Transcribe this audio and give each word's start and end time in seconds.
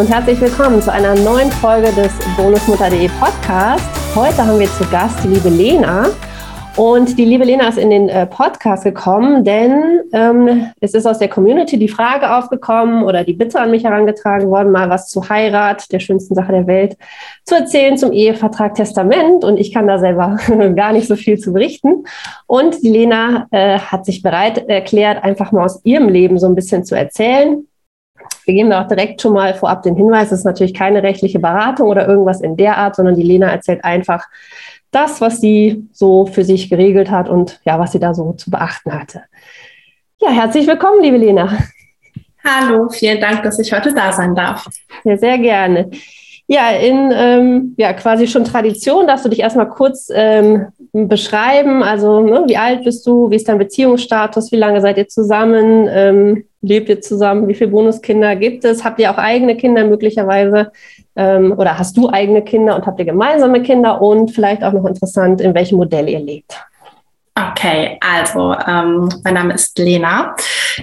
und 0.00 0.08
herzlich 0.08 0.40
willkommen 0.40 0.80
zu 0.80 0.90
einer 0.90 1.14
neuen 1.14 1.50
Folge 1.50 1.92
des 1.92 2.10
Bonusmutter.de 2.34 3.10
Podcast. 3.20 3.84
Heute 4.14 4.38
haben 4.38 4.58
wir 4.58 4.66
zu 4.66 4.88
Gast 4.90 5.22
die 5.22 5.28
liebe 5.28 5.50
Lena. 5.50 6.06
Und 6.74 7.18
die 7.18 7.26
liebe 7.26 7.44
Lena 7.44 7.68
ist 7.68 7.76
in 7.76 7.90
den 7.90 8.08
äh, 8.08 8.24
Podcast 8.24 8.84
gekommen, 8.84 9.44
denn 9.44 10.00
ähm, 10.14 10.70
es 10.80 10.94
ist 10.94 11.04
aus 11.04 11.18
der 11.18 11.28
Community 11.28 11.78
die 11.78 11.88
Frage 11.88 12.34
aufgekommen 12.34 13.02
oder 13.02 13.24
die 13.24 13.34
Bitte 13.34 13.60
an 13.60 13.70
mich 13.70 13.84
herangetragen 13.84 14.48
worden, 14.48 14.72
mal 14.72 14.88
was 14.88 15.08
zu 15.08 15.28
Heirat, 15.28 15.92
der 15.92 16.00
schönsten 16.00 16.34
Sache 16.34 16.52
der 16.52 16.66
Welt, 16.66 16.96
zu 17.44 17.56
erzählen 17.56 17.98
zum 17.98 18.12
Ehevertrag 18.12 18.76
Testament. 18.76 19.44
Und 19.44 19.58
ich 19.60 19.70
kann 19.70 19.86
da 19.86 19.98
selber 19.98 20.38
gar 20.76 20.94
nicht 20.94 21.08
so 21.08 21.16
viel 21.16 21.38
zu 21.38 21.52
berichten. 21.52 22.04
Und 22.46 22.82
die 22.82 22.90
Lena 22.90 23.48
äh, 23.50 23.78
hat 23.78 24.06
sich 24.06 24.22
bereit 24.22 24.66
erklärt, 24.66 25.22
einfach 25.22 25.52
mal 25.52 25.66
aus 25.66 25.84
ihrem 25.84 26.08
Leben 26.08 26.38
so 26.38 26.46
ein 26.46 26.54
bisschen 26.54 26.86
zu 26.86 26.94
erzählen. 26.94 27.66
Wir 28.44 28.54
geben 28.54 28.70
da 28.70 28.82
auch 28.82 28.88
direkt 28.88 29.20
schon 29.20 29.32
mal 29.32 29.54
vorab 29.54 29.82
den 29.82 29.96
Hinweis, 29.96 30.32
es 30.32 30.40
ist 30.40 30.44
natürlich 30.44 30.74
keine 30.74 31.02
rechtliche 31.02 31.38
Beratung 31.38 31.88
oder 31.88 32.08
irgendwas 32.08 32.40
in 32.40 32.56
der 32.56 32.78
Art, 32.78 32.96
sondern 32.96 33.14
die 33.14 33.22
Lena 33.22 33.48
erzählt 33.48 33.84
einfach 33.84 34.26
das, 34.90 35.20
was 35.20 35.40
sie 35.40 35.88
so 35.92 36.26
für 36.26 36.44
sich 36.44 36.68
geregelt 36.68 37.10
hat 37.10 37.28
und 37.28 37.60
ja, 37.64 37.78
was 37.78 37.92
sie 37.92 38.00
da 38.00 38.14
so 38.14 38.32
zu 38.32 38.50
beachten 38.50 38.92
hatte. 38.92 39.22
Ja, 40.20 40.30
herzlich 40.30 40.66
willkommen, 40.66 41.02
liebe 41.02 41.16
Lena. 41.16 41.58
Hallo, 42.44 42.88
vielen 42.88 43.20
Dank, 43.20 43.42
dass 43.42 43.58
ich 43.58 43.72
heute 43.72 43.92
da 43.94 44.12
sein 44.12 44.34
darf. 44.34 44.66
Ja, 45.04 45.16
sehr 45.16 45.38
gerne. 45.38 45.90
Ja, 46.46 46.70
in 46.70 47.12
ähm, 47.14 47.74
ja, 47.76 47.92
quasi 47.92 48.26
schon 48.26 48.44
Tradition 48.44 49.06
darfst 49.06 49.24
du 49.24 49.28
dich 49.28 49.38
erstmal 49.38 49.68
kurz 49.68 50.10
ähm, 50.12 50.66
beschreiben. 50.92 51.84
Also, 51.84 52.20
ne, 52.20 52.42
wie 52.48 52.56
alt 52.56 52.82
bist 52.82 53.06
du? 53.06 53.30
Wie 53.30 53.36
ist 53.36 53.48
dein 53.48 53.58
Beziehungsstatus? 53.58 54.50
Wie 54.50 54.56
lange 54.56 54.80
seid 54.80 54.98
ihr 54.98 55.06
zusammen? 55.06 55.86
Ähm, 55.88 56.44
lebt 56.62 56.88
ihr 56.88 57.00
zusammen? 57.00 57.48
Wie 57.48 57.54
viele 57.54 57.70
Bonuskinder 57.70 58.36
gibt 58.36 58.64
es? 58.64 58.84
Habt 58.84 58.98
ihr 59.00 59.10
auch 59.10 59.18
eigene 59.18 59.56
Kinder 59.56 59.84
möglicherweise? 59.84 60.72
Ähm, 61.16 61.52
oder 61.56 61.78
hast 61.78 61.96
du 61.96 62.08
eigene 62.10 62.42
Kinder 62.42 62.76
und 62.76 62.86
habt 62.86 62.98
ihr 62.98 63.06
gemeinsame 63.06 63.62
Kinder? 63.62 64.00
Und 64.00 64.30
vielleicht 64.30 64.62
auch 64.62 64.72
noch 64.72 64.86
interessant, 64.86 65.40
in 65.40 65.54
welchem 65.54 65.76
Modell 65.76 66.08
ihr 66.08 66.20
lebt. 66.20 66.54
Okay, 67.34 67.98
also 68.00 68.54
ähm, 68.66 69.08
mein 69.24 69.34
Name 69.34 69.54
ist 69.54 69.78
Lena. 69.78 70.34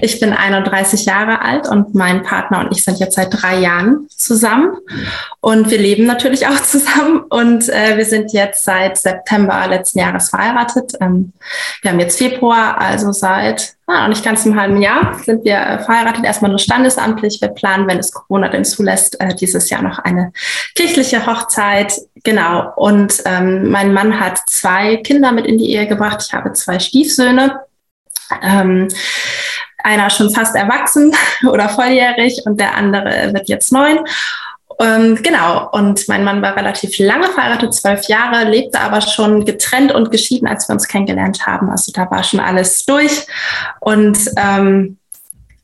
Ich 0.02 0.20
bin 0.20 0.34
31 0.34 1.06
Jahre 1.06 1.42
alt 1.42 1.68
und 1.68 1.96
mein 1.96 2.24
Partner 2.24 2.60
und 2.60 2.72
ich 2.72 2.84
sind 2.84 3.00
jetzt 3.00 3.16
seit 3.16 3.30
drei 3.32 3.60
Jahren 3.60 4.08
zusammen. 4.10 4.78
Und 5.42 5.70
wir 5.70 5.78
leben 5.78 6.06
natürlich 6.06 6.48
auch 6.48 6.60
zusammen. 6.64 7.22
Und 7.30 7.70
äh, 7.70 7.98
wir 7.98 8.06
sind 8.06 8.34
jetzt 8.34 8.64
seit 8.64 8.98
September 8.98 9.68
letzten 9.68 10.00
Jahres 10.00 10.30
verheiratet. 10.30 10.94
Ähm, 11.00 11.34
wir 11.82 11.92
haben 11.92 12.00
jetzt 12.00 12.18
Februar, 12.18 12.80
also 12.80 13.12
seit 13.12 13.76
ah, 13.88 14.02
noch 14.02 14.10
nicht 14.10 14.24
ganz 14.24 14.46
einem 14.46 14.60
halben 14.60 14.82
Jahr 14.82 15.18
sind 15.24 15.44
wir 15.46 15.58
äh, 15.58 15.80
verheiratet. 15.80 16.26
Erstmal 16.26 16.52
nur 16.52 16.60
standesamtlich. 16.60 17.42
Wir 17.42 17.50
planen, 17.50 17.88
wenn 17.88 18.00
es 18.00 18.12
Corona 18.12 18.50
denn 18.50 18.66
zulässt, 18.66 19.20
äh, 19.20 19.34
dieses 19.34 19.70
Jahr 19.70 19.82
noch 19.82 20.00
eine 20.00 20.32
kirchliche 20.76 21.26
Hochzeit. 21.26 21.94
Genau. 22.24 22.74
Und 22.76 23.22
ähm, 23.26 23.70
mein 23.70 23.94
Mann 23.94 24.20
hat 24.20 24.40
zwei 24.48 24.98
Kinder 24.98 25.32
mit 25.32 25.46
in 25.46 25.58
die 25.58 25.72
Ehe 25.72 25.88
gebracht. 25.88 26.24
Ich 26.28 26.34
habe 26.34 26.54
zwei 26.54 26.80
Stiefsöhne. 26.80 27.62
Ähm, 28.42 28.90
einer 29.88 30.10
schon 30.10 30.30
fast 30.30 30.56
erwachsen 30.56 31.16
oder 31.50 31.70
volljährig 31.70 32.42
und 32.46 32.60
der 32.60 32.76
andere 32.76 33.34
wird 33.34 33.48
jetzt 33.50 33.72
neun. 33.72 34.00
Ähm, 34.80 35.18
genau, 35.24 35.70
und 35.72 36.08
mein 36.08 36.24
Mann 36.24 36.42
war 36.44 36.56
relativ 36.56 37.00
lange 37.00 37.30
verheiratet, 37.30 37.74
zwölf 37.74 38.08
Jahre, 38.08 38.48
lebte 38.48 38.80
aber 38.80 39.02
schon 39.02 39.44
getrennt 39.44 39.92
und 39.92 40.12
geschieden, 40.12 40.48
als 40.48 40.70
wir 40.70 40.74
uns 40.74 40.88
kennengelernt 40.88 41.48
haben. 41.48 41.72
Also 41.72 41.92
da 41.92 42.12
war 42.12 42.24
schon 42.24 42.40
alles 42.40 42.86
durch. 42.86 43.26
Und 43.80 44.20
ähm, 44.38 44.98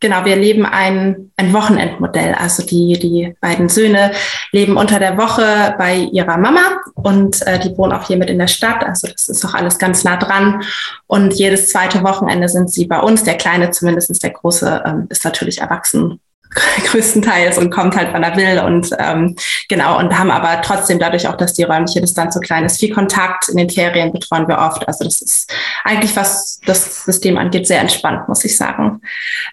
genau, 0.03 0.25
wir 0.25 0.35
leben 0.35 0.65
ein, 0.65 1.31
ein 1.37 1.53
Wochenendmodell. 1.53 2.35
Also 2.35 2.63
die, 2.63 2.99
die 2.99 3.35
beiden 3.39 3.69
Söhne 3.69 4.11
leben 4.51 4.75
unter 4.75 4.99
der 4.99 5.17
Woche 5.17 5.73
bei 5.77 5.95
ihrer 5.95 6.37
Mama 6.37 6.81
und 6.93 7.41
äh, 7.47 7.57
die 7.57 7.75
wohnen 7.77 7.93
auch 7.93 8.05
hier 8.05 8.17
mit 8.17 8.29
in 8.29 8.37
der 8.37 8.47
Stadt. 8.47 8.85
Also 8.85 9.07
das 9.07 9.29
ist 9.29 9.45
auch 9.45 9.53
alles 9.53 9.79
ganz 9.79 10.03
nah 10.03 10.17
dran. 10.17 10.61
Und 11.07 11.33
jedes 11.33 11.69
zweite 11.69 12.03
Wochenende 12.03 12.49
sind 12.49 12.69
sie 12.69 12.85
bei 12.85 12.99
uns. 12.99 13.23
Der 13.23 13.37
Kleine 13.37 13.71
zumindest, 13.71 14.21
der 14.21 14.31
Große, 14.31 14.83
ähm, 14.85 15.07
ist 15.09 15.23
natürlich 15.23 15.61
erwachsen 15.61 16.19
größtenteils 16.85 17.57
und 17.57 17.69
kommt 17.69 17.95
halt, 17.95 18.09
wann 18.13 18.23
er 18.23 18.35
will 18.35 18.59
und 18.59 18.89
ähm, 18.99 19.35
genau 19.69 19.99
und 19.99 20.17
haben 20.17 20.31
aber 20.31 20.61
trotzdem 20.61 20.99
dadurch 20.99 21.27
auch, 21.27 21.37
dass 21.37 21.53
die 21.53 21.63
räumliche 21.63 22.01
Distanz 22.01 22.33
so 22.33 22.39
klein 22.39 22.65
ist, 22.65 22.79
viel 22.79 22.93
Kontakt 22.93 23.49
in 23.49 23.57
den 23.57 23.69
Ferien 23.69 24.11
betreuen 24.11 24.47
wir 24.47 24.57
oft. 24.57 24.87
Also 24.87 25.03
das 25.03 25.21
ist 25.21 25.53
eigentlich, 25.83 26.15
was 26.15 26.59
das 26.65 27.05
System 27.05 27.37
angeht, 27.37 27.67
sehr 27.67 27.79
entspannt, 27.79 28.27
muss 28.27 28.45
ich 28.45 28.55
sagen. 28.57 29.01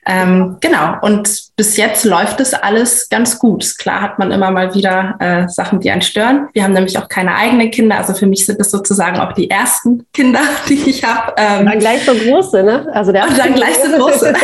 Ähm, 0.06 0.56
genau 0.60 0.96
und 1.02 1.56
bis 1.56 1.76
jetzt 1.76 2.04
läuft 2.04 2.40
es 2.40 2.54
alles 2.54 3.08
ganz 3.08 3.38
gut. 3.38 3.78
Klar 3.78 4.00
hat 4.00 4.18
man 4.18 4.30
immer 4.30 4.50
mal 4.50 4.74
wieder 4.74 5.16
äh, 5.18 5.48
Sachen, 5.48 5.80
die 5.80 5.90
einen 5.90 6.02
stören. 6.02 6.48
Wir 6.52 6.64
haben 6.64 6.72
nämlich 6.72 6.98
auch 6.98 7.08
keine 7.08 7.34
eigenen 7.34 7.70
Kinder, 7.70 7.98
also 7.98 8.14
für 8.14 8.26
mich 8.26 8.46
sind 8.46 8.60
das 8.60 8.70
sozusagen 8.70 9.18
auch 9.18 9.32
die 9.32 9.50
ersten 9.50 10.06
Kinder, 10.12 10.40
die 10.68 10.88
ich 10.88 11.04
habe. 11.04 11.32
Ähm, 11.36 11.66
dann 11.66 11.78
gleich 11.78 12.04
so 12.04 12.14
große, 12.14 12.62
ne? 12.62 12.86
Also 12.92 13.12
der 13.12 13.28
und 13.28 13.38
dann 13.38 13.54
gleich 13.54 13.76
so 13.76 13.96
große. 13.96 14.34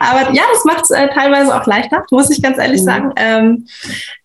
aber 0.00 0.32
ja, 0.32 0.42
das 0.52 0.64
macht 0.64 0.91
äh, 0.92 1.08
teilweise 1.08 1.54
auch 1.54 1.66
leichter, 1.66 2.04
muss 2.10 2.30
ich 2.30 2.42
ganz 2.42 2.58
ehrlich 2.58 2.82
mhm. 2.82 2.86
sagen. 2.86 3.12
Ähm, 3.16 3.66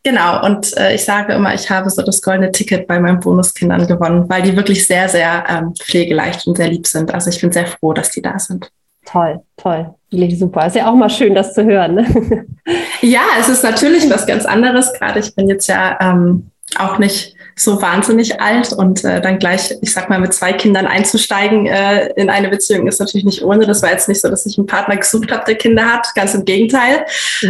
genau, 0.04 0.46
und 0.46 0.76
äh, 0.78 0.96
ich 0.96 1.04
sage 1.04 1.34
immer, 1.34 1.54
ich 1.54 1.70
habe 1.70 1.90
so 1.90 2.02
das 2.02 2.22
goldene 2.22 2.52
Ticket 2.52 2.88
bei 2.88 3.00
meinen 3.00 3.20
Bonuskindern 3.20 3.88
gewonnen, 3.88 4.30
weil 4.30 4.44
die 4.44 4.56
wirklich 4.56 4.86
sehr, 4.86 5.10
sehr 5.10 5.46
ähm, 5.50 5.74
pflegeleicht 5.76 6.46
und 6.48 6.58
sehr 6.58 6.70
lieb 6.70 6.88
sind. 6.88 7.14
Also 7.14 7.30
ich 7.30 7.42
bin 7.42 7.52
sehr 7.52 7.68
froh, 7.68 7.94
dass 7.94 8.12
die 8.12 8.22
da 8.22 8.38
sind. 8.38 8.70
Toll, 9.06 9.42
toll. 9.56 9.94
Wirklich 10.12 10.38
super. 10.38 10.68
Ist 10.68 10.76
ja 10.76 10.90
auch 10.90 10.96
mal 10.96 11.10
schön, 11.10 11.34
das 11.34 11.54
zu 11.54 11.64
hören. 11.64 11.96
Ne? 11.96 12.46
Ja, 13.02 13.22
es 13.40 13.48
ist 13.48 13.64
natürlich 13.64 14.10
was 14.10 14.26
ganz 14.26 14.46
anderes. 14.46 14.92
Gerade 14.94 15.20
ich 15.20 15.34
bin 15.36 15.48
jetzt 15.48 15.68
ja 15.68 15.98
ähm, 16.02 16.50
auch 16.78 16.98
nicht 16.98 17.37
so 17.60 17.82
wahnsinnig 17.82 18.40
alt 18.40 18.72
und 18.72 19.04
äh, 19.04 19.20
dann 19.20 19.40
gleich, 19.40 19.74
ich 19.82 19.92
sag 19.92 20.10
mal, 20.10 20.20
mit 20.20 20.34
zwei 20.34 20.54
Kindern 20.54 20.86
einzusteigen 20.86 21.66
äh, 21.66 22.08
in 22.16 22.30
eine 22.30 22.50
Beziehung 22.50 22.88
ist 22.88 23.00
natürlich 23.00 23.26
nicht 23.26 23.44
ohne. 23.44 23.66
Das 23.66 23.82
war 23.82 23.92
jetzt 23.92 24.08
nicht 24.08 24.22
so, 24.22 24.30
dass 24.30 24.46
ich 24.46 24.58
einen 24.58 24.68
Partner 24.68 24.96
gesucht 24.96 25.32
habe, 25.32 25.44
der 25.46 25.56
Kinder 25.56 25.92
hat, 25.92 26.08
ganz 26.14 26.36
im 26.36 26.46
Gegenteil. 26.46 27.06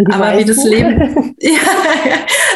Aber 0.09 0.38
wie 0.38 0.45
das 0.45 0.63
Leben, 0.63 1.35
ja, 1.40 1.51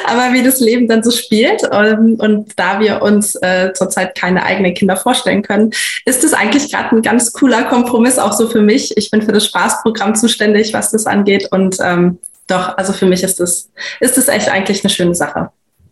aber 0.05 0.33
wie 0.33 0.43
das 0.43 0.61
Leben 0.61 0.87
dann 0.87 1.03
so 1.03 1.11
spielt 1.11 1.63
und, 1.63 1.85
ähm, 1.85 2.15
und 2.19 2.53
da 2.57 2.79
wir 2.79 3.01
uns 3.01 3.35
äh, 3.35 3.73
zurzeit 3.73 4.17
keine 4.17 4.43
eigenen 4.43 4.73
Kinder 4.73 4.95
vorstellen 4.95 5.41
können, 5.41 5.71
ist 6.05 6.23
es 6.23 6.33
eigentlich 6.33 6.71
gerade 6.71 6.95
ein 6.95 7.01
ganz 7.01 7.33
cooler 7.33 7.63
Kompromiss 7.63 8.17
auch 8.17 8.33
so 8.33 8.47
für 8.47 8.61
mich. 8.61 8.95
Ich 8.97 9.11
bin 9.11 9.21
für 9.21 9.33
das 9.33 9.45
Spaßprogramm 9.45 10.15
zuständig, 10.15 10.73
was 10.73 10.91
das 10.91 11.05
angeht 11.05 11.49
und 11.51 11.77
ähm, 11.83 12.17
doch, 12.47 12.77
also 12.77 12.93
für 12.93 13.05
mich 13.05 13.23
ist 13.23 13.39
das, 13.39 13.69
ist 13.99 14.17
das 14.17 14.27
echt 14.27 14.49
eigentlich 14.49 14.83
eine 14.83 14.89
schöne 14.89 15.15
Sache. 15.15 15.49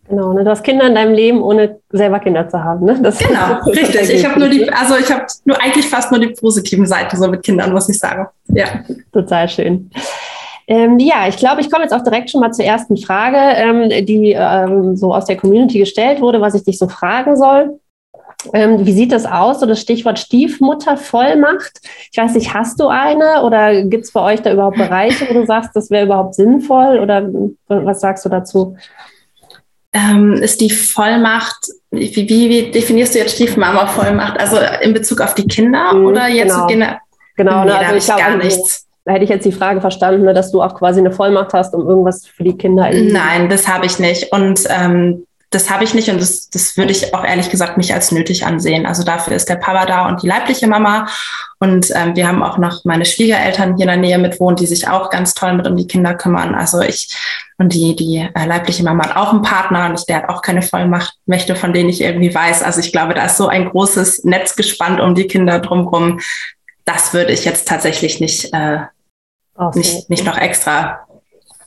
Genau, 0.09 0.33
ne? 0.33 0.43
du 0.43 0.49
hast 0.49 0.63
Kinder 0.63 0.87
in 0.87 0.95
deinem 0.95 1.13
Leben, 1.13 1.41
ohne 1.43 1.79
selber 1.91 2.19
Kinder 2.19 2.49
zu 2.49 2.63
haben. 2.63 2.85
Ne? 2.85 2.99
Das 3.01 3.19
genau, 3.19 3.61
richtig. 3.67 4.09
Ich 4.09 4.25
habe 4.25 4.39
nur 4.39 4.49
die, 4.49 4.67
also 4.71 4.95
ich 4.97 5.11
habe 5.11 5.25
nur 5.45 5.61
eigentlich 5.61 5.87
fast 5.87 6.11
nur 6.11 6.19
die 6.19 6.29
positiven 6.29 6.87
Seiten 6.87 7.15
so 7.15 7.27
mit 7.27 7.43
Kindern, 7.43 7.71
muss 7.71 7.89
ich 7.89 7.99
sagen. 7.99 8.27
Ja. 8.47 8.65
Total 9.13 9.47
schön. 9.47 9.91
Ähm, 10.67 10.97
ja, 10.99 11.27
ich 11.27 11.37
glaube, 11.37 11.61
ich 11.61 11.69
komme 11.69 11.83
jetzt 11.83 11.93
auch 11.93 12.03
direkt 12.03 12.29
schon 12.31 12.41
mal 12.41 12.51
zur 12.51 12.65
ersten 12.65 12.97
Frage, 12.97 13.37
ähm, 13.37 14.05
die 14.05 14.33
ähm, 14.35 14.95
so 14.95 15.13
aus 15.13 15.25
der 15.25 15.37
Community 15.37 15.79
gestellt 15.79 16.21
wurde, 16.21 16.41
was 16.41 16.55
ich 16.55 16.63
dich 16.63 16.79
so 16.79 16.87
fragen 16.87 17.35
soll. 17.35 17.79
Ähm, 18.53 18.85
wie 18.85 18.93
sieht 18.93 19.11
das 19.11 19.25
aus? 19.25 19.59
So 19.59 19.65
das 19.65 19.81
Stichwort 19.81 20.17
Stiefmuttervollmacht. 20.17 21.81
Ich 22.11 22.17
weiß 22.17 22.33
nicht, 22.35 22.53
hast 22.53 22.79
du 22.79 22.87
eine 22.87 23.43
oder 23.43 23.83
gibt 23.83 24.05
es 24.05 24.13
bei 24.13 24.21
euch 24.21 24.41
da 24.41 24.53
überhaupt 24.53 24.77
Bereiche, 24.77 25.27
wo 25.29 25.33
du 25.33 25.45
sagst, 25.45 25.71
das 25.75 25.91
wäre 25.91 26.05
überhaupt 26.05 26.35
sinnvoll 26.35 26.99
oder 26.99 27.29
was 27.67 27.99
sagst 27.99 28.25
du 28.25 28.29
dazu? 28.29 28.75
Ähm, 29.94 30.33
ist 30.33 30.61
die 30.61 30.69
Vollmacht, 30.69 31.67
wie, 31.91 32.16
wie, 32.16 32.50
wie, 32.50 32.72
definierst 32.72 33.16
du 33.16 33.19
jetzt 33.19 33.35
Stiefmama-Vollmacht? 33.35 34.39
Also 34.39 34.57
in 34.81 34.94
Bezug 34.94 35.22
auf 35.22 35.33
die 35.33 35.47
Kinder 35.47 35.94
mhm, 35.94 36.05
oder 36.05 36.27
jetzt 36.27 36.53
genau. 36.67 36.67
Genau, 36.67 36.97
genau 37.36 37.63
nee, 37.63 37.71
ne, 37.71 37.80
also 37.80 37.95
ich 37.95 38.07
gar 38.07 38.25
also, 38.25 38.38
nichts. 38.38 38.86
Da 39.06 39.13
hätte 39.13 39.24
ich 39.24 39.30
jetzt 39.30 39.45
die 39.45 39.51
Frage 39.51 39.81
verstanden, 39.81 40.25
ne, 40.25 40.33
dass 40.33 40.51
du 40.51 40.62
auch 40.62 40.75
quasi 40.75 41.00
eine 41.00 41.12
Vollmacht 41.12 41.53
hast, 41.53 41.74
um 41.74 41.88
irgendwas 41.88 42.27
für 42.27 42.44
die 42.44 42.56
Kinder. 42.57 42.89
Nein, 42.91 43.50
das 43.50 43.68
habe 43.68 43.86
ich 43.86 43.97
nicht. 43.97 44.31
Und 44.31 44.62
ähm, 44.69 45.25
das 45.50 45.71
habe 45.71 45.83
ich 45.83 45.95
nicht 45.95 46.09
und 46.09 46.21
das, 46.21 46.50
das 46.50 46.77
würde 46.77 46.91
ich 46.91 47.13
auch 47.13 47.24
ehrlich 47.24 47.50
gesagt 47.50 47.77
nicht 47.77 47.94
als 47.94 48.12
nötig 48.12 48.45
ansehen. 48.45 48.86
Also 48.86 49.03
dafür 49.03 49.36
ist 49.36 49.50
der 49.50 49.56
Papa 49.56 49.86
da 49.86 50.07
und 50.07 50.21
die 50.21 50.27
leibliche 50.27 50.68
Mama. 50.68 51.07
Und 51.59 51.91
ähm, 51.94 52.15
wir 52.15 52.27
haben 52.27 52.41
auch 52.41 52.57
noch 52.57 52.85
meine 52.85 53.06
Schwiegereltern 53.06 53.75
hier 53.75 53.83
in 53.83 53.89
der 53.89 53.97
Nähe 53.97 54.17
mitwohnen, 54.17 54.56
die 54.56 54.65
sich 54.65 54.88
auch 54.88 55.09
ganz 55.09 55.33
toll 55.33 55.53
mit 55.53 55.67
um 55.67 55.75
die 55.75 55.88
Kinder 55.88 56.15
kümmern. 56.15 56.56
Also 56.56 56.79
ich 56.81 57.13
und 57.57 57.73
die, 57.73 57.94
die 57.94 58.25
äh, 58.33 58.45
leibliche 58.45 58.83
Mama 58.83 59.06
hat 59.06 59.17
auch 59.17 59.33
einen 59.33 59.41
Partner 59.41 59.89
und 59.89 60.00
ich, 60.00 60.06
der 60.06 60.17
hat 60.17 60.29
auch 60.29 60.41
keine 60.41 60.61
Vollmachtmächte, 60.61 61.57
von 61.57 61.73
denen 61.73 61.89
ich 61.89 62.00
irgendwie 62.00 62.33
weiß. 62.33 62.63
Also 62.63 62.79
ich 62.79 62.94
glaube, 62.94 63.13
da 63.13 63.25
ist 63.25 63.35
so 63.35 63.50
ein 63.50 63.67
großes 63.69 64.23
Netz 64.23 64.56
gespannt 64.56 65.01
um 65.01 65.13
die 65.13 65.27
Kinder 65.27 65.59
drumherum. 65.59 66.21
Das 66.85 67.13
würde 67.13 67.33
ich 67.33 67.44
jetzt 67.44 67.67
tatsächlich 67.67 68.21
nicht, 68.21 68.53
äh, 68.53 68.79
nicht, 69.75 70.09
nicht 70.09 70.25
noch 70.25 70.38
extra 70.38 71.01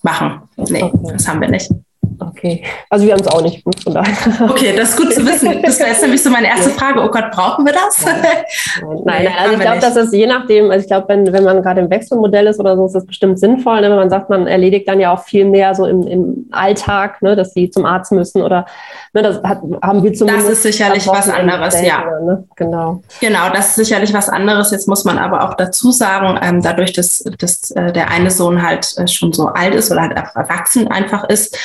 machen. 0.00 0.48
Nee, 0.56 0.82
okay. 0.82 0.98
das 1.12 1.28
haben 1.28 1.42
wir 1.42 1.48
nicht. 1.48 1.70
Okay, 2.18 2.64
also 2.90 3.06
wir 3.06 3.12
haben 3.12 3.20
es 3.20 3.26
auch 3.26 3.42
nicht. 3.42 3.62
Von 3.82 3.94
daher. 3.94 4.50
Okay, 4.50 4.74
das 4.76 4.90
ist 4.90 4.96
gut 4.96 5.12
zu 5.12 5.24
wissen. 5.26 5.62
Das 5.62 5.78
wäre 5.78 5.90
jetzt 5.90 6.02
nämlich 6.02 6.22
so 6.22 6.30
meine 6.30 6.48
erste 6.48 6.70
Frage. 6.70 7.00
Oh 7.00 7.08
Gott, 7.08 7.30
brauchen 7.30 7.64
wir 7.64 7.72
das? 7.72 8.04
Nein, 8.04 8.22
nein, 9.04 9.24
nein 9.24 9.28
also 9.38 9.54
ich 9.54 9.60
glaube, 9.60 9.80
das 9.80 9.96
ist 9.96 10.12
je 10.12 10.26
nachdem, 10.26 10.70
also 10.70 10.82
ich 10.82 10.88
glaube, 10.88 11.08
wenn, 11.08 11.32
wenn 11.32 11.44
man 11.44 11.62
gerade 11.62 11.80
im 11.80 11.90
Wechselmodell 11.90 12.46
ist 12.46 12.60
oder 12.60 12.76
so, 12.76 12.86
ist 12.86 12.94
das 12.94 13.06
bestimmt 13.06 13.38
sinnvoll. 13.38 13.80
Ne? 13.80 13.90
Wenn 13.90 13.96
man 13.96 14.10
sagt, 14.10 14.30
man 14.30 14.46
erledigt 14.46 14.88
dann 14.88 15.00
ja 15.00 15.12
auch 15.12 15.22
viel 15.22 15.44
mehr 15.44 15.74
so 15.74 15.86
im, 15.86 16.06
im 16.06 16.46
Alltag, 16.50 17.22
ne? 17.22 17.36
dass 17.36 17.54
sie 17.54 17.70
zum 17.70 17.84
Arzt 17.84 18.12
müssen 18.12 18.42
oder 18.42 18.66
ne, 19.12 19.22
das 19.22 19.42
hat, 19.42 19.60
haben 19.82 20.02
wir 20.02 20.12
zumindest. 20.12 20.46
Das 20.46 20.52
ist 20.54 20.62
sicherlich 20.62 21.06
was 21.06 21.28
anderes, 21.28 21.80
ja. 21.82 22.04
Ne? 22.20 22.44
Genau. 22.56 23.02
Genau, 23.20 23.50
das 23.52 23.68
ist 23.68 23.86
sicherlich 23.86 24.12
was 24.12 24.28
anderes. 24.28 24.70
Jetzt 24.70 24.88
muss 24.88 25.04
man 25.04 25.18
aber 25.18 25.48
auch 25.48 25.54
dazu 25.54 25.90
sagen, 25.90 26.38
ähm, 26.42 26.62
dadurch, 26.62 26.92
dass, 26.92 27.24
dass 27.38 27.70
äh, 27.72 27.92
der 27.92 28.10
eine 28.10 28.30
Sohn 28.30 28.62
halt 28.62 28.96
äh, 28.98 29.06
schon 29.06 29.32
so 29.32 29.48
alt 29.48 29.74
ist 29.74 29.90
oder 29.90 30.02
halt 30.02 30.12
erwachsen 30.12 30.88
einfach 30.88 31.24
ist, 31.24 31.56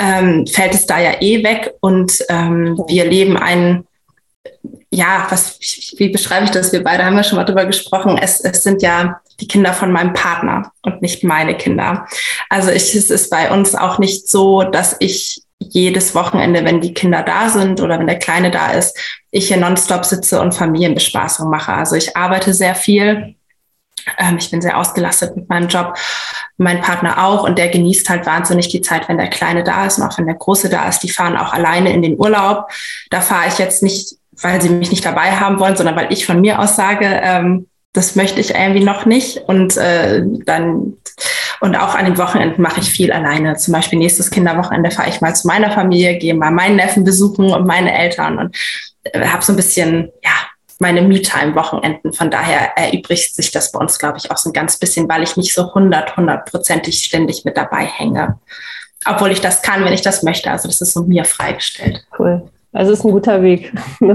ähm, 0.00 0.46
fällt 0.46 0.74
es 0.74 0.86
da 0.86 0.98
ja 0.98 1.20
eh 1.20 1.44
weg 1.44 1.74
und 1.80 2.24
ähm, 2.28 2.82
wir 2.88 3.04
leben 3.04 3.36
ein, 3.36 3.84
ja, 4.90 5.26
was, 5.28 5.58
wie 5.98 6.08
beschreibe 6.08 6.46
ich 6.46 6.50
das? 6.50 6.72
Wir 6.72 6.82
beide 6.82 7.04
haben 7.04 7.16
ja 7.16 7.22
schon 7.22 7.36
mal 7.36 7.44
drüber 7.44 7.66
gesprochen. 7.66 8.18
Es, 8.20 8.40
es 8.40 8.62
sind 8.62 8.82
ja 8.82 9.20
die 9.40 9.46
Kinder 9.46 9.74
von 9.74 9.92
meinem 9.92 10.14
Partner 10.14 10.72
und 10.82 11.02
nicht 11.02 11.22
meine 11.22 11.56
Kinder. 11.56 12.06
Also 12.48 12.70
ich, 12.70 12.94
es 12.94 13.10
ist 13.10 13.30
bei 13.30 13.50
uns 13.50 13.74
auch 13.74 13.98
nicht 13.98 14.28
so, 14.28 14.62
dass 14.62 14.96
ich 14.98 15.42
jedes 15.58 16.14
Wochenende, 16.14 16.64
wenn 16.64 16.80
die 16.80 16.94
Kinder 16.94 17.22
da 17.22 17.50
sind 17.50 17.80
oder 17.82 17.98
wenn 17.98 18.06
der 18.06 18.18
Kleine 18.18 18.50
da 18.50 18.72
ist, 18.72 18.96
ich 19.30 19.48
hier 19.48 19.58
nonstop 19.58 20.06
sitze 20.06 20.40
und 20.40 20.54
Familienbespaßung 20.54 21.50
mache. 21.50 21.74
Also 21.74 21.96
ich 21.96 22.16
arbeite 22.16 22.54
sehr 22.54 22.74
viel 22.74 23.36
ähm, 24.18 24.36
ich 24.38 24.50
bin 24.50 24.60
sehr 24.60 24.78
ausgelastet 24.78 25.36
mit 25.36 25.48
meinem 25.48 25.68
Job, 25.68 25.96
mein 26.56 26.80
Partner 26.80 27.24
auch 27.24 27.44
und 27.44 27.58
der 27.58 27.68
genießt 27.68 28.08
halt 28.08 28.26
wahnsinnig 28.26 28.68
die 28.68 28.80
Zeit, 28.80 29.08
wenn 29.08 29.18
der 29.18 29.28
Kleine 29.28 29.64
da 29.64 29.86
ist 29.86 29.98
und 29.98 30.04
auch 30.04 30.16
wenn 30.18 30.26
der 30.26 30.36
Große 30.36 30.68
da 30.68 30.88
ist. 30.88 31.00
Die 31.00 31.10
fahren 31.10 31.36
auch 31.36 31.52
alleine 31.52 31.92
in 31.92 32.02
den 32.02 32.18
Urlaub. 32.18 32.70
Da 33.10 33.20
fahre 33.20 33.48
ich 33.48 33.58
jetzt 33.58 33.82
nicht, 33.82 34.16
weil 34.42 34.60
sie 34.60 34.70
mich 34.70 34.90
nicht 34.90 35.04
dabei 35.04 35.32
haben 35.32 35.58
wollen, 35.58 35.76
sondern 35.76 35.96
weil 35.96 36.12
ich 36.12 36.26
von 36.26 36.40
mir 36.40 36.58
aus 36.58 36.76
sage, 36.76 37.06
ähm, 37.06 37.66
das 37.92 38.14
möchte 38.14 38.40
ich 38.40 38.54
irgendwie 38.54 38.84
noch 38.84 39.04
nicht. 39.04 39.38
Und 39.48 39.76
äh, 39.76 40.22
dann 40.44 40.94
und 41.60 41.76
auch 41.76 41.94
an 41.94 42.06
den 42.06 42.18
Wochenenden 42.18 42.62
mache 42.62 42.80
ich 42.80 42.90
viel 42.90 43.12
alleine. 43.12 43.56
Zum 43.56 43.72
Beispiel 43.72 43.98
nächstes 43.98 44.30
Kinderwochenende 44.30 44.90
fahre 44.90 45.10
ich 45.10 45.20
mal 45.20 45.34
zu 45.34 45.46
meiner 45.46 45.70
Familie, 45.70 46.18
gehe 46.18 46.34
mal 46.34 46.50
meinen 46.50 46.76
Neffen 46.76 47.04
besuchen 47.04 47.50
und 47.50 47.66
meine 47.66 47.96
Eltern 47.96 48.38
und 48.38 48.56
äh, 49.04 49.26
habe 49.26 49.44
so 49.44 49.52
ein 49.52 49.56
bisschen 49.56 50.10
ja 50.22 50.30
meine 50.80 51.02
Me-Time-Wochenenden. 51.02 52.12
Von 52.12 52.30
daher 52.30 52.76
erübrigt 52.76 53.34
sich 53.34 53.50
das 53.50 53.70
bei 53.70 53.78
uns, 53.78 53.98
glaube 53.98 54.18
ich, 54.18 54.30
auch 54.30 54.36
so 54.36 54.50
ein 54.50 54.52
ganz 54.52 54.78
bisschen, 54.78 55.08
weil 55.08 55.22
ich 55.22 55.36
nicht 55.36 55.54
so 55.54 55.72
hundert, 55.74 56.16
hundertprozentig 56.16 56.98
ständig 56.98 57.44
mit 57.44 57.56
dabei 57.56 57.84
hänge. 57.84 58.38
Obwohl 59.06 59.30
ich 59.30 59.40
das 59.40 59.62
kann, 59.62 59.84
wenn 59.84 59.92
ich 59.92 60.02
das 60.02 60.22
möchte. 60.22 60.50
Also 60.50 60.68
das 60.68 60.80
ist 60.80 60.92
so 60.92 61.02
mir 61.04 61.24
freigestellt. 61.24 62.04
Cool. 62.18 62.42
Also 62.72 62.92
es 62.92 63.00
ist 63.00 63.04
ein 63.04 63.12
guter 63.12 63.42
Weg. 63.42 63.72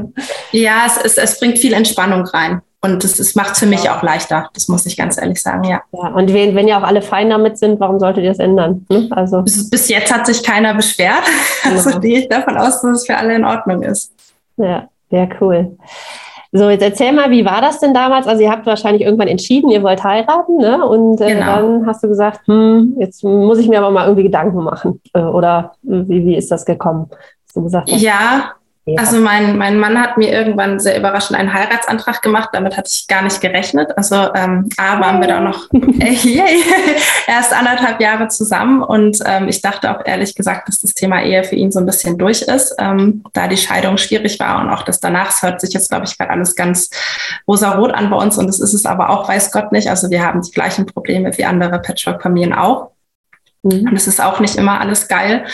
ja, 0.51 0.83
es, 0.85 0.97
ist, 0.97 1.17
es 1.17 1.39
bringt 1.39 1.59
viel 1.59 1.73
Entspannung 1.73 2.25
rein. 2.25 2.61
Und 2.81 3.03
es 3.03 3.33
macht 3.33 3.53
es 3.53 3.59
für 3.59 3.65
mich 3.65 3.89
auch 3.89 4.03
leichter, 4.03 4.47
das 4.53 4.67
muss 4.67 4.85
ich 4.85 4.95
ganz 4.95 5.17
ehrlich 5.17 5.41
sagen, 5.41 5.63
ja. 5.63 5.81
ja 5.91 6.09
und 6.09 6.31
wenn, 6.31 6.53
wenn 6.53 6.67
ja 6.67 6.77
auch 6.77 6.83
alle 6.83 7.01
fein 7.01 7.31
damit 7.31 7.57
sind, 7.57 7.79
warum 7.79 7.99
solltet 7.99 8.23
ihr 8.23 8.29
das 8.29 8.37
ändern? 8.37 8.85
Ne? 8.89 9.07
Also. 9.09 9.41
Bis, 9.41 9.71
bis, 9.71 9.89
jetzt 9.89 10.13
hat 10.13 10.27
sich 10.27 10.43
keiner 10.43 10.75
beschwert. 10.75 11.23
Also 11.63 11.99
gehe 11.99 12.19
ich 12.19 12.29
davon 12.29 12.55
aus, 12.57 12.81
dass 12.81 12.97
es 12.97 13.05
für 13.07 13.17
alle 13.17 13.33
in 13.33 13.43
Ordnung 13.43 13.81
ist. 13.81 14.11
Ja, 14.57 14.87
sehr 15.09 15.27
cool. 15.41 15.75
So, 16.57 16.69
jetzt 16.69 16.83
erzähl 16.83 17.11
mal, 17.11 17.29
wie 17.31 17.43
war 17.43 17.59
das 17.59 17.79
denn 17.79 17.93
damals? 17.93 18.27
Also 18.27 18.41
ihr 18.41 18.49
habt 18.49 18.65
wahrscheinlich 18.65 19.03
irgendwann 19.03 19.27
entschieden, 19.27 19.71
ihr 19.71 19.83
wollt 19.83 20.01
heiraten, 20.03 20.55
ne? 20.55 20.85
Und 20.85 21.19
äh, 21.19 21.33
genau. 21.33 21.45
dann 21.45 21.85
hast 21.85 22.01
du 22.01 22.07
gesagt, 22.07 22.47
hm, 22.47 22.95
jetzt 22.97 23.25
muss 23.25 23.59
ich 23.59 23.67
mir 23.67 23.79
aber 23.79 23.91
mal 23.91 24.05
irgendwie 24.05 24.23
Gedanken 24.23 24.63
machen. 24.63 25.01
Äh, 25.13 25.19
oder 25.19 25.73
wie, 25.81 26.25
wie 26.25 26.35
ist 26.37 26.49
das 26.51 26.65
gekommen? 26.65 27.07
Hast 27.45 27.57
du 27.57 27.63
gesagt 27.63 27.91
hast, 27.91 28.01
ja, 28.01 28.53
ja. 28.87 28.99
Also 28.99 29.19
mein, 29.19 29.57
mein 29.57 29.79
Mann 29.79 29.99
hat 29.99 30.17
mir 30.17 30.31
irgendwann 30.31 30.79
sehr 30.79 30.95
überraschend 30.95 31.39
einen 31.39 31.51
Heiratsantrag 31.51 32.21
gemacht. 32.21 32.49
Damit 32.53 32.77
hatte 32.77 32.89
ich 32.93 33.07
gar 33.07 33.23
nicht 33.23 33.41
gerechnet. 33.41 33.97
Also 33.97 34.15
ähm, 34.35 34.69
A 34.77 34.99
waren 34.99 35.19
wir 35.19 35.27
da 35.27 35.39
noch 35.39 35.67
äh, 35.99 36.15
erst 37.27 37.51
anderthalb 37.51 37.99
Jahre 37.99 38.27
zusammen 38.27 38.83
und 38.83 39.17
ähm, 39.25 39.47
ich 39.47 39.61
dachte 39.61 39.89
auch 39.89 40.05
ehrlich 40.05 40.35
gesagt, 40.35 40.67
dass 40.67 40.81
das 40.81 40.93
Thema 40.93 41.23
Ehe 41.23 41.43
für 41.43 41.55
ihn 41.55 41.71
so 41.71 41.79
ein 41.79 41.87
bisschen 41.87 42.19
durch 42.19 42.43
ist, 42.43 42.75
ähm, 42.77 43.23
da 43.33 43.47
die 43.47 43.57
Scheidung 43.57 43.97
schwierig 43.97 44.39
war 44.39 44.61
und 44.61 44.69
auch 44.69 44.83
das 44.83 44.99
danach. 44.99 45.29
Es 45.29 45.41
hört 45.41 45.61
sich 45.61 45.73
jetzt, 45.73 45.89
glaube 45.89 46.05
ich, 46.05 46.15
gerade 46.15 46.31
alles 46.31 46.55
ganz 46.55 46.91
rosa-rot 47.47 47.91
an 47.91 48.11
bei 48.11 48.17
uns 48.17 48.37
und 48.37 48.45
das 48.45 48.59
ist 48.59 48.73
es 48.73 48.85
aber 48.85 49.09
auch, 49.09 49.27
weiß 49.27 49.51
Gott 49.51 49.71
nicht. 49.71 49.89
Also 49.89 50.11
wir 50.11 50.23
haben 50.23 50.43
die 50.43 50.51
gleichen 50.51 50.85
Probleme 50.85 51.35
wie 51.35 51.45
andere 51.45 51.79
Patchwork-Familien 51.79 52.53
auch. 52.53 52.91
Mhm. 53.65 53.89
Und 53.89 53.95
es 53.95 54.07
ist 54.07 54.21
auch 54.21 54.39
nicht 54.39 54.55
immer 54.55 54.79
alles 54.79 55.07
geil. 55.07 55.45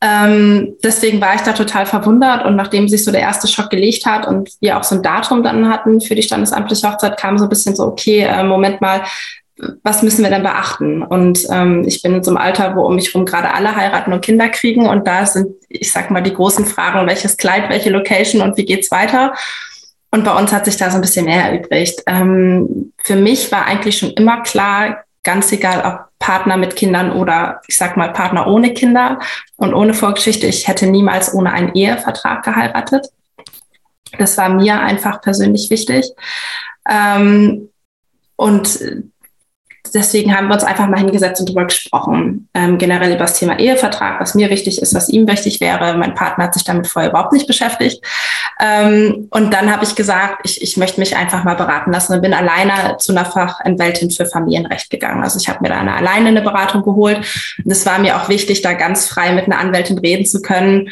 Ähm, 0.00 0.76
deswegen 0.82 1.20
war 1.20 1.34
ich 1.34 1.40
da 1.40 1.52
total 1.52 1.84
verwundert 1.84 2.44
und 2.44 2.54
nachdem 2.54 2.88
sich 2.88 3.02
so 3.02 3.10
der 3.10 3.20
erste 3.20 3.48
Schock 3.48 3.68
gelegt 3.68 4.06
hat 4.06 4.28
und 4.28 4.50
wir 4.60 4.78
auch 4.78 4.84
so 4.84 4.94
ein 4.94 5.02
Datum 5.02 5.42
dann 5.42 5.68
hatten 5.68 6.00
für 6.00 6.14
die 6.14 6.22
standesamtliche 6.22 6.88
Hochzeit, 6.88 7.18
kam 7.18 7.36
so 7.36 7.46
ein 7.46 7.48
bisschen 7.48 7.74
so, 7.74 7.84
okay, 7.84 8.20
äh, 8.20 8.44
Moment 8.44 8.80
mal, 8.80 9.02
was 9.82 10.02
müssen 10.02 10.22
wir 10.22 10.30
denn 10.30 10.44
beachten? 10.44 11.02
Und 11.02 11.40
ähm, 11.50 11.82
ich 11.84 12.00
bin 12.00 12.14
in 12.14 12.22
so 12.22 12.30
einem 12.30 12.38
Alter, 12.38 12.76
wo 12.76 12.86
um 12.86 12.94
mich 12.94 13.12
herum 13.12 13.26
gerade 13.26 13.52
alle 13.52 13.74
heiraten 13.74 14.12
und 14.12 14.24
Kinder 14.24 14.48
kriegen 14.48 14.86
und 14.86 15.04
da 15.04 15.26
sind, 15.26 15.48
ich 15.68 15.90
sag 15.90 16.12
mal, 16.12 16.22
die 16.22 16.32
großen 16.32 16.64
Fragen, 16.64 17.04
welches 17.08 17.36
Kleid, 17.36 17.68
welche 17.68 17.90
Location 17.90 18.40
und 18.40 18.56
wie 18.56 18.64
geht's 18.64 18.92
weiter? 18.92 19.34
Und 20.12 20.24
bei 20.24 20.34
uns 20.34 20.52
hat 20.52 20.64
sich 20.64 20.76
da 20.76 20.90
so 20.90 20.96
ein 20.96 21.00
bisschen 21.00 21.26
mehr 21.26 21.50
erübrigt. 21.50 22.02
Ähm, 22.06 22.92
für 23.02 23.16
mich 23.16 23.50
war 23.50 23.66
eigentlich 23.66 23.98
schon 23.98 24.12
immer 24.12 24.42
klar, 24.42 25.04
ganz 25.28 25.52
egal 25.52 25.84
ob 25.84 26.18
Partner 26.18 26.56
mit 26.56 26.74
Kindern 26.74 27.12
oder 27.12 27.60
ich 27.68 27.76
sag 27.76 27.98
mal 27.98 28.14
Partner 28.14 28.46
ohne 28.46 28.72
Kinder 28.72 29.18
und 29.58 29.74
ohne 29.74 29.92
Vorgeschichte. 29.92 30.46
Ich 30.46 30.66
hätte 30.66 30.86
niemals 30.86 31.34
ohne 31.34 31.52
einen 31.52 31.74
Ehevertrag 31.74 32.42
geheiratet. 32.42 33.08
Das 34.16 34.38
war 34.38 34.48
mir 34.48 34.80
einfach 34.80 35.20
persönlich 35.20 35.68
wichtig. 35.68 36.06
Ähm, 36.88 37.68
und 38.36 38.80
deswegen 39.94 40.36
haben 40.36 40.48
wir 40.48 40.54
uns 40.54 40.64
einfach 40.64 40.88
mal 40.88 40.98
hingesetzt 40.98 41.40
und 41.40 41.48
darüber 41.48 41.64
gesprochen. 41.64 42.48
Ähm, 42.54 42.78
generell 42.78 43.10
über 43.10 43.20
das 43.20 43.38
Thema 43.38 43.58
Ehevertrag, 43.58 44.20
was 44.20 44.34
mir 44.34 44.50
wichtig 44.50 44.80
ist, 44.80 44.94
was 44.94 45.08
ihm 45.08 45.26
wichtig 45.28 45.60
wäre. 45.60 45.96
Mein 45.96 46.14
Partner 46.14 46.44
hat 46.44 46.54
sich 46.54 46.64
damit 46.64 46.86
vorher 46.86 47.10
überhaupt 47.10 47.32
nicht 47.32 47.46
beschäftigt. 47.46 48.04
Ähm, 48.60 49.28
und 49.30 49.52
dann 49.52 49.72
habe 49.72 49.84
ich 49.84 49.94
gesagt, 49.94 50.40
ich, 50.44 50.62
ich 50.62 50.76
möchte 50.76 51.00
mich 51.00 51.16
einfach 51.16 51.44
mal 51.44 51.54
beraten 51.54 51.92
lassen 51.92 52.12
und 52.12 52.22
bin 52.22 52.34
alleine 52.34 52.96
zu 52.98 53.12
einer 53.12 53.24
Fachanwältin 53.24 54.10
für 54.10 54.26
Familienrecht 54.26 54.90
gegangen. 54.90 55.22
Also 55.22 55.38
ich 55.38 55.48
habe 55.48 55.60
mir 55.62 55.68
da 55.68 55.78
eine, 55.78 55.94
alleine 55.94 56.28
eine 56.28 56.42
Beratung 56.42 56.82
geholt. 56.82 57.18
Und 57.64 57.70
es 57.70 57.86
war 57.86 57.98
mir 57.98 58.16
auch 58.16 58.28
wichtig, 58.28 58.62
da 58.62 58.72
ganz 58.72 59.06
frei 59.06 59.32
mit 59.32 59.46
einer 59.46 59.58
Anwältin 59.58 59.98
reden 59.98 60.26
zu 60.26 60.42
können 60.42 60.90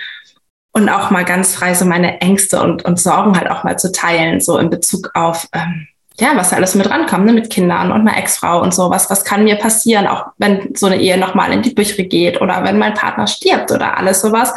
und 0.76 0.90
auch 0.90 1.10
mal 1.10 1.24
ganz 1.24 1.54
frei 1.54 1.72
so 1.72 1.86
meine 1.86 2.20
Ängste 2.20 2.60
und, 2.60 2.84
und 2.84 3.00
Sorgen 3.00 3.38
halt 3.38 3.50
auch 3.50 3.64
mal 3.64 3.78
zu 3.78 3.92
teilen, 3.92 4.42
so 4.42 4.58
in 4.58 4.68
Bezug 4.68 5.10
auf 5.14 5.48
ähm, 5.52 5.88
ja, 6.18 6.30
was 6.34 6.52
alles 6.52 6.74
mit 6.74 6.88
rankommt, 6.88 7.26
ne, 7.26 7.32
mit 7.32 7.50
Kindern 7.50 7.92
und 7.92 8.00
einer 8.00 8.16
Ex-Frau 8.16 8.62
und 8.62 8.74
sowas. 8.74 9.10
Was 9.10 9.24
kann 9.24 9.44
mir 9.44 9.56
passieren, 9.56 10.06
auch 10.06 10.26
wenn 10.38 10.74
so 10.74 10.86
eine 10.86 10.96
Ehe 10.96 11.18
nochmal 11.18 11.52
in 11.52 11.62
die 11.62 11.74
Bücher 11.74 12.04
geht 12.04 12.40
oder 12.40 12.64
wenn 12.64 12.78
mein 12.78 12.94
Partner 12.94 13.26
stirbt 13.26 13.70
oder 13.70 13.98
alles 13.98 14.22
sowas. 14.22 14.54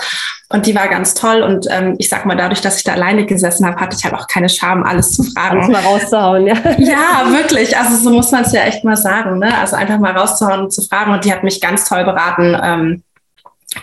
Und 0.52 0.66
die 0.66 0.74
war 0.74 0.88
ganz 0.88 1.14
toll. 1.14 1.42
Und 1.42 1.68
ähm, 1.70 1.96
ich 2.00 2.10
sag 2.10 2.26
mal, 2.26 2.38
dadurch, 2.38 2.62
dass 2.62 2.78
ich 2.78 2.84
da 2.84 2.94
alleine 2.94 3.26
gesessen 3.26 3.66
habe, 3.66 3.80
hatte 3.80 3.96
ich 3.98 4.04
halt 4.04 4.16
auch 4.16 4.28
keine 4.28 4.50
Scham, 4.50 4.84
alles 4.84 5.14
zu 5.14 5.24
fragen. 5.24 5.62
Alles 5.62 5.70
mal 5.70 5.82
rauszuhauen, 5.82 6.48
ja. 6.48 6.56
Ja, 6.78 7.30
wirklich. 7.30 7.78
Also 7.78 7.98
so 7.98 8.10
muss 8.10 8.32
man 8.32 8.44
es 8.44 8.54
ja 8.54 8.62
echt 8.64 8.84
mal 8.84 8.98
sagen. 8.98 9.40
Ne? 9.40 9.56
Also 9.60 9.76
einfach 9.76 10.00
mal 10.00 10.18
rauszuhauen 10.18 10.62
und 10.62 10.74
zu 10.74 10.82
fragen. 10.82 11.12
Und 11.12 11.26
die 11.26 11.32
hat 11.32 11.44
mich 11.44 11.60
ganz 11.60 11.88
toll 11.88 12.06
beraten. 12.06 12.58
Ähm, 12.64 13.04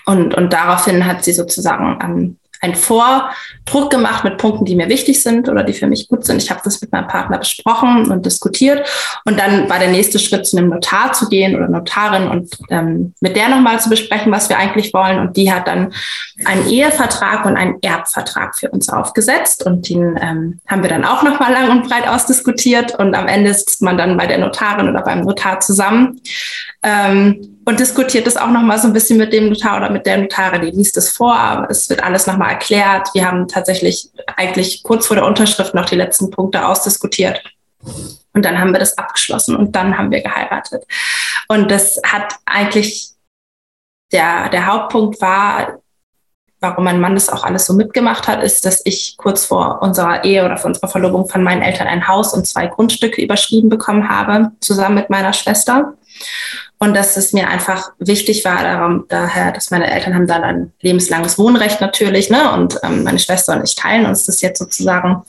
und, 0.06 0.34
und 0.34 0.52
daraufhin 0.52 1.06
hat 1.06 1.24
sie 1.24 1.32
sozusagen 1.32 1.98
ähm, 2.02 2.36
einen 2.60 2.74
Vordruck 2.74 3.90
gemacht 3.90 4.24
mit 4.24 4.38
Punkten, 4.38 4.64
die 4.64 4.76
mir 4.76 4.88
wichtig 4.88 5.22
sind 5.22 5.48
oder 5.48 5.62
die 5.62 5.72
für 5.72 5.86
mich 5.86 6.08
gut 6.08 6.24
sind. 6.24 6.42
Ich 6.42 6.50
habe 6.50 6.60
das 6.64 6.80
mit 6.80 6.92
meinem 6.92 7.08
Partner 7.08 7.38
besprochen 7.38 8.10
und 8.10 8.26
diskutiert. 8.26 8.86
Und 9.24 9.38
dann 9.38 9.68
war 9.68 9.78
der 9.78 9.90
nächste 9.90 10.18
Schritt, 10.18 10.46
zu 10.46 10.56
einem 10.56 10.70
Notar 10.70 11.12
zu 11.12 11.28
gehen 11.28 11.56
oder 11.56 11.68
Notarin 11.68 12.28
und 12.28 12.56
ähm, 12.70 13.14
mit 13.20 13.36
der 13.36 13.48
nochmal 13.48 13.80
zu 13.80 13.88
besprechen, 13.88 14.32
was 14.32 14.48
wir 14.48 14.58
eigentlich 14.58 14.92
wollen. 14.94 15.18
Und 15.18 15.36
die 15.36 15.52
hat 15.52 15.66
dann 15.66 15.92
einen 16.44 16.68
Ehevertrag 16.68 17.44
und 17.44 17.56
einen 17.56 17.76
Erbvertrag 17.82 18.56
für 18.56 18.70
uns 18.70 18.88
aufgesetzt. 18.88 19.64
Und 19.64 19.88
den 19.88 20.18
ähm, 20.20 20.60
haben 20.66 20.82
wir 20.82 20.90
dann 20.90 21.04
auch 21.04 21.22
nochmal 21.22 21.52
lang 21.52 21.70
und 21.70 21.88
breit 21.88 22.08
ausdiskutiert. 22.08 22.98
Und 22.98 23.14
am 23.14 23.28
Ende 23.28 23.52
sitzt 23.54 23.82
man 23.82 23.98
dann 23.98 24.16
bei 24.16 24.26
der 24.26 24.38
Notarin 24.38 24.88
oder 24.88 25.02
beim 25.02 25.22
Notar 25.22 25.60
zusammen. 25.60 26.20
Ähm, 26.82 27.55
und 27.66 27.80
diskutiert 27.80 28.28
es 28.28 28.36
auch 28.36 28.50
nochmal 28.50 28.78
so 28.78 28.86
ein 28.86 28.92
bisschen 28.92 29.18
mit 29.18 29.32
dem 29.32 29.48
Notar 29.48 29.78
oder 29.78 29.90
mit 29.90 30.06
der 30.06 30.18
Notarin, 30.18 30.62
die 30.62 30.70
liest 30.70 30.96
es 30.96 31.10
vor, 31.10 31.66
es 31.68 31.90
wird 31.90 32.02
alles 32.02 32.26
nochmal 32.26 32.50
erklärt. 32.50 33.08
Wir 33.12 33.26
haben 33.26 33.48
tatsächlich 33.48 34.08
eigentlich 34.36 34.84
kurz 34.84 35.08
vor 35.08 35.16
der 35.16 35.26
Unterschrift 35.26 35.74
noch 35.74 35.86
die 35.86 35.96
letzten 35.96 36.30
Punkte 36.30 36.64
ausdiskutiert. 36.64 37.42
Und 38.32 38.44
dann 38.44 38.60
haben 38.60 38.72
wir 38.72 38.78
das 38.78 38.96
abgeschlossen 38.96 39.56
und 39.56 39.74
dann 39.74 39.98
haben 39.98 40.12
wir 40.12 40.22
geheiratet. 40.22 40.84
Und 41.48 41.68
das 41.70 42.00
hat 42.06 42.34
eigentlich, 42.44 43.10
der, 44.12 44.48
der 44.48 44.66
Hauptpunkt 44.66 45.20
war, 45.20 45.80
warum 46.60 46.84
mein 46.84 47.00
Mann 47.00 47.14
das 47.14 47.28
auch 47.28 47.42
alles 47.42 47.66
so 47.66 47.74
mitgemacht 47.74 48.28
hat, 48.28 48.44
ist, 48.44 48.64
dass 48.64 48.80
ich 48.84 49.16
kurz 49.16 49.44
vor 49.44 49.82
unserer 49.82 50.22
Ehe 50.22 50.44
oder 50.44 50.56
vor 50.56 50.68
unserer 50.68 50.88
Verlobung 50.88 51.28
von 51.28 51.42
meinen 51.42 51.62
Eltern 51.62 51.88
ein 51.88 52.06
Haus 52.06 52.32
und 52.32 52.46
zwei 52.46 52.68
Grundstücke 52.68 53.20
überschrieben 53.20 53.68
bekommen 53.68 54.08
habe, 54.08 54.52
zusammen 54.60 54.94
mit 54.94 55.10
meiner 55.10 55.32
Schwester. 55.32 55.94
Und 56.78 56.94
dass 56.94 57.16
es 57.16 57.32
mir 57.32 57.48
einfach 57.48 57.90
wichtig 57.98 58.44
war, 58.44 58.62
darum, 58.62 59.06
daher, 59.08 59.50
dass 59.52 59.70
meine 59.70 59.90
Eltern 59.90 60.14
haben 60.14 60.26
dann 60.26 60.44
ein 60.44 60.72
lebenslanges 60.82 61.38
Wohnrecht 61.38 61.80
natürlich, 61.80 62.28
ne? 62.28 62.52
Und 62.52 62.78
ähm, 62.82 63.02
meine 63.04 63.18
Schwester 63.18 63.54
und 63.54 63.64
ich 63.64 63.76
teilen 63.76 64.04
uns 64.04 64.26
das 64.26 64.42
jetzt 64.42 64.58
sozusagen. 64.58 65.22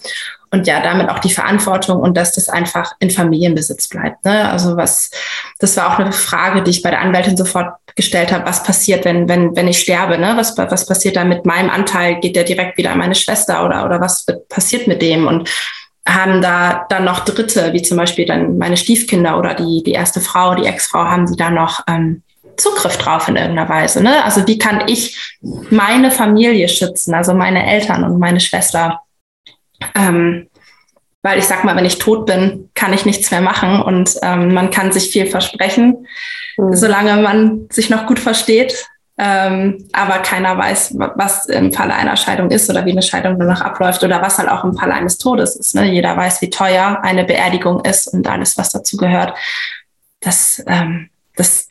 Und 0.50 0.66
ja, 0.68 0.82
damit 0.82 1.10
auch 1.10 1.20
die 1.20 1.34
Verantwortung 1.34 2.00
und 2.00 2.16
dass 2.16 2.34
das 2.34 2.48
einfach 2.48 2.94
in 3.00 3.10
Familienbesitz 3.10 3.89
bleibt. 3.89 4.24
Ne? 4.24 4.50
Also 4.50 4.77
was, 4.77 5.12
das 5.60 5.75
war 5.75 5.94
auch 5.94 6.00
eine 6.00 6.13
Frage, 6.13 6.63
die 6.63 6.72
ich 6.72 6.82
bei 6.82 6.89
der 6.89 7.01
Anwältin 7.01 7.36
sofort 7.36 7.75
gestellt 7.98 8.32
habe, 8.32 8.46
was 8.46 8.63
passiert, 8.63 9.04
wenn, 9.04 9.27
wenn, 9.27 9.56
wenn 9.58 9.68
ich 9.68 9.80
sterbe, 9.80 10.18
ne? 10.18 10.34
Was, 10.38 10.58
was 10.58 10.86
passiert 10.86 11.16
da 11.16 11.25
mit 11.25 11.46
meinem 11.46 11.70
Anteil? 11.70 12.20
Geht 12.20 12.36
der 12.36 12.44
direkt 12.44 12.77
wieder 12.77 12.92
an 12.92 13.00
meine 13.00 13.16
Schwester 13.16 13.66
oder, 13.66 13.86
oder 13.86 14.00
was 14.00 14.25
passiert 14.48 14.88
mit 14.88 15.01
dem? 15.01 15.27
Und 15.27 15.50
haben 16.07 16.41
da 16.41 16.85
dann 16.89 17.03
noch 17.03 17.25
Dritte, 17.25 17.73
wie 17.73 17.81
zum 17.81 17.97
Beispiel 17.97 18.25
dann 18.25 18.57
meine 18.57 18.77
Stiefkinder 18.77 19.37
oder 19.37 19.53
die, 19.53 19.83
die 19.83 19.91
erste 19.91 20.21
Frau, 20.21 20.55
die 20.55 20.65
Ex-Frau, 20.65 21.03
haben 21.03 21.27
sie 21.27 21.35
da 21.35 21.49
noch 21.49 21.83
ähm, 21.87 22.23
Zugriff 22.55 22.97
drauf 22.97 23.27
in 23.27 23.35
irgendeiner 23.35 23.69
Weise. 23.69 24.01
Ne? 24.01 24.23
Also 24.23 24.47
wie 24.47 24.57
kann 24.57 24.87
ich 24.87 25.37
meine 25.69 26.09
Familie 26.09 26.69
schützen, 26.69 27.13
also 27.13 27.33
meine 27.33 27.65
Eltern 27.65 28.03
und 28.03 28.19
meine 28.19 28.39
Schwester? 28.39 29.01
Ähm, 29.95 30.47
weil 31.21 31.39
ich 31.39 31.45
sag 31.45 31.63
mal, 31.63 31.75
wenn 31.75 31.85
ich 31.85 31.99
tot 31.99 32.25
bin, 32.25 32.69
kann 32.73 32.93
ich 32.93 33.05
nichts 33.05 33.29
mehr 33.31 33.41
machen 33.41 33.81
und 33.81 34.15
ähm, 34.21 34.53
man 34.53 34.71
kann 34.71 34.91
sich 34.91 35.11
viel 35.11 35.27
versprechen, 35.27 36.07
mhm. 36.57 36.73
solange 36.73 37.17
man 37.17 37.67
sich 37.69 37.89
noch 37.89 38.07
gut 38.07 38.19
versteht. 38.19 38.87
Ähm, 39.19 39.88
aber 39.93 40.19
keiner 40.19 40.57
weiß, 40.57 40.95
was 40.97 41.47
im 41.47 41.71
Falle 41.71 41.95
einer 41.95 42.15
Scheidung 42.15 42.51
ist 42.51 42.69
oder 42.69 42.86
wie 42.86 42.91
eine 42.91 43.01
Scheidung 43.01 43.39
danach 43.39 43.62
abläuft 43.62 44.03
oder 44.03 44.21
was 44.21 44.38
halt 44.38 44.47
auch 44.47 44.63
im 44.63 44.75
Falle 44.75 44.93
eines 44.93 45.17
Todes 45.17 45.55
ist. 45.55 45.74
Ne? 45.74 45.91
Jeder 45.91 46.15
weiß, 46.15 46.41
wie 46.41 46.51
teuer 46.51 47.00
eine 47.01 47.24
Beerdigung 47.24 47.83
ist 47.83 48.07
und 48.07 48.27
alles, 48.27 48.57
was 48.57 48.69
dazu 48.69 48.95
gehört. 48.95 49.33
Das, 50.19 50.63
ähm, 50.67 51.09
das 51.36 51.67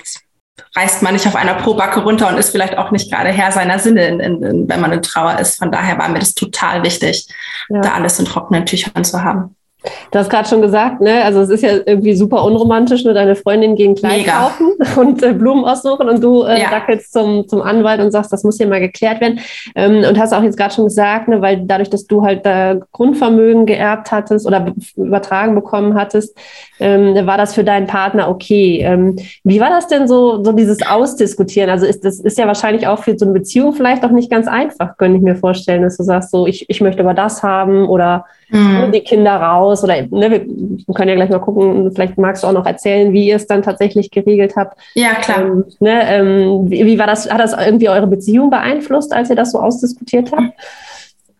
reißt 0.74 1.02
man 1.02 1.14
nicht 1.14 1.26
auf 1.26 1.36
einer 1.36 1.54
Probacke 1.54 2.00
runter 2.00 2.28
und 2.28 2.36
ist 2.36 2.50
vielleicht 2.50 2.76
auch 2.76 2.90
nicht 2.90 3.10
gerade 3.10 3.30
Herr 3.30 3.52
seiner 3.52 3.78
Sinne, 3.78 4.06
in, 4.06 4.20
in, 4.20 4.42
in, 4.42 4.68
wenn 4.68 4.80
man 4.80 4.92
in 4.92 5.02
Trauer 5.02 5.38
ist. 5.38 5.56
Von 5.56 5.72
daher 5.72 5.98
war 5.98 6.08
mir 6.08 6.18
das 6.18 6.34
total 6.34 6.82
wichtig, 6.82 7.28
ja. 7.68 7.80
da 7.80 7.92
alles 7.92 8.18
in 8.18 8.26
trockenen 8.26 8.66
Tüchern 8.66 9.04
zu 9.04 9.22
haben. 9.22 9.55
Du 10.10 10.18
hast 10.18 10.30
gerade 10.30 10.48
schon 10.48 10.62
gesagt, 10.62 11.00
ne? 11.00 11.24
Also 11.24 11.40
es 11.40 11.50
ist 11.50 11.62
ja 11.62 11.70
irgendwie 11.84 12.14
super 12.14 12.44
unromantisch, 12.44 13.04
ne? 13.04 13.14
Deine 13.14 13.36
Freundin 13.36 13.76
gegen 13.76 13.94
Kleid 13.94 14.18
Mega. 14.18 14.32
kaufen 14.32 14.72
und 14.96 15.22
äh, 15.22 15.32
Blumen 15.32 15.64
aussuchen 15.64 16.08
und 16.08 16.22
du 16.22 16.42
äh, 16.42 16.60
ja. 16.60 16.70
dackelst 16.70 17.12
zum, 17.12 17.48
zum 17.48 17.62
Anwalt 17.62 18.00
und 18.00 18.10
sagst, 18.10 18.32
das 18.32 18.44
muss 18.44 18.56
hier 18.56 18.66
mal 18.66 18.80
geklärt 18.80 19.20
werden. 19.20 19.40
Ähm, 19.74 20.04
und 20.08 20.18
hast 20.18 20.32
auch 20.32 20.42
jetzt 20.42 20.56
gerade 20.56 20.74
schon 20.74 20.84
gesagt, 20.84 21.28
ne, 21.28 21.40
weil 21.40 21.62
dadurch, 21.64 21.90
dass 21.90 22.06
du 22.06 22.22
halt 22.22 22.46
äh, 22.46 22.76
Grundvermögen 22.92 23.66
geerbt 23.66 24.12
hattest 24.12 24.46
oder 24.46 24.74
übertragen 24.96 25.54
bekommen 25.54 25.94
hattest, 25.94 26.36
ähm, 26.80 27.26
war 27.26 27.38
das 27.38 27.54
für 27.54 27.64
deinen 27.64 27.86
Partner 27.86 28.28
okay. 28.28 28.80
Ähm, 28.82 29.16
wie 29.44 29.60
war 29.60 29.70
das 29.70 29.88
denn 29.88 30.08
so, 30.08 30.42
so 30.44 30.52
dieses 30.52 30.86
Ausdiskutieren? 30.86 31.70
Also 31.70 31.86
ist 31.86 32.04
das 32.04 32.20
ist 32.20 32.38
ja 32.38 32.46
wahrscheinlich 32.46 32.86
auch 32.86 33.02
für 33.02 33.18
so 33.18 33.24
eine 33.24 33.34
Beziehung 33.34 33.72
vielleicht 33.72 34.04
auch 34.04 34.10
nicht 34.10 34.30
ganz 34.30 34.46
einfach, 34.46 34.96
könnte 34.96 35.18
ich 35.18 35.22
mir 35.22 35.36
vorstellen, 35.36 35.82
dass 35.82 35.96
du 35.96 36.02
sagst, 36.02 36.30
so 36.30 36.46
ich, 36.46 36.68
ich 36.68 36.80
möchte 36.80 37.02
aber 37.02 37.14
das 37.14 37.42
haben 37.42 37.88
oder 37.88 38.24
mhm. 38.48 38.92
die 38.92 39.00
Kinder 39.00 39.36
raus 39.36 39.82
oder 39.82 40.02
ne, 40.02 40.30
wir 40.30 40.94
können 40.94 41.08
ja 41.08 41.14
gleich 41.14 41.30
mal 41.30 41.38
gucken, 41.38 41.90
vielleicht 41.92 42.18
magst 42.18 42.42
du 42.42 42.48
auch 42.48 42.52
noch 42.52 42.66
erzählen, 42.66 43.12
wie 43.12 43.28
ihr 43.28 43.36
es 43.36 43.46
dann 43.46 43.62
tatsächlich 43.62 44.10
geregelt 44.10 44.54
habt. 44.56 44.78
Ja, 44.94 45.14
klar. 45.14 45.40
Ähm, 45.40 45.64
ne, 45.80 46.10
ähm, 46.10 46.70
wie, 46.70 46.86
wie, 46.86 46.98
war 46.98 47.06
das, 47.06 47.30
hat 47.30 47.40
das 47.40 47.52
irgendwie 47.52 47.88
eure 47.88 48.06
Beziehung 48.06 48.50
beeinflusst, 48.50 49.12
als 49.12 49.30
ihr 49.30 49.36
das 49.36 49.52
so 49.52 49.60
ausdiskutiert 49.60 50.32
habt? 50.32 50.52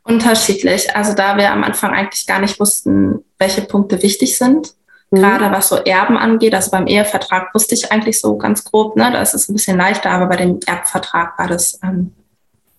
Unterschiedlich. 0.03 0.95
Also 0.95 1.15
da 1.15 1.37
wir 1.37 1.51
am 1.53 1.65
Anfang 1.65 1.93
eigentlich 1.93 2.27
gar 2.27 2.41
nicht 2.41 2.61
wussten, 2.61 3.25
welche 3.39 3.63
Punkte 3.63 4.03
wichtig 4.03 4.39
sind, 4.39 4.75
mhm. 5.11 5.19
gerade 5.19 5.51
was 5.51 5.69
so 5.69 5.77
Erben 5.77 6.17
angeht. 6.17 6.55
Also 6.55 6.71
beim 6.71 6.87
Ehevertrag 6.87 7.53
wusste 7.55 7.75
ich 7.75 7.91
eigentlich 7.91 8.21
so 8.21 8.37
ganz 8.37 8.65
grob, 8.65 8.97
ne, 8.97 9.11
da 9.13 9.21
ist 9.21 9.35
es 9.35 9.49
ein 9.49 9.55
bisschen 9.55 9.79
leichter, 9.79 10.11
aber 10.11 10.27
bei 10.27 10.37
dem 10.37 10.61
Erbvertrag 10.65 11.39
war 11.39 11.49
das 11.49 11.79
ähm, 11.83 12.13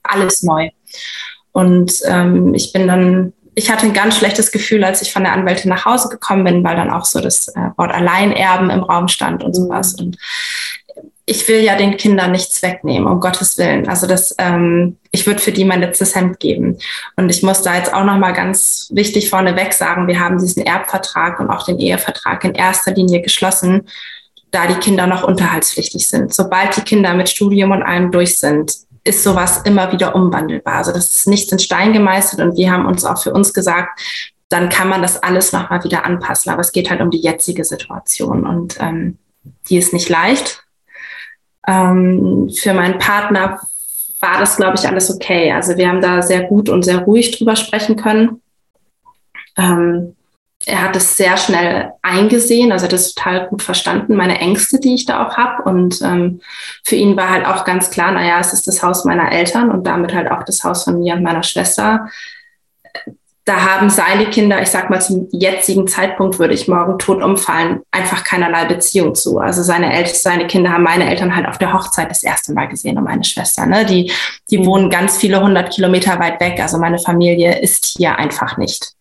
alles 0.04 0.44
neu. 0.44 0.70
Und 1.52 2.02
ähm, 2.06 2.54
ich 2.54 2.72
bin 2.72 2.88
dann 2.88 3.34
ich 3.58 3.72
hatte 3.72 3.88
ein 3.88 3.94
ganz 3.94 4.16
schlechtes 4.16 4.52
Gefühl, 4.52 4.84
als 4.84 5.02
ich 5.02 5.12
von 5.12 5.24
der 5.24 5.34
Anwältin 5.34 5.72
nach 5.72 5.86
Hause 5.86 6.10
gekommen 6.10 6.44
bin, 6.44 6.64
weil 6.64 6.76
dann 6.76 6.92
auch 6.92 7.06
so 7.06 7.20
das 7.20 7.48
äh, 7.48 7.72
Wort 7.76 7.92
Alleinerben 7.92 8.70
im 8.70 8.84
Raum 8.84 9.08
stand 9.08 9.44
und 9.44 9.56
sowas. 9.56 9.96
Und 9.96 10.16
ich 11.26 11.48
will 11.48 11.62
ja 11.62 11.76
den 11.76 11.98
Kindern 11.98 12.34
nichts 12.34 12.62
wegnehmen, 12.62 13.08
um 13.08 13.20
Gottes 13.20 13.58
Willen. 13.58 13.90
Also 13.90 14.06
das, 14.06 14.36
ähm, 14.38 14.98
ich 15.12 15.26
würde 15.26 15.42
für 15.42 15.52
die 15.52 15.66
mein 15.66 15.82
letztes 15.82 16.16
Hemd 16.16 16.40
geben. 16.40 16.78
Und 17.16 17.32
ich 17.32 17.42
muss 17.42 17.64
da 17.64 17.76
jetzt 17.76 17.92
auch 17.92 18.04
nochmal 18.04 18.34
ganz 18.34 18.90
wichtig 18.92 19.28
vorneweg 19.28 19.74
sagen, 19.74 20.08
wir 20.08 20.20
haben 20.20 20.38
diesen 20.38 20.64
Erbvertrag 20.64 21.40
und 21.40 21.50
auch 21.50 21.66
den 21.66 21.80
Ehevertrag 21.80 22.44
in 22.44 22.54
erster 22.54 22.94
Linie 22.94 23.24
geschlossen, 23.24 23.88
da 24.52 24.68
die 24.68 24.76
Kinder 24.76 25.08
noch 25.08 25.24
unterhaltspflichtig 25.24 26.08
sind. 26.08 26.32
Sobald 26.32 26.78
die 26.78 26.82
Kinder 26.82 27.16
mit 27.16 27.28
Studium 27.28 27.72
und 27.72 27.82
allem 27.82 28.12
durch 28.12 28.38
sind, 28.38 28.72
ist 29.08 29.24
sowas 29.24 29.62
immer 29.64 29.92
wieder 29.92 30.16
umwandelbar. 30.16 30.76
Also 30.76 30.92
das 30.92 31.16
ist 31.16 31.28
nichts 31.28 31.52
in 31.52 31.60
Stein 31.60 31.94
gemeißelt 31.94 32.42
und 32.42 32.58
wir 32.58 32.72
haben 32.72 32.86
uns 32.86 33.06
auch 33.06 33.22
für 33.22 33.34
uns 33.34 33.54
gesagt, 33.54 34.02
dann 34.50 34.70
kann 34.70 34.90
man 34.90 35.02
das 35.02 35.22
alles 35.22 35.54
nochmal 35.54 35.84
wieder 35.84 36.06
anpassen. 36.06 36.52
Aber 36.52 36.62
es 36.62 36.72
geht 36.72 36.90
halt 36.90 37.02
um 37.02 37.12
die 37.12 37.20
jetzige 37.22 37.64
Situation 37.64 38.46
und 38.46 38.78
ähm, 38.80 39.18
die 39.70 39.78
ist 39.78 39.94
nicht 39.94 40.10
leicht. 40.10 40.64
Ähm, 41.68 42.50
für 42.50 42.74
meinen 42.74 43.00
Partner 43.00 43.60
war 44.22 44.40
das, 44.40 44.58
glaube 44.58 44.78
ich, 44.78 44.88
alles 44.88 45.14
okay. 45.14 45.52
Also 45.52 45.78
wir 45.78 45.88
haben 45.88 46.02
da 46.02 46.22
sehr 46.22 46.44
gut 46.44 46.70
und 46.70 46.84
sehr 46.84 47.00
ruhig 47.00 47.38
drüber 47.38 47.56
sprechen 47.56 47.96
können. 47.96 48.42
Ähm, 49.58 50.17
er 50.68 50.82
hat 50.82 50.96
es 50.98 51.16
sehr 51.16 51.38
schnell 51.38 51.94
eingesehen, 52.02 52.74
also 52.74 52.86
er 52.86 52.90
hat 52.90 52.94
es 52.94 53.16
total 53.16 53.48
gut 53.48 53.64
verstanden, 53.64 54.16
meine 54.16 54.40
Ängste, 54.40 54.80
die 54.80 54.96
ich 54.96 55.06
da 55.06 55.26
auch 55.26 55.38
habe. 55.38 55.64
Und 55.64 56.02
ähm, 56.02 56.42
für 56.84 56.96
ihn 56.96 57.16
war 57.16 57.30
halt 57.30 57.46
auch 57.46 57.64
ganz 57.64 57.90
klar, 57.90 58.12
naja, 58.12 58.40
es 58.40 58.52
ist 58.52 58.68
das 58.68 58.84
Haus 58.84 59.06
meiner 59.06 59.32
Eltern 59.32 59.72
und 59.72 59.88
damit 59.88 60.14
halt 60.14 60.30
auch 60.30 60.44
das 60.44 60.64
Haus 60.66 60.84
von 60.84 61.00
mir 61.00 61.16
und 61.16 61.24
meiner 61.24 61.44
Schwester. 61.44 62.10
Da 63.46 63.62
haben 63.62 63.90
seine 63.90 64.26
Kinder, 64.26 64.62
ich 64.62 64.68
sag 64.68 64.90
mal 64.90 65.00
zum 65.00 65.30
jetzigen 65.32 65.88
Zeitpunkt 65.88 66.38
würde 66.38 66.54
ich 66.54 66.68
morgen 66.68 67.00
tot 67.00 67.24
umfallen, 67.24 67.80
einfach 67.92 68.26
keinerlei 68.26 68.66
Beziehung 68.66 69.16
zu. 69.16 69.40
Also 69.40 69.64
seine 69.64 69.94
Eltern, 69.94 70.16
seine 70.16 70.48
Kinder 70.48 70.74
haben 70.74 70.84
meine 70.84 71.10
Eltern 71.10 71.34
halt 71.34 71.48
auf 71.48 71.58
der 71.58 71.72
Hochzeit 71.72 72.12
das 72.12 72.24
erste 72.24 72.52
Mal 72.52 72.68
gesehen 72.68 72.98
und 72.98 73.06
meine 73.06 73.24
Schwester. 73.24 73.66
Ne? 73.66 73.86
Die, 73.86 74.12
die 74.52 74.58
mhm. 74.58 74.66
wohnen 74.66 74.90
ganz 74.90 75.18
viele 75.18 75.42
hundert 75.42 75.74
Kilometer 75.74 76.20
weit 76.20 76.42
weg. 76.42 76.60
Also 76.60 76.78
meine 76.78 77.00
Familie 77.00 77.62
ist 77.62 77.86
hier 77.98 78.18
einfach 78.18 78.58
nicht. 78.58 78.97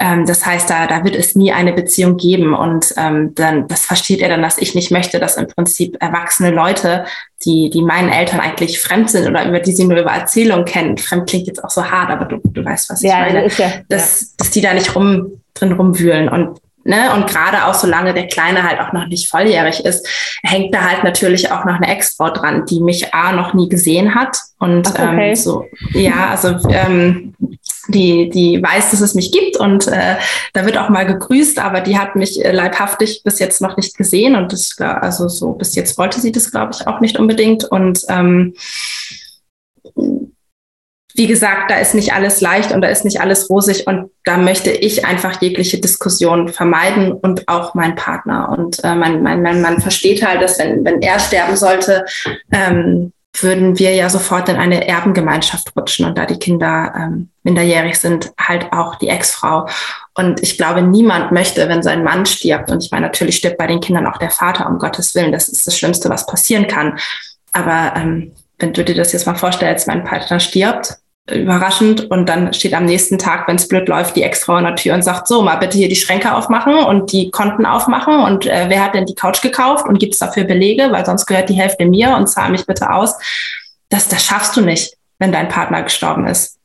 Ähm, 0.00 0.24
das 0.24 0.46
heißt, 0.46 0.68
da, 0.68 0.86
da 0.86 1.04
wird 1.04 1.14
es 1.14 1.36
nie 1.36 1.52
eine 1.52 1.74
Beziehung 1.74 2.16
geben. 2.16 2.54
Und 2.54 2.94
ähm, 2.96 3.34
dann, 3.34 3.68
das 3.68 3.84
versteht 3.84 4.20
er 4.20 4.30
dann, 4.30 4.42
dass 4.42 4.58
ich 4.58 4.74
nicht 4.74 4.90
möchte, 4.90 5.20
dass 5.20 5.36
im 5.36 5.46
Prinzip 5.46 5.96
erwachsene 6.00 6.50
Leute, 6.50 7.04
die, 7.44 7.68
die 7.68 7.82
meinen 7.82 8.08
Eltern 8.08 8.40
eigentlich 8.40 8.80
fremd 8.80 9.10
sind 9.10 9.28
oder 9.28 9.46
über 9.46 9.60
die 9.60 9.72
sie 9.72 9.84
nur 9.84 9.98
über 9.98 10.10
Erzählung 10.10 10.64
kennen, 10.64 10.96
fremd 10.96 11.28
klingt 11.28 11.46
jetzt 11.46 11.62
auch 11.62 11.70
so 11.70 11.84
hart, 11.84 12.10
aber 12.10 12.24
du, 12.24 12.40
du 12.42 12.64
weißt, 12.64 12.90
was 12.90 13.02
ich 13.02 13.10
ja, 13.10 13.20
meine, 13.20 13.46
ja, 13.48 13.72
dass, 13.88 14.20
ja. 14.20 14.26
dass 14.38 14.50
die 14.50 14.60
da 14.62 14.72
nicht 14.72 14.94
rum, 14.94 15.42
drin 15.54 15.72
rumwühlen. 15.72 16.28
Und 16.28 16.60
Ne? 16.82 17.12
Und 17.14 17.26
gerade 17.26 17.66
auch 17.66 17.74
solange 17.74 18.14
der 18.14 18.26
Kleine 18.26 18.62
halt 18.62 18.80
auch 18.80 18.92
noch 18.92 19.06
nicht 19.06 19.28
volljährig 19.28 19.84
ist, 19.84 20.08
hängt 20.42 20.74
da 20.74 20.88
halt 20.88 21.04
natürlich 21.04 21.52
auch 21.52 21.66
noch 21.66 21.74
eine 21.74 21.88
Ex-Frau 21.88 22.30
dran, 22.30 22.64
die 22.64 22.80
mich 22.80 23.12
A 23.12 23.32
noch 23.32 23.52
nie 23.52 23.68
gesehen 23.68 24.14
hat. 24.14 24.38
Und 24.58 24.88
Ach, 24.88 24.94
okay. 24.94 25.28
ähm, 25.28 25.36
so, 25.36 25.66
ja, 25.92 26.30
also 26.30 26.56
ähm, 26.70 27.34
die, 27.90 28.30
die 28.30 28.62
weiß, 28.62 28.90
dass 28.90 29.00
es 29.00 29.14
mich 29.14 29.32
gibt 29.32 29.56
und 29.56 29.86
äh, 29.88 30.16
da 30.52 30.64
wird 30.64 30.78
auch 30.78 30.88
mal 30.88 31.06
gegrüßt, 31.06 31.58
aber 31.58 31.80
die 31.80 31.98
hat 31.98 32.16
mich 32.16 32.44
äh, 32.44 32.52
leibhaftig 32.52 33.22
bis 33.24 33.38
jetzt 33.38 33.60
noch 33.60 33.76
nicht 33.76 33.96
gesehen 33.96 34.36
und 34.36 34.52
das, 34.52 34.76
also 34.78 35.28
so 35.28 35.52
bis 35.52 35.74
jetzt 35.74 35.98
wollte 35.98 36.20
sie 36.20 36.32
das, 36.32 36.50
glaube 36.50 36.72
ich, 36.74 36.86
auch 36.86 37.00
nicht 37.00 37.18
unbedingt. 37.18 37.64
Und 37.64 38.04
ähm, 38.08 38.54
wie 41.14 41.26
gesagt, 41.26 41.70
da 41.70 41.78
ist 41.78 41.94
nicht 41.94 42.14
alles 42.14 42.40
leicht 42.40 42.72
und 42.72 42.80
da 42.80 42.88
ist 42.88 43.04
nicht 43.04 43.20
alles 43.20 43.50
rosig 43.50 43.86
und 43.86 44.10
da 44.24 44.36
möchte 44.36 44.70
ich 44.70 45.04
einfach 45.04 45.42
jegliche 45.42 45.78
Diskussion 45.78 46.48
vermeiden 46.48 47.12
und 47.12 47.48
auch 47.48 47.74
mein 47.74 47.94
Partner. 47.94 48.48
Und 48.56 48.82
äh, 48.84 48.94
mein, 48.94 49.22
mein, 49.22 49.42
mein 49.42 49.60
Mann 49.60 49.80
versteht 49.80 50.26
halt, 50.26 50.40
dass 50.40 50.58
wenn, 50.58 50.84
wenn 50.84 51.02
er 51.02 51.18
sterben 51.18 51.56
sollte, 51.56 52.04
ähm, 52.52 53.12
würden 53.38 53.78
wir 53.78 53.94
ja 53.94 54.10
sofort 54.10 54.48
in 54.48 54.56
eine 54.56 54.86
Erbengemeinschaft 54.86 55.74
rutschen 55.76 56.04
und 56.04 56.18
da 56.18 56.26
die 56.26 56.38
Kinder 56.38 56.92
ähm, 56.96 57.30
minderjährig 57.42 57.98
sind, 57.98 58.32
halt 58.38 58.72
auch 58.72 58.96
die 58.96 59.08
Ex-Frau. 59.08 59.68
Und 60.14 60.42
ich 60.42 60.56
glaube, 60.56 60.82
niemand 60.82 61.32
möchte, 61.32 61.68
wenn 61.68 61.82
sein 61.82 62.02
Mann 62.02 62.26
stirbt, 62.26 62.70
und 62.70 62.82
ich 62.82 62.90
meine, 62.90 63.06
natürlich 63.06 63.36
stirbt 63.36 63.58
bei 63.58 63.66
den 63.66 63.80
Kindern 63.80 64.06
auch 64.06 64.18
der 64.18 64.30
Vater, 64.30 64.68
um 64.68 64.78
Gottes 64.78 65.14
Willen, 65.14 65.32
das 65.32 65.48
ist 65.48 65.66
das 65.66 65.78
Schlimmste, 65.78 66.10
was 66.10 66.26
passieren 66.26 66.66
kann. 66.66 66.98
Aber 67.52 67.94
ähm, 67.96 68.32
wenn 68.58 68.72
du 68.72 68.84
dir 68.84 68.94
das 68.94 69.12
jetzt 69.12 69.26
mal 69.26 69.34
vorstellst, 69.34 69.86
mein 69.86 70.04
Partner 70.04 70.40
stirbt, 70.40 70.98
überraschend 71.30 72.10
und 72.10 72.28
dann 72.28 72.52
steht 72.52 72.74
am 72.74 72.84
nächsten 72.84 73.18
Tag, 73.18 73.46
wenn 73.46 73.56
es 73.56 73.68
blöd 73.68 73.88
läuft, 73.88 74.16
die 74.16 74.22
Ex-Frau 74.22 74.54
an 74.54 74.64
der 74.64 74.76
Tür 74.76 74.94
und 74.94 75.02
sagt, 75.02 75.28
so, 75.28 75.42
mal 75.42 75.56
bitte 75.56 75.78
hier 75.78 75.88
die 75.88 75.96
Schränke 75.96 76.34
aufmachen 76.34 76.74
und 76.74 77.12
die 77.12 77.30
Konten 77.30 77.66
aufmachen 77.66 78.20
und 78.20 78.46
äh, 78.46 78.66
wer 78.68 78.82
hat 78.82 78.94
denn 78.94 79.06
die 79.06 79.14
Couch 79.14 79.42
gekauft 79.42 79.86
und 79.86 79.98
gibt 79.98 80.14
es 80.14 80.18
dafür 80.18 80.44
Belege, 80.44 80.88
weil 80.90 81.06
sonst 81.06 81.26
gehört 81.26 81.48
die 81.48 81.54
Hälfte 81.54 81.86
mir 81.86 82.16
und 82.16 82.26
zahl 82.26 82.50
mich 82.50 82.66
bitte 82.66 82.90
aus. 82.90 83.16
Das, 83.88 84.08
das 84.08 84.24
schaffst 84.24 84.56
du 84.56 84.60
nicht, 84.60 84.96
wenn 85.18 85.32
dein 85.32 85.48
Partner 85.48 85.82
gestorben 85.82 86.26
ist. 86.26 86.58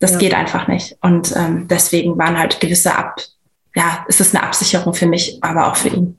Das 0.00 0.12
ja. 0.12 0.18
geht 0.18 0.34
einfach 0.34 0.68
nicht. 0.68 0.96
Und 1.00 1.34
ähm, 1.36 1.66
deswegen 1.68 2.18
waren 2.18 2.38
halt 2.38 2.60
gewisse 2.60 2.94
Ab, 2.94 3.16
ja, 3.74 4.04
es 4.08 4.20
ist 4.20 4.34
eine 4.34 4.44
Absicherung 4.44 4.94
für 4.94 5.06
mich, 5.06 5.38
aber 5.40 5.68
auch 5.68 5.76
für 5.76 5.88
ihn. 5.88 6.18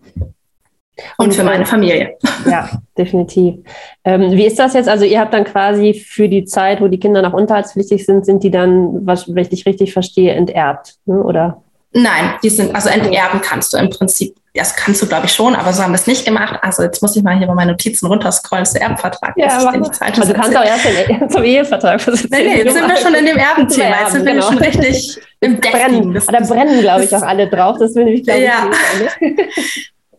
Und, 1.18 1.34
für 1.34 1.44
meine 1.44 1.66
Familie. 1.66 2.18
Ja, 2.46 2.70
definitiv. 2.98 3.56
Ähm, 4.04 4.32
wie 4.32 4.46
ist 4.46 4.60
das 4.60 4.74
jetzt? 4.74 4.88
Also 4.88 5.04
ihr 5.04 5.20
habt 5.20 5.34
dann 5.34 5.46
quasi 5.46 5.94
für 5.94 6.30
die 6.30 6.46
Zeit, 6.46 6.80
wo 6.80 6.88
die 6.88 7.00
Kinder 7.00 7.22
noch 7.22 7.34
unterhaltspflichtig 7.34 8.06
sind, 8.06 8.25
sind 8.25 8.44
die 8.44 8.52
dann, 8.52 9.06
was, 9.06 9.28
wenn 9.28 9.42
ich 9.42 9.50
dich 9.50 9.66
richtig 9.66 9.94
verstehe, 9.94 10.34
enterbt, 10.34 10.96
ne? 11.06 11.24
oder? 11.24 11.64
Nein, 11.98 12.34
die 12.44 12.50
sind, 12.50 12.75
also 12.75 12.90
enterben 12.90 13.40
kannst 13.42 13.72
du 13.72 13.78
im 13.78 13.90
Prinzip, 13.90 14.36
das 14.54 14.75
kannst 14.75 15.02
du 15.02 15.08
glaube 15.08 15.28
ich 15.28 15.32
schon, 15.32 15.56
aber 15.56 15.72
so 15.72 15.82
haben 15.82 15.92
wir 15.92 15.96
es 15.96 16.08
nicht 16.08 16.25
gemacht. 16.25 16.60
Also 16.62 16.84
jetzt 16.84 17.02
muss 17.02 17.16
ich 17.16 17.24
mal 17.24 17.38
hier 17.38 17.48
bei 17.48 17.54
meinen 17.54 17.70
Notizen 17.70 18.08
runterscrollen, 18.08 18.68
der 18.74 18.82
Erbvertrag. 18.82 19.34
Ja, 19.38 19.48
aber 19.60 19.70
also 20.02 20.34
du 20.34 20.34
kannst 20.34 20.58
auch 20.58 20.66
erst 20.66 20.86
zum 21.32 21.44
Ehevertrag. 21.44 22.06
Nee, 22.06 22.24
nee, 22.32 22.58
jetzt 22.64 22.74
sind 22.74 22.86
wir 22.86 22.98
schon 22.98 23.14
in 23.14 23.25
dem 23.25 23.38
Erbenthema, 23.38 24.02
jetzt 24.02 24.12
sind 24.12 24.25
wir 24.25 24.34
genau. 24.34 24.46
schon 24.46 24.58
richtig 24.58 25.18
im 25.40 25.58
Brennen. 25.62 26.14
Da 26.14 26.40
brennen, 26.42 26.82
glaube 26.82 27.06
ich, 27.06 27.16
auch 27.16 27.22
alle 27.22 27.48
drauf, 27.48 27.78
das 27.80 27.96
will 27.96 28.04
nämlich, 28.04 28.25
glaube 28.25 28.42
ich, 28.42 28.46
ja. 28.46 28.70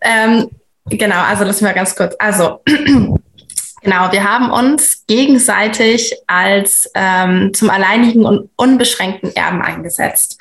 ähm, 0.00 0.48
Genau, 0.88 1.20
also 1.22 1.44
lassen 1.44 1.64
wir 1.64 1.72
ganz 1.72 1.94
kurz. 1.94 2.14
Also 2.18 2.62
Genau, 3.86 4.10
wir 4.10 4.24
haben 4.24 4.50
uns 4.50 5.06
gegenseitig 5.06 6.12
als 6.26 6.90
ähm, 6.96 7.54
zum 7.54 7.70
alleinigen 7.70 8.24
und 8.24 8.50
unbeschränkten 8.56 9.36
Erben 9.36 9.62
eingesetzt. 9.62 10.40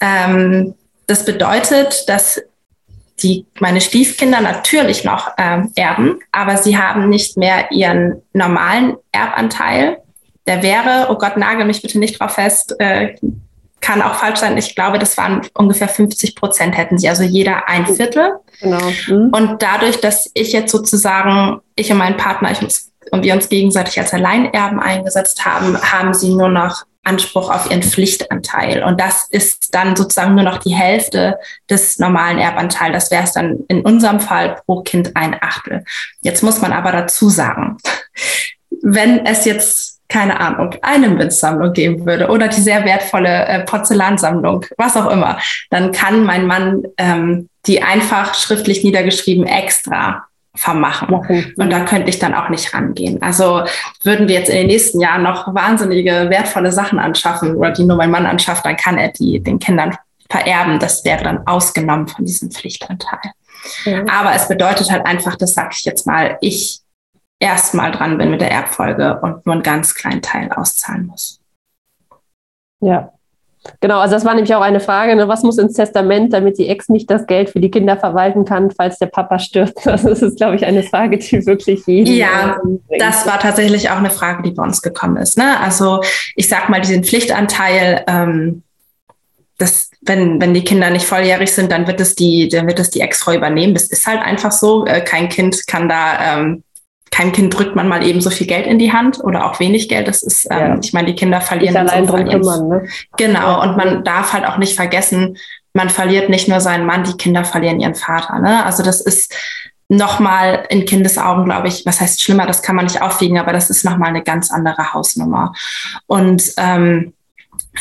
Ähm, 0.00 0.74
das 1.06 1.24
bedeutet, 1.24 2.08
dass 2.08 2.42
die, 3.22 3.46
meine 3.60 3.80
Stiefkinder 3.80 4.40
natürlich 4.40 5.04
noch 5.04 5.30
ähm, 5.38 5.70
erben, 5.76 6.18
aber 6.32 6.56
sie 6.56 6.78
haben 6.78 7.08
nicht 7.08 7.36
mehr 7.36 7.70
ihren 7.70 8.22
normalen 8.32 8.96
Erbanteil. 9.12 9.98
Der 10.48 10.64
wäre, 10.64 11.06
oh 11.10 11.14
Gott, 11.16 11.36
nagel 11.36 11.66
mich 11.66 11.82
bitte 11.82 12.00
nicht 12.00 12.18
drauf 12.18 12.32
fest, 12.32 12.74
äh, 12.80 13.14
kann 13.80 14.02
auch 14.02 14.14
falsch 14.14 14.40
sein. 14.40 14.56
Ich 14.58 14.74
glaube, 14.74 14.98
das 14.98 15.16
waren 15.16 15.42
ungefähr 15.54 15.88
50 15.88 16.36
Prozent 16.36 16.76
hätten 16.76 16.98
sie, 16.98 17.08
also 17.08 17.22
jeder 17.22 17.68
ein 17.68 17.86
Viertel. 17.86 18.32
Genau. 18.60 18.78
Mhm. 19.08 19.30
Und 19.32 19.62
dadurch, 19.62 20.00
dass 20.00 20.30
ich 20.34 20.52
jetzt 20.52 20.70
sozusagen, 20.70 21.60
ich 21.76 21.90
und 21.90 21.98
mein 21.98 22.16
Partner, 22.16 22.50
ich 22.50 22.62
uns, 22.62 22.92
und 23.10 23.24
wir 23.24 23.34
uns 23.34 23.48
gegenseitig 23.48 23.98
als 23.98 24.12
Alleinerben 24.12 24.80
eingesetzt 24.80 25.44
haben, 25.44 25.80
haben 25.80 26.14
sie 26.14 26.34
nur 26.34 26.48
noch 26.48 26.84
Anspruch 27.02 27.50
auf 27.50 27.70
ihren 27.70 27.82
Pflichtanteil. 27.82 28.82
Und 28.82 29.00
das 29.00 29.26
ist 29.30 29.74
dann 29.74 29.96
sozusagen 29.96 30.34
nur 30.34 30.44
noch 30.44 30.58
die 30.58 30.74
Hälfte 30.74 31.38
des 31.68 31.98
normalen 31.98 32.38
Erbanteils. 32.38 32.92
Das 32.92 33.10
wäre 33.10 33.24
es 33.24 33.32
dann 33.32 33.64
in 33.68 33.80
unserem 33.80 34.20
Fall 34.20 34.60
pro 34.66 34.82
Kind 34.82 35.16
ein 35.16 35.36
Achtel. 35.40 35.84
Jetzt 36.20 36.42
muss 36.42 36.60
man 36.60 36.72
aber 36.72 36.92
dazu 36.92 37.30
sagen, 37.30 37.78
wenn 38.82 39.24
es 39.24 39.46
jetzt 39.46 39.99
keine 40.10 40.38
Ahnung, 40.40 40.74
eine 40.82 41.08
Münzsammlung 41.08 41.72
geben 41.72 42.04
würde 42.04 42.28
oder 42.28 42.48
die 42.48 42.60
sehr 42.60 42.84
wertvolle 42.84 43.46
äh, 43.46 43.60
Porzellansammlung, 43.64 44.66
was 44.76 44.96
auch 44.96 45.10
immer, 45.10 45.38
dann 45.70 45.92
kann 45.92 46.24
mein 46.24 46.46
Mann 46.46 46.82
ähm, 46.98 47.48
die 47.66 47.82
einfach 47.82 48.34
schriftlich 48.34 48.84
niedergeschrieben 48.84 49.46
extra 49.46 50.24
vermachen. 50.54 51.14
Okay. 51.14 51.52
Und 51.56 51.70
da 51.70 51.80
könnte 51.80 52.10
ich 52.10 52.18
dann 52.18 52.34
auch 52.34 52.48
nicht 52.48 52.74
rangehen. 52.74 53.22
Also 53.22 53.62
würden 54.02 54.28
wir 54.28 54.34
jetzt 54.34 54.48
in 54.48 54.56
den 54.56 54.66
nächsten 54.66 55.00
Jahren 55.00 55.22
noch 55.22 55.54
wahnsinnige, 55.54 56.26
wertvolle 56.28 56.72
Sachen 56.72 56.98
anschaffen 56.98 57.54
oder 57.56 57.70
die 57.70 57.84
nur 57.84 57.96
mein 57.96 58.10
Mann 58.10 58.26
anschafft, 58.26 58.66
dann 58.66 58.76
kann 58.76 58.98
er 58.98 59.08
die 59.08 59.40
den 59.40 59.58
Kindern 59.58 59.96
vererben. 60.28 60.78
Das 60.78 61.04
wäre 61.04 61.22
dann 61.22 61.46
ausgenommen 61.46 62.08
von 62.08 62.24
diesem 62.24 62.50
Pflichtanteil. 62.50 63.32
Ja. 63.84 64.04
Aber 64.10 64.34
es 64.34 64.48
bedeutet 64.48 64.90
halt 64.90 65.06
einfach, 65.06 65.36
das 65.36 65.54
sage 65.54 65.70
ich 65.72 65.84
jetzt 65.84 66.06
mal, 66.06 66.38
ich 66.40 66.80
erstmal 67.40 67.90
dran 67.90 68.18
bin 68.18 68.30
mit 68.30 68.40
der 68.40 68.52
Erbfolge 68.52 69.18
und 69.20 69.44
nur 69.44 69.54
einen 69.54 69.64
ganz 69.64 69.94
kleinen 69.94 70.22
Teil 70.22 70.52
auszahlen 70.52 71.06
muss. 71.06 71.40
Ja, 72.80 73.12
Genau, 73.80 73.98
also 73.98 74.14
das 74.14 74.24
war 74.24 74.34
nämlich 74.34 74.54
auch 74.54 74.62
eine 74.62 74.80
Frage, 74.80 75.14
ne? 75.14 75.28
was 75.28 75.42
muss 75.42 75.58
ins 75.58 75.74
Testament, 75.74 76.32
damit 76.32 76.56
die 76.58 76.68
Ex 76.68 76.88
nicht 76.88 77.10
das 77.10 77.26
Geld 77.26 77.50
für 77.50 77.60
die 77.60 77.70
Kinder 77.70 77.98
verwalten 77.98 78.46
kann, 78.46 78.70
falls 78.70 78.98
der 78.98 79.06
Papa 79.06 79.38
stirbt? 79.38 79.78
Das 79.84 80.04
ist, 80.04 80.38
glaube 80.38 80.56
ich, 80.56 80.64
eine 80.64 80.82
Frage, 80.82 81.18
die 81.18 81.44
wirklich 81.44 81.86
jeden. 81.86 82.14
Ja, 82.14 82.58
das 82.98 83.26
war 83.26 83.38
tatsächlich 83.38 83.90
auch 83.90 83.96
eine 83.96 84.10
Frage, 84.10 84.42
die 84.42 84.52
bei 84.52 84.62
uns 84.62 84.80
gekommen 84.80 85.18
ist. 85.18 85.36
Ne? 85.36 85.60
Also 85.60 86.00
ich 86.36 86.48
sag 86.48 86.70
mal, 86.70 86.80
diesen 86.80 87.04
Pflichtanteil, 87.04 88.04
ähm, 88.06 88.62
das, 89.58 89.90
wenn, 90.00 90.40
wenn 90.40 90.54
die 90.54 90.64
Kinder 90.64 90.88
nicht 90.88 91.04
volljährig 91.04 91.52
sind, 91.52 91.70
dann 91.70 91.86
wird 91.86 92.00
es 92.00 92.14
die, 92.14 92.48
dann 92.48 92.66
wird 92.66 92.78
es 92.78 92.88
die 92.88 93.02
Ex-Frau 93.02 93.34
übernehmen. 93.34 93.74
Das 93.74 93.88
ist 93.88 94.06
halt 94.06 94.20
einfach 94.22 94.52
so. 94.52 94.86
Äh, 94.86 95.02
kein 95.02 95.28
Kind 95.28 95.66
kann 95.66 95.88
da 95.88 96.38
ähm, 96.38 96.62
keinem 97.10 97.32
Kind 97.32 97.58
drückt 97.58 97.74
man 97.76 97.88
mal 97.88 98.06
eben 98.06 98.20
so 98.20 98.30
viel 98.30 98.46
Geld 98.46 98.66
in 98.66 98.78
die 98.78 98.92
Hand 98.92 99.22
oder 99.22 99.46
auch 99.46 99.58
wenig 99.60 99.88
Geld. 99.88 100.06
Das 100.06 100.22
ist, 100.22 100.46
ähm, 100.50 100.58
ja. 100.58 100.78
ich 100.80 100.92
meine, 100.92 101.08
die 101.08 101.16
Kinder 101.16 101.40
verlieren. 101.40 101.74
Nicht 101.74 101.92
allein 101.92 102.06
drum 102.06 102.24
kümmern, 102.28 102.68
ne? 102.68 102.88
Genau. 103.16 103.62
Und 103.62 103.76
man 103.76 104.04
darf 104.04 104.32
halt 104.32 104.46
auch 104.46 104.58
nicht 104.58 104.76
vergessen, 104.76 105.36
man 105.72 105.88
verliert 105.88 106.28
nicht 106.30 106.48
nur 106.48 106.60
seinen 106.60 106.86
Mann, 106.86 107.04
die 107.04 107.16
Kinder 107.16 107.44
verlieren 107.44 107.80
ihren 107.80 107.94
Vater. 107.94 108.38
Ne? 108.38 108.64
Also 108.64 108.82
das 108.82 109.00
ist 109.00 109.34
nochmal 109.88 110.64
in 110.68 110.84
Kindesaugen, 110.84 111.44
glaube 111.44 111.68
ich, 111.68 111.84
was 111.84 112.00
heißt 112.00 112.22
schlimmer, 112.22 112.46
das 112.46 112.62
kann 112.62 112.76
man 112.76 112.86
nicht 112.86 113.02
aufwiegen, 113.02 113.38
aber 113.38 113.52
das 113.52 113.70
ist 113.70 113.84
nochmal 113.84 114.08
eine 114.08 114.22
ganz 114.22 114.50
andere 114.50 114.92
Hausnummer. 114.92 115.52
Und 116.06 116.42
ähm, 116.56 117.12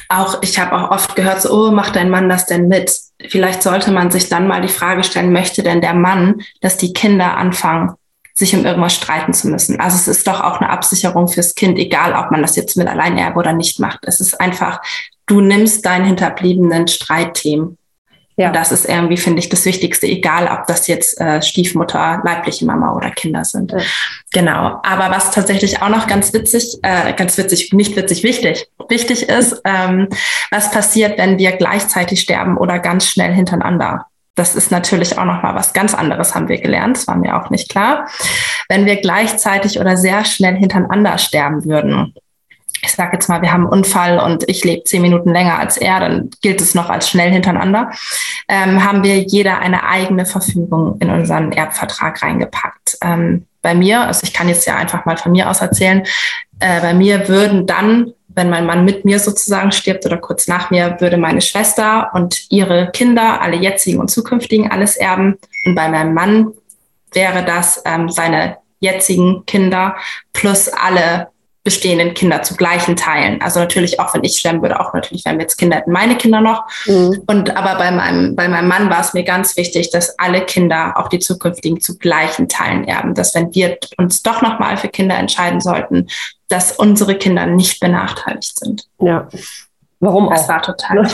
auch, 0.08 0.42
ich 0.42 0.60
habe 0.60 0.76
auch 0.76 0.92
oft 0.92 1.16
gehört, 1.16 1.42
so, 1.42 1.52
oh, 1.52 1.72
macht 1.72 1.96
dein 1.96 2.10
Mann 2.10 2.30
das 2.30 2.46
denn 2.46 2.68
mit? 2.68 2.92
Vielleicht 3.28 3.64
sollte 3.64 3.92
man 3.92 4.12
sich 4.12 4.30
dann 4.30 4.48
mal 4.48 4.62
die 4.62 4.68
Frage 4.68 5.04
stellen, 5.04 5.32
möchte 5.34 5.62
denn 5.62 5.82
der 5.82 5.94
Mann, 5.94 6.42
dass 6.62 6.78
die 6.78 6.94
Kinder 6.94 7.38
anfangen, 7.38 7.94
sich 8.40 8.56
um 8.56 8.66
irgendwas 8.66 8.96
streiten 8.96 9.34
zu 9.34 9.50
müssen. 9.50 9.80
Also 9.80 9.98
es 9.98 10.08
ist 10.08 10.28
doch 10.28 10.42
auch 10.42 10.60
eine 10.60 10.70
Absicherung 10.70 11.28
fürs 11.28 11.56
Kind, 11.56 11.78
egal 11.78 12.14
ob 12.14 12.32
man 12.32 12.42
das 12.42 12.56
jetzt 12.56 12.78
mit 12.78 12.88
Alleinerbe 12.88 13.38
oder 13.38 13.54
nicht 13.54 13.80
macht. 13.80 14.00
Es 14.04 14.22
ist 14.22 14.40
einfach, 14.40 14.82
du 15.26 15.42
nimmst 15.42 15.86
deinen 15.86 16.06
hinterbliebenen 16.06 16.88
Streitthemen. 16.88 17.78
Ja. 18.38 18.48
Und 18.48 18.56
das 18.56 18.72
ist 18.72 18.86
irgendwie, 18.86 19.18
finde 19.18 19.40
ich, 19.40 19.50
das 19.50 19.66
Wichtigste, 19.66 20.08
egal 20.08 20.48
ob 20.48 20.66
das 20.66 20.88
jetzt 20.88 21.20
äh, 21.20 21.42
Stiefmutter, 21.42 22.22
leibliche 22.24 22.66
Mama 22.66 22.96
oder 22.96 23.12
Kinder 23.12 23.44
sind. 23.44 23.74
Ja. 23.74 23.80
Genau. 24.32 24.80
Aber 24.82 25.12
was 25.14 25.32
tatsächlich 25.32 25.82
auch 25.82 25.90
noch 25.90 26.08
ganz 26.08 26.34
witzig, 26.34 26.78
äh, 26.82 27.12
ganz 27.14 27.38
witzig, 27.38 27.74
nicht 27.74 27.98
witzig, 27.98 28.24
wichtig, 28.24 28.68
wichtig 28.88 29.28
ist, 29.28 29.62
ähm, 29.66 30.08
was 30.52 30.72
passiert, 30.72 31.18
wenn 31.18 31.38
wir 31.38 31.52
gleichzeitig 31.52 32.22
sterben 32.22 32.58
oder 32.58 32.80
ganz 32.80 33.08
schnell 33.08 33.34
hintereinander 33.34 34.06
das 34.40 34.56
ist 34.56 34.72
natürlich 34.72 35.18
auch 35.18 35.26
noch 35.26 35.44
mal 35.44 35.54
was 35.54 35.74
ganz 35.74 35.94
anderes, 35.94 36.34
haben 36.34 36.48
wir 36.48 36.60
gelernt. 36.62 36.98
Das 36.98 37.08
war 37.08 37.18
mir 37.18 37.36
auch 37.36 37.50
nicht 37.50 37.70
klar. 37.70 38.08
Wenn 38.70 38.86
wir 38.86 38.96
gleichzeitig 38.96 39.80
oder 39.80 39.98
sehr 39.98 40.24
schnell 40.24 40.56
hintereinander 40.56 41.18
sterben 41.18 41.66
würden, 41.66 42.14
ich 42.82 42.94
sage 42.94 43.12
jetzt 43.14 43.28
mal, 43.28 43.42
wir 43.42 43.52
haben 43.52 43.64
einen 43.64 43.74
Unfall 43.74 44.20
und 44.20 44.48
ich 44.48 44.64
lebe 44.64 44.86
zehn 44.86 45.02
Minuten 45.02 45.34
länger 45.34 45.60
als 45.60 45.76
er, 45.76 46.00
dann 46.00 46.30
gilt 46.42 46.62
es 46.62 46.76
noch 46.76 46.90
als 46.90 47.10
schnell 47.10 47.30
hintereinander, 47.30 47.92
ähm, 48.48 48.84
haben 48.84 49.04
wir 49.04 49.18
jeder 49.18 49.60
eine 49.60 49.84
eigene 49.84 50.26
Verfügung 50.26 50.98
in 51.02 51.10
unseren 51.10 51.52
Erbvertrag 51.52 52.22
reingepackt. 52.22 52.98
Ähm, 53.04 53.46
bei 53.62 53.76
mir, 53.76 54.08
also 54.08 54.22
ich 54.24 54.34
kann 54.34 54.48
jetzt 54.48 54.66
ja 54.66 54.78
einfach 54.78 55.06
mal 55.06 55.18
von 55.18 55.34
mir 55.34 55.50
aus 55.50 55.60
erzählen, 55.60 56.06
äh, 56.62 56.80
bei 56.80 56.94
mir 56.94 57.28
würden 57.28 57.68
dann 57.68 58.14
wenn 58.36 58.50
mein 58.50 58.66
Mann 58.66 58.86
mit 58.86 59.06
mir 59.06 59.20
sozusagen 59.20 59.72
stirbt 59.72 60.06
oder 60.06 60.18
kurz 60.18 60.48
nach 60.48 60.70
mir, 60.72 60.98
würde 61.00 61.18
meine 61.18 61.42
Schwester 61.42 62.12
und 62.14 62.46
ihre 62.50 62.92
Kinder, 62.92 63.42
alle 63.42 63.58
jetzigen 63.58 64.00
und 64.00 64.10
zukünftigen, 64.10 64.72
alles 64.72 64.96
erben. 64.96 65.38
Und 65.66 65.76
bei 65.76 65.90
meinem 65.90 66.14
Mann 66.14 66.52
wäre 67.12 67.44
das 67.44 67.82
ähm, 67.86 68.10
seine 68.10 68.58
jetzigen 68.80 69.46
Kinder 69.46 69.96
plus 70.32 70.70
alle 70.70 71.30
bestehenden 71.64 72.14
Kinder 72.14 72.42
zu 72.42 72.56
gleichen 72.56 72.96
Teilen. 72.96 73.42
Also 73.42 73.60
natürlich 73.60 74.00
auch, 74.00 74.14
wenn 74.14 74.24
ich 74.24 74.40
sterben 74.40 74.62
würde, 74.62 74.80
auch 74.80 74.94
natürlich, 74.94 75.26
wenn 75.26 75.36
wir 75.36 75.42
jetzt 75.42 75.58
Kinder 75.58 75.78
hätten, 75.78 75.92
meine 75.92 76.16
Kinder 76.16 76.40
noch. 76.40 76.64
Mhm. 76.86 77.22
Und 77.28 77.56
aber 77.56 77.78
bei 77.78 77.92
meinem, 77.92 78.36
bei 78.36 78.48
meinem 78.48 78.70
Mann 78.70 78.90
war 78.90 79.02
es 79.02 79.14
mir 79.14 79.24
ganz 79.24 79.58
wichtig, 79.58 79.92
dass 79.92 80.18
alle 80.18 80.46
Kinder, 80.46 80.94
auch 80.96 81.10
die 81.10 81.20
zukünftigen, 81.20 81.82
zu 81.82 81.98
gleichen 81.98 82.48
Teilen 82.48 82.86
erben. 82.86 83.14
Dass 83.14 83.36
wenn 83.36 83.54
wir 83.54 83.78
uns 83.98 84.24
doch 84.24 84.42
nochmal 84.42 84.78
für 84.78 84.88
Kinder 84.88 85.18
entscheiden 85.18 85.60
sollten, 85.60 86.08
dass 86.50 86.74
unsere 86.74 87.16
Kinder 87.16 87.46
nicht 87.46 87.80
benachteiligt 87.80 88.60
sind. 88.60 88.88
Ja. 89.00 89.30
Warum 90.02 90.30
auch? 90.30 90.34
Das 90.34 90.48
war 90.48 90.62
total. 90.62 91.08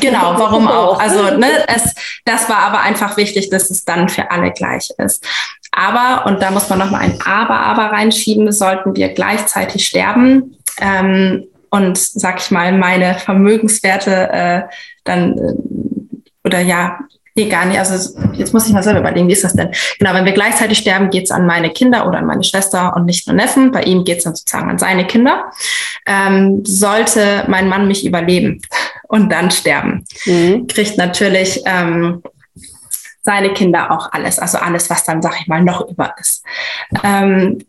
genau, 0.00 0.34
warum 0.38 0.66
auch? 0.68 0.98
Also, 0.98 1.36
ne, 1.36 1.46
es, 1.68 1.94
das 2.24 2.48
war 2.48 2.58
aber 2.58 2.80
einfach 2.80 3.16
wichtig, 3.16 3.50
dass 3.50 3.70
es 3.70 3.84
dann 3.84 4.08
für 4.08 4.30
alle 4.30 4.50
gleich 4.50 4.90
ist. 4.98 5.26
Aber, 5.72 6.26
und 6.26 6.42
da 6.42 6.50
muss 6.50 6.68
man 6.68 6.78
nochmal 6.78 7.02
ein 7.02 7.20
Aber, 7.24 7.60
Aber 7.60 7.92
reinschieben, 7.92 8.50
sollten 8.50 8.96
wir 8.96 9.10
gleichzeitig 9.10 9.86
sterben 9.86 10.56
ähm, 10.78 11.46
und, 11.70 11.98
sag 11.98 12.40
ich 12.40 12.50
mal, 12.50 12.72
meine 12.72 13.14
Vermögenswerte 13.14 14.30
äh, 14.30 14.62
dann, 15.04 15.38
äh, 15.38 15.54
oder 16.44 16.60
ja, 16.60 16.98
Nee, 17.40 17.48
gar 17.48 17.64
nicht. 17.64 17.78
Also 17.78 18.20
jetzt 18.34 18.52
muss 18.52 18.66
ich 18.66 18.72
mal 18.74 18.82
selber 18.82 19.00
überlegen, 19.00 19.26
wie 19.26 19.32
ist 19.32 19.44
das 19.44 19.54
denn? 19.54 19.70
Genau, 19.98 20.12
wenn 20.12 20.26
wir 20.26 20.32
gleichzeitig 20.32 20.76
sterben, 20.76 21.08
geht 21.08 21.24
es 21.24 21.30
an 21.30 21.46
meine 21.46 21.70
Kinder 21.70 22.06
oder 22.06 22.18
an 22.18 22.26
meine 22.26 22.44
Schwester 22.44 22.94
und 22.94 23.06
nicht 23.06 23.26
nur 23.26 23.34
Neffen. 23.34 23.72
Bei 23.72 23.82
ihm 23.82 24.04
geht 24.04 24.18
es 24.18 24.24
dann 24.24 24.34
sozusagen 24.34 24.68
an 24.68 24.78
seine 24.78 25.06
Kinder. 25.06 25.50
Ähm, 26.04 26.62
sollte 26.66 27.44
mein 27.48 27.66
Mann 27.66 27.88
mich 27.88 28.04
überleben 28.04 28.60
und 29.08 29.32
dann 29.32 29.50
sterben, 29.50 30.04
mhm. 30.26 30.66
kriegt 30.66 30.98
natürlich 30.98 31.62
ähm, 31.64 32.22
seine 33.22 33.54
Kinder 33.54 33.90
auch 33.90 34.12
alles, 34.12 34.38
also 34.38 34.58
alles, 34.58 34.90
was 34.90 35.04
dann, 35.04 35.22
sag 35.22 35.40
ich 35.40 35.46
mal, 35.46 35.62
noch 35.62 35.88
über 35.88 36.14
ist. 36.20 36.44
Ähm, 37.02 37.64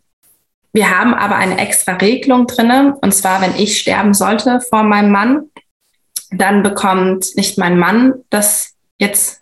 wir 0.74 0.90
haben 0.90 1.14
aber 1.14 1.36
eine 1.36 1.58
extra 1.58 1.92
Regelung 1.92 2.46
drinne, 2.46 2.96
und 3.00 3.14
zwar, 3.14 3.40
wenn 3.40 3.56
ich 3.56 3.78
sterben 3.78 4.12
sollte 4.12 4.60
vor 4.60 4.82
meinem 4.82 5.12
Mann, 5.12 5.50
dann 6.30 6.62
bekommt 6.62 7.36
nicht 7.36 7.56
mein 7.56 7.78
Mann 7.78 8.14
das 8.30 8.74
jetzt 8.98 9.41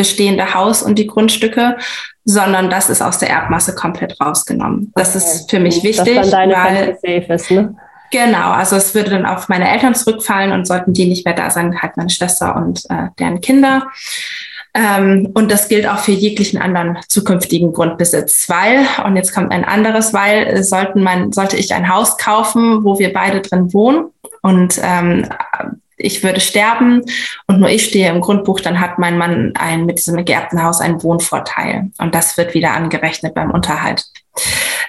bestehende 0.00 0.54
Haus 0.54 0.82
und 0.82 0.98
die 0.98 1.06
Grundstücke, 1.06 1.76
sondern 2.24 2.70
das 2.70 2.88
ist 2.88 3.02
aus 3.02 3.18
der 3.18 3.28
Erbmasse 3.28 3.74
komplett 3.74 4.18
rausgenommen. 4.18 4.92
Das 4.94 5.10
okay. 5.10 5.18
ist 5.18 5.50
für 5.50 5.60
mich 5.60 5.82
wichtig, 5.82 6.14
dass 6.14 6.30
dann 6.30 6.48
deine 6.48 6.54
weil 6.54 6.94
safe 6.94 7.32
ist, 7.34 7.50
ne? 7.50 7.74
Genau, 8.10 8.50
also 8.50 8.76
es 8.76 8.94
würde 8.94 9.10
dann 9.10 9.26
auf 9.26 9.48
meine 9.50 9.70
Eltern 9.70 9.94
zurückfallen 9.94 10.52
und 10.52 10.66
sollten 10.66 10.94
die 10.94 11.06
nicht 11.06 11.26
mehr 11.26 11.34
da 11.34 11.50
sein, 11.50 11.80
halt 11.82 11.98
meine 11.98 12.08
Schwester 12.08 12.56
und 12.56 12.82
äh, 12.88 13.08
deren 13.18 13.42
Kinder. 13.42 13.88
Ähm, 14.72 15.30
und 15.34 15.50
das 15.50 15.68
gilt 15.68 15.86
auch 15.86 15.98
für 15.98 16.12
jeglichen 16.12 16.60
anderen 16.60 16.98
zukünftigen 17.08 17.72
Grundbesitz, 17.72 18.48
weil, 18.48 18.86
und 19.04 19.16
jetzt 19.16 19.34
kommt 19.34 19.52
ein 19.52 19.64
anderes, 19.64 20.14
weil, 20.14 20.46
äh, 20.46 20.62
sollten 20.64 21.02
man, 21.02 21.30
sollte 21.32 21.56
ich 21.56 21.74
ein 21.74 21.92
Haus 21.92 22.16
kaufen, 22.16 22.84
wo 22.84 22.98
wir 22.98 23.12
beide 23.12 23.42
drin 23.42 23.72
wohnen 23.74 24.06
und 24.42 24.80
ähm, 24.82 25.28
ich 26.00 26.22
würde 26.22 26.40
sterben 26.40 27.02
und 27.46 27.60
nur 27.60 27.68
ich 27.68 27.84
stehe 27.84 28.10
im 28.10 28.20
Grundbuch, 28.20 28.60
dann 28.60 28.80
hat 28.80 28.98
mein 28.98 29.18
Mann 29.18 29.52
ein, 29.58 29.86
mit 29.86 29.98
diesem 29.98 30.24
geerbten 30.24 30.62
Haus 30.62 30.80
einen 30.80 31.02
Wohnvorteil. 31.02 31.90
Und 31.98 32.14
das 32.14 32.36
wird 32.36 32.54
wieder 32.54 32.72
angerechnet 32.72 33.34
beim 33.34 33.50
Unterhalt. 33.50 34.04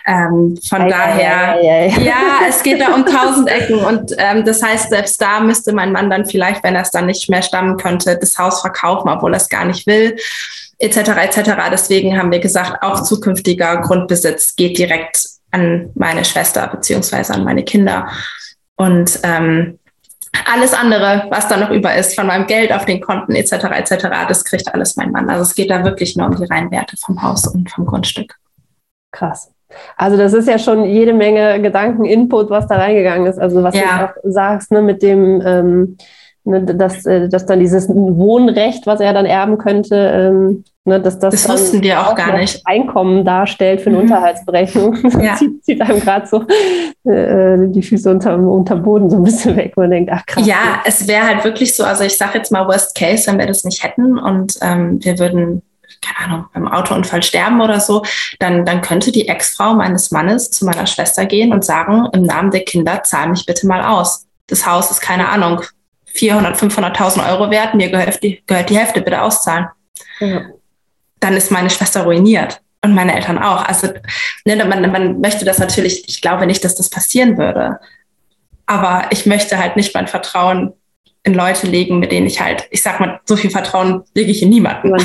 Ähm, 0.07 0.57
von 0.67 0.81
ei, 0.81 0.89
daher, 0.89 1.55
ei, 1.55 1.69
ei, 1.69 2.03
ja, 2.03 2.41
es 2.47 2.63
geht 2.63 2.81
da 2.81 2.93
um 2.93 3.05
tausend 3.05 3.49
Ecken 3.49 3.79
und 3.79 4.13
ähm, 4.17 4.45
das 4.45 4.63
heißt, 4.63 4.89
selbst 4.89 5.21
da 5.21 5.39
müsste 5.39 5.73
mein 5.73 5.91
Mann 5.91 6.09
dann 6.09 6.25
vielleicht, 6.25 6.63
wenn 6.63 6.75
er 6.75 6.81
es 6.81 6.91
dann 6.91 7.05
nicht 7.05 7.29
mehr 7.29 7.41
stammen 7.41 7.77
könnte, 7.77 8.17
das 8.17 8.37
Haus 8.37 8.61
verkaufen, 8.61 9.09
obwohl 9.09 9.33
er 9.33 9.37
es 9.37 9.49
gar 9.49 9.65
nicht 9.65 9.85
will, 9.85 10.15
etc. 10.79 10.97
etc. 10.97 11.51
Deswegen 11.71 12.17
haben 12.17 12.31
wir 12.31 12.39
gesagt, 12.39 12.81
auch 12.81 13.03
zukünftiger 13.03 13.77
Grundbesitz 13.77 14.55
geht 14.55 14.77
direkt 14.77 15.27
an 15.51 15.89
meine 15.95 16.25
Schwester 16.25 16.67
beziehungsweise 16.67 17.33
an 17.33 17.43
meine 17.43 17.63
Kinder. 17.63 18.07
Und 18.77 19.19
ähm, 19.23 19.77
alles 20.51 20.73
andere, 20.73 21.25
was 21.29 21.47
da 21.47 21.57
noch 21.57 21.71
über 21.71 21.95
ist, 21.95 22.15
von 22.15 22.27
meinem 22.27 22.47
Geld 22.47 22.71
auf 22.73 22.85
den 22.85 23.01
Konten 23.01 23.35
etc. 23.35 23.51
etc., 23.51 24.07
das 24.27 24.45
kriegt 24.45 24.73
alles 24.73 24.95
mein 24.95 25.11
Mann. 25.11 25.29
Also 25.29 25.43
es 25.43 25.55
geht 25.55 25.69
da 25.69 25.83
wirklich 25.83 26.15
nur 26.15 26.27
um 26.27 26.35
die 26.35 26.45
Reinwerte 26.45 26.97
vom 26.97 27.21
Haus 27.21 27.47
und 27.47 27.69
vom 27.69 27.85
Grundstück. 27.85 28.35
Krass. 29.11 29.51
Also 29.97 30.17
das 30.17 30.33
ist 30.33 30.47
ja 30.47 30.59
schon 30.59 30.83
jede 30.85 31.13
Menge 31.13 31.61
Gedanken-Input, 31.61 32.49
was 32.49 32.67
da 32.67 32.75
reingegangen 32.75 33.27
ist. 33.27 33.39
Also 33.39 33.63
was 33.63 33.75
ja. 33.75 33.81
du 33.81 34.05
auch 34.05 34.31
sagst, 34.31 34.71
ne, 34.71 34.81
mit 34.81 35.01
dem, 35.01 35.41
ähm, 35.45 35.97
ne, 36.43 36.63
dass, 36.63 37.05
äh, 37.05 37.29
dass 37.29 37.45
dann 37.45 37.59
dieses 37.59 37.87
Wohnrecht, 37.89 38.87
was 38.87 38.99
er 38.99 39.13
dann 39.13 39.25
erben 39.25 39.57
könnte, 39.57 39.95
ähm, 39.95 40.63
ne, 40.85 40.99
dass 40.99 41.19
das, 41.19 41.33
das 41.33 41.49
wussten 41.49 41.81
wir 41.81 42.01
auch, 42.01 42.11
auch 42.11 42.15
gar 42.15 42.37
nicht. 42.37 42.61
Einkommen 42.65 43.23
darstellt 43.23 43.81
für 43.81 43.89
eine 43.89 43.97
mhm. 43.97 44.03
Unterhaltsberechnung. 44.03 44.97
Ja. 45.21 45.35
zieht, 45.35 45.63
zieht 45.63 45.81
einem 45.81 45.99
gerade 45.99 46.25
so 46.25 46.45
äh, 47.09 47.67
die 47.67 47.81
Füße 47.81 48.09
unter, 48.09 48.37
unter 48.37 48.75
Boden 48.75 49.09
so 49.09 49.17
ein 49.17 49.23
bisschen 49.23 49.55
weg. 49.55 49.75
Man 49.77 49.91
denkt, 49.91 50.09
ach 50.11 50.25
krass. 50.25 50.45
Ja, 50.45 50.81
es 50.85 51.07
wäre 51.07 51.27
halt 51.27 51.43
wirklich 51.43 51.75
so, 51.75 51.83
also 51.83 52.03
ich 52.03 52.17
sage 52.17 52.37
jetzt 52.37 52.51
mal 52.51 52.67
Worst 52.67 52.95
Case, 52.95 53.29
wenn 53.29 53.37
wir 53.37 53.45
das 53.45 53.63
nicht 53.63 53.83
hätten 53.83 54.17
und 54.17 54.57
ähm, 54.61 55.03
wir 55.03 55.19
würden 55.19 55.61
keine 56.01 56.31
Ahnung, 56.31 56.45
beim 56.53 56.67
Autounfall 56.67 57.21
sterben 57.21 57.61
oder 57.61 57.79
so, 57.79 58.03
dann, 58.39 58.65
dann 58.65 58.81
könnte 58.81 59.11
die 59.11 59.27
Ex-Frau 59.27 59.73
meines 59.73 60.09
Mannes 60.09 60.49
zu 60.49 60.65
meiner 60.65 60.87
Schwester 60.87 61.25
gehen 61.25 61.53
und 61.53 61.63
sagen, 61.63 62.07
im 62.13 62.23
Namen 62.23 62.49
der 62.49 62.63
Kinder, 62.63 63.03
zahl 63.03 63.29
mich 63.29 63.45
bitte 63.45 63.67
mal 63.67 63.83
aus. 63.83 64.25
Das 64.47 64.65
Haus 64.65 64.89
ist, 64.89 65.01
keine 65.01 65.29
Ahnung, 65.29 65.61
400, 66.05 66.57
500.000 66.57 67.29
Euro 67.31 67.51
wert, 67.51 67.75
mir 67.75 67.89
gehört 67.89 68.21
die, 68.23 68.41
gehört 68.47 68.69
die 68.69 68.77
Hälfte, 68.77 69.01
bitte 69.01 69.21
auszahlen. 69.21 69.67
Ja. 70.19 70.41
Dann 71.21 71.37
ist 71.37 71.51
meine 71.51 71.69
Schwester 71.69 72.03
ruiniert 72.03 72.61
und 72.83 72.93
meine 72.93 73.15
Eltern 73.15 73.37
auch. 73.37 73.63
Also 73.63 73.87
ne, 74.45 74.65
man, 74.65 74.91
man 74.91 75.21
möchte 75.21 75.45
das 75.45 75.59
natürlich, 75.59 76.03
ich 76.09 76.21
glaube 76.21 76.45
nicht, 76.45 76.65
dass 76.65 76.75
das 76.75 76.89
passieren 76.89 77.37
würde. 77.37 77.79
Aber 78.65 79.05
ich 79.11 79.25
möchte 79.25 79.57
halt 79.57 79.77
nicht 79.77 79.95
mein 79.95 80.07
Vertrauen 80.07 80.73
in 81.23 81.33
Leute 81.33 81.67
legen, 81.67 81.99
mit 81.99 82.11
denen 82.11 82.25
ich 82.25 82.41
halt, 82.41 82.67
ich 82.71 82.81
sag 82.81 82.99
mal, 82.99 83.19
so 83.25 83.35
viel 83.35 83.51
Vertrauen 83.51 84.03
lege 84.15 84.31
ich 84.31 84.41
in 84.41 84.49
niemanden, 84.49 84.91
was 84.91 85.01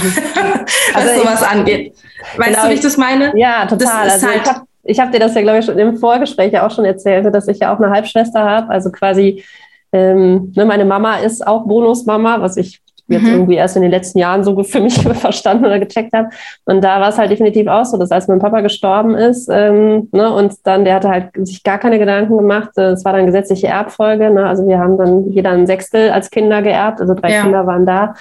also 0.94 1.20
sowas 1.20 1.42
ich, 1.42 1.48
angeht. 1.48 1.94
Weißt 2.36 2.50
genau, 2.50 2.62
du, 2.62 2.70
wie 2.70 2.74
ich 2.74 2.80
das 2.80 2.96
meine? 2.96 3.32
Ja, 3.36 3.66
total. 3.66 4.10
also 4.10 4.26
halt 4.26 4.42
ich 4.88 4.98
habe 4.98 5.08
hab 5.08 5.12
dir 5.12 5.18
das 5.18 5.34
ja, 5.34 5.42
glaube 5.42 5.58
ich, 5.58 5.64
schon 5.64 5.78
im 5.78 5.96
Vorgespräch 5.96 6.52
ja 6.52 6.66
auch 6.66 6.70
schon 6.70 6.84
erzählt, 6.84 7.32
dass 7.34 7.48
ich 7.48 7.58
ja 7.58 7.74
auch 7.74 7.80
eine 7.80 7.90
Halbschwester 7.90 8.42
habe. 8.42 8.70
Also 8.70 8.90
quasi, 8.90 9.44
ähm, 9.92 10.52
ne, 10.56 10.64
meine 10.64 10.84
Mama 10.84 11.16
ist 11.16 11.46
auch 11.46 11.66
Bonusmama, 11.66 12.40
was 12.40 12.56
ich 12.56 12.80
jetzt 13.08 13.22
mhm. 13.22 13.32
irgendwie 13.32 13.54
erst 13.54 13.76
in 13.76 13.82
den 13.82 13.90
letzten 13.90 14.18
Jahren 14.18 14.44
so 14.44 14.62
für 14.62 14.80
mich 14.80 14.98
verstanden 15.14 15.64
oder 15.64 15.78
gecheckt 15.78 16.12
habe. 16.12 16.28
Und 16.64 16.82
da 16.82 17.00
war 17.00 17.08
es 17.08 17.18
halt 17.18 17.30
definitiv 17.30 17.68
auch 17.68 17.84
so, 17.84 17.96
dass 17.96 18.10
als 18.10 18.28
mein 18.28 18.38
Papa 18.38 18.60
gestorben 18.60 19.14
ist, 19.14 19.48
ähm, 19.50 20.08
ne, 20.12 20.32
und 20.32 20.54
dann, 20.64 20.84
der 20.84 20.94
hatte 20.94 21.08
halt 21.08 21.30
sich 21.46 21.62
gar 21.62 21.78
keine 21.78 21.98
Gedanken 21.98 22.36
gemacht. 22.36 22.70
Äh, 22.76 22.90
es 22.90 23.04
war 23.04 23.12
dann 23.12 23.26
gesetzliche 23.26 23.68
Erbfolge. 23.68 24.30
Ne? 24.30 24.46
Also 24.46 24.66
wir 24.66 24.78
haben 24.78 24.98
dann 24.98 25.28
jeder 25.30 25.50
ein 25.50 25.66
Sechstel 25.66 26.10
als 26.10 26.30
Kinder 26.30 26.62
geerbt, 26.62 27.00
also 27.00 27.14
drei 27.14 27.32
ja. 27.32 27.42
Kinder 27.42 27.66
waren 27.66 27.86
da. 27.86 28.14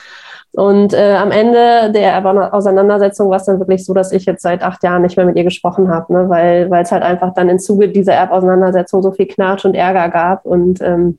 Und 0.55 0.93
äh, 0.93 1.15
am 1.15 1.31
Ende 1.31 1.91
der 1.91 2.53
Auseinandersetzung 2.53 3.29
war 3.29 3.37
es 3.37 3.43
dann 3.43 3.59
wirklich 3.59 3.85
so, 3.85 3.93
dass 3.93 4.13
ich 4.13 4.25
jetzt 4.25 4.41
seit 4.41 4.63
acht 4.63 4.83
Jahren 4.83 5.01
nicht 5.01 5.17
mehr 5.17 5.25
mit 5.25 5.35
ihr 5.35 5.43
gesprochen 5.43 5.89
habe, 5.89 6.13
ne? 6.13 6.29
weil 6.29 6.71
es 6.81 6.93
halt 6.93 7.03
einfach 7.03 7.33
dann 7.33 7.49
im 7.49 7.59
Zuge 7.59 7.89
dieser 7.89 8.13
Erbauseinandersetzung 8.13 9.01
so 9.01 9.11
viel 9.11 9.27
Knatsch 9.27 9.65
und 9.65 9.75
Ärger 9.75 10.07
gab 10.07 10.45
und 10.45 10.81
ähm, 10.81 11.17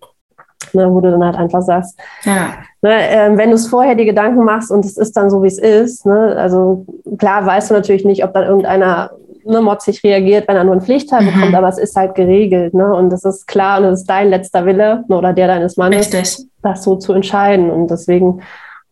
ne, 0.74 0.92
wo 0.92 1.00
du 1.00 1.10
dann 1.10 1.24
halt 1.24 1.36
einfach 1.36 1.62
sagst, 1.62 1.98
ja. 2.24 2.54
ne, 2.82 3.10
äh, 3.10 3.36
wenn 3.36 3.50
du 3.50 3.56
es 3.56 3.68
vorher 3.68 3.94
die 3.94 4.04
Gedanken 4.04 4.44
machst 4.44 4.70
und 4.70 4.84
es 4.84 4.96
ist 4.96 5.16
dann 5.16 5.30
so, 5.30 5.42
wie 5.42 5.48
es 5.48 5.58
ist, 5.58 6.06
ne, 6.06 6.34
also 6.36 6.86
klar 7.18 7.44
weißt 7.44 7.70
du 7.70 7.74
natürlich 7.74 8.04
nicht, 8.04 8.24
ob 8.24 8.32
dann 8.34 8.44
irgendeiner 8.44 9.10
ne, 9.44 9.60
motzig 9.60 10.02
reagiert, 10.04 10.48
wenn 10.48 10.56
er 10.56 10.64
nur 10.64 10.74
einen 10.74 10.82
Pflichtteil 10.82 11.22
mhm. 11.22 11.32
bekommt, 11.32 11.54
aber 11.54 11.68
es 11.68 11.78
ist 11.78 11.96
halt 11.96 12.14
geregelt, 12.14 12.74
ne, 12.74 12.94
und 12.94 13.12
es 13.12 13.24
ist 13.24 13.46
klar 13.46 13.80
und 13.80 13.86
es 13.86 14.00
ist 14.00 14.10
dein 14.10 14.30
letzter 14.30 14.66
Wille 14.66 15.04
ne, 15.08 15.16
oder 15.16 15.32
der 15.32 15.46
deines 15.46 15.76
Mannes, 15.76 16.12
Richtig. 16.12 16.46
das 16.62 16.82
so 16.82 16.96
zu 16.96 17.12
entscheiden 17.12 17.70
und 17.70 17.90
deswegen 17.90 18.40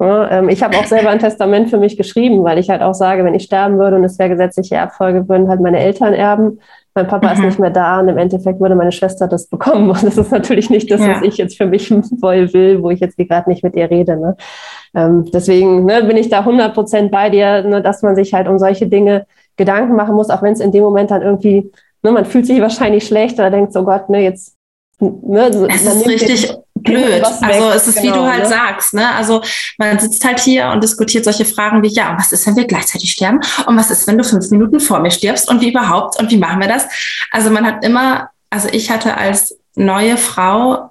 Ne, 0.00 0.28
ähm, 0.28 0.48
ich 0.48 0.60
habe 0.64 0.76
auch 0.76 0.86
selber 0.86 1.10
ein 1.10 1.20
Testament 1.20 1.70
für 1.70 1.78
mich 1.78 1.96
geschrieben, 1.96 2.42
weil 2.42 2.58
ich 2.58 2.68
halt 2.68 2.82
auch 2.82 2.94
sage, 2.94 3.24
wenn 3.24 3.34
ich 3.34 3.44
sterben 3.44 3.78
würde 3.78 3.94
und 3.94 4.02
es 4.02 4.18
wäre 4.18 4.28
gesetzliche 4.28 4.74
Erbfolge, 4.74 5.28
würden 5.28 5.48
halt 5.48 5.60
meine 5.60 5.78
Eltern 5.78 6.14
erben 6.14 6.58
mein 6.94 7.08
Papa 7.08 7.28
mhm. 7.28 7.34
ist 7.34 7.44
nicht 7.44 7.58
mehr 7.58 7.70
da 7.70 8.00
und 8.00 8.08
im 8.08 8.18
Endeffekt 8.18 8.60
würde 8.60 8.76
meine 8.76 8.92
Schwester 8.92 9.26
das 9.26 9.48
bekommen. 9.48 9.90
Und 9.90 10.02
das 10.04 10.16
ist 10.16 10.30
natürlich 10.30 10.70
nicht 10.70 10.90
das, 10.90 11.00
ja. 11.00 11.16
was 11.16 11.22
ich 11.22 11.36
jetzt 11.36 11.56
für 11.56 11.66
mich 11.66 11.88
voll 12.20 12.52
will, 12.52 12.82
wo 12.82 12.90
ich 12.90 13.00
jetzt 13.00 13.16
gerade 13.16 13.50
nicht 13.50 13.64
mit 13.64 13.74
ihr 13.74 13.90
rede. 13.90 14.16
Ne? 14.16 14.36
Ähm, 14.94 15.24
deswegen 15.32 15.84
ne, 15.84 16.04
bin 16.04 16.16
ich 16.16 16.28
da 16.28 16.40
100 16.40 16.72
Prozent 16.72 17.10
bei 17.10 17.30
dir, 17.30 17.62
ne, 17.62 17.82
dass 17.82 18.02
man 18.02 18.14
sich 18.14 18.32
halt 18.32 18.48
um 18.48 18.58
solche 18.58 18.86
Dinge 18.86 19.26
Gedanken 19.56 19.96
machen 19.96 20.14
muss, 20.14 20.30
auch 20.30 20.42
wenn 20.42 20.52
es 20.52 20.60
in 20.60 20.72
dem 20.72 20.82
Moment 20.82 21.10
dann 21.10 21.22
irgendwie, 21.22 21.70
ne, 22.02 22.12
man 22.12 22.24
fühlt 22.24 22.46
sich 22.46 22.60
wahrscheinlich 22.60 23.06
schlecht 23.06 23.38
oder 23.38 23.50
denkt 23.50 23.72
so, 23.72 23.84
Gott, 23.84 24.08
ne, 24.08 24.22
jetzt 24.22 24.56
Ne, 25.00 25.52
so, 25.52 25.66
es 25.66 25.84
ist 25.84 26.06
richtig 26.06 26.56
blöd. 26.84 27.24
Also 27.24 27.70
es 27.70 27.88
ist, 27.88 27.96
genau, 27.96 28.04
wie 28.04 28.08
du 28.08 28.14
genau, 28.20 28.32
halt 28.32 28.42
ne? 28.44 28.48
sagst, 28.48 28.94
ne? 28.94 29.14
Also 29.14 29.42
man 29.78 29.98
sitzt 29.98 30.24
halt 30.24 30.38
hier 30.38 30.68
und 30.68 30.82
diskutiert 30.82 31.24
solche 31.24 31.44
Fragen 31.44 31.82
wie, 31.82 31.88
ja, 31.88 32.14
was 32.16 32.30
ist, 32.30 32.46
wenn 32.46 32.56
wir 32.56 32.66
gleichzeitig 32.66 33.10
sterben? 33.10 33.40
Und 33.66 33.76
was 33.76 33.90
ist, 33.90 34.06
wenn 34.06 34.18
du 34.18 34.24
fünf 34.24 34.50
Minuten 34.50 34.78
vor 34.78 35.00
mir 35.00 35.10
stirbst? 35.10 35.48
Und 35.50 35.60
wie 35.60 35.70
überhaupt? 35.70 36.18
Und 36.20 36.30
wie 36.30 36.38
machen 36.38 36.60
wir 36.60 36.68
das? 36.68 36.86
Also 37.30 37.50
man 37.50 37.66
hat 37.66 37.84
immer, 37.84 38.30
also 38.50 38.68
ich 38.70 38.90
hatte 38.90 39.16
als 39.16 39.56
neue 39.74 40.16
Frau 40.16 40.90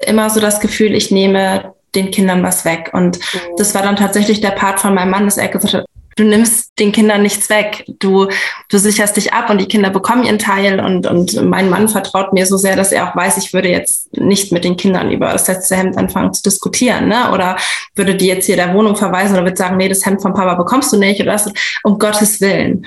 immer 0.00 0.28
so 0.28 0.40
das 0.40 0.60
Gefühl, 0.60 0.94
ich 0.94 1.10
nehme 1.10 1.74
den 1.94 2.10
Kindern 2.10 2.42
was 2.42 2.64
weg. 2.64 2.90
Und 2.92 3.18
mhm. 3.18 3.56
das 3.56 3.74
war 3.74 3.82
dann 3.82 3.96
tatsächlich 3.96 4.40
der 4.40 4.50
Part 4.50 4.80
von 4.80 4.94
meinem 4.94 5.10
Mann, 5.10 5.24
dass 5.24 5.38
er 5.38 5.48
gesagt 5.48 5.74
hat, 5.74 5.86
du 6.20 6.26
nimmst 6.26 6.78
den 6.78 6.92
Kindern 6.92 7.22
nichts 7.22 7.48
weg. 7.48 7.84
Du, 7.98 8.28
du 8.68 8.78
sicherst 8.78 9.16
dich 9.16 9.32
ab 9.32 9.48
und 9.48 9.58
die 9.58 9.66
Kinder 9.66 9.88
bekommen 9.88 10.24
ihren 10.24 10.38
Teil 10.38 10.78
und, 10.78 11.06
und 11.06 11.42
mein 11.42 11.70
Mann 11.70 11.88
vertraut 11.88 12.34
mir 12.34 12.44
so 12.44 12.58
sehr, 12.58 12.76
dass 12.76 12.92
er 12.92 13.08
auch 13.08 13.16
weiß, 13.16 13.38
ich 13.38 13.54
würde 13.54 13.70
jetzt 13.70 14.14
nicht 14.16 14.52
mit 14.52 14.64
den 14.64 14.76
Kindern 14.76 15.10
über 15.10 15.32
das 15.32 15.48
letzte 15.48 15.76
Hemd 15.76 15.96
anfangen 15.96 16.34
zu 16.34 16.42
diskutieren, 16.42 17.08
ne? 17.08 17.32
Oder 17.32 17.56
würde 17.94 18.14
die 18.14 18.26
jetzt 18.26 18.46
hier 18.46 18.56
der 18.56 18.74
Wohnung 18.74 18.96
verweisen 18.96 19.32
oder 19.32 19.44
würde 19.44 19.56
sagen, 19.56 19.78
nee, 19.78 19.88
das 19.88 20.04
Hemd 20.04 20.20
vom 20.20 20.34
Papa 20.34 20.54
bekommst 20.54 20.92
du 20.92 20.98
nicht 20.98 21.20
oder 21.22 21.32
das, 21.32 21.50
um 21.84 21.98
Gottes 21.98 22.40
Willen. 22.42 22.86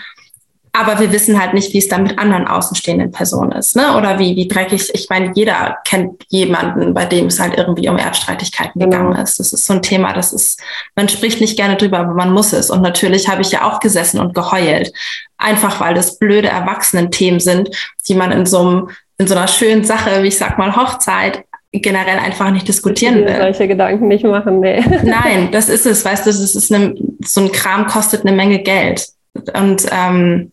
Aber 0.76 1.00
wir 1.00 1.12
wissen 1.12 1.40
halt 1.40 1.54
nicht, 1.54 1.72
wie 1.72 1.78
es 1.78 1.88
dann 1.88 2.02
mit 2.02 2.18
anderen 2.18 2.48
außenstehenden 2.48 3.12
Personen 3.12 3.52
ist, 3.52 3.76
ne? 3.76 3.96
Oder 3.96 4.18
wie, 4.18 4.36
wie 4.36 4.48
dreckig. 4.48 4.90
Ich 4.94 5.08
meine, 5.08 5.32
jeder 5.36 5.78
kennt 5.86 6.24
jemanden, 6.30 6.96
bei 6.96 7.06
dem 7.06 7.28
es 7.28 7.40
halt 7.40 7.56
irgendwie 7.56 7.88
um 7.90 7.98
Erbstreitigkeiten 7.98 8.80
genau. 8.80 8.92
gegangen 8.92 9.22
ist. 9.22 9.40
Das 9.40 9.54
ist 9.54 9.68
so 9.68 9.74
ein 9.74 9.84
Thema, 9.84 10.14
das 10.14 10.34
ist, 10.34 10.60
man 10.96 11.08
spricht 11.10 11.42
nicht 11.42 11.58
gerne 11.58 11.76
drüber, 11.76 12.00
aber 12.00 12.16
man 12.16 12.34
muss 12.34 12.54
es. 12.54 12.72
Und 12.72 12.82
natürlich 12.82 13.30
habe 13.30 13.44
ich 13.44 13.52
ja 13.52 13.70
auch 13.70 13.80
gesessen 13.82 14.20
und 14.20 14.34
geheult. 14.34 14.92
Einfach 15.38 15.80
weil 15.80 15.94
das 15.94 16.18
blöde 16.18 16.48
Erwachsenen-Themen 16.48 17.40
sind, 17.40 17.70
die 18.08 18.16
man 18.16 18.32
in 18.32 18.48
so 18.48 18.60
einem, 18.60 18.90
in 19.20 19.28
so 19.28 19.36
einer 19.36 19.48
schönen 19.48 19.84
Sache, 19.84 20.24
wie 20.24 20.30
ich 20.30 20.40
sag 20.40 20.58
mal, 20.58 20.76
Hochzeit 20.76 21.44
generell 21.72 22.18
einfach 22.18 22.50
nicht 22.50 22.68
diskutieren 22.68 23.26
will. 23.26 23.38
Solche 23.38 23.68
Gedanken 23.68 24.08
nicht 24.08 24.24
machen, 24.24 24.60
nee. 24.60 24.84
Nein, 25.04 25.50
das 25.52 25.70
ist 25.70 25.86
es, 25.86 26.04
weißt 26.04 26.26
du, 26.26 26.32
das 26.32 26.56
ist 26.56 26.74
eine, 26.74 26.96
so 27.24 27.42
ein 27.42 27.52
Kram 27.52 27.86
kostet 27.86 28.26
eine 28.26 28.36
Menge 28.36 28.60
Geld. 28.60 29.08
Und 29.54 29.86
ähm, 29.92 30.52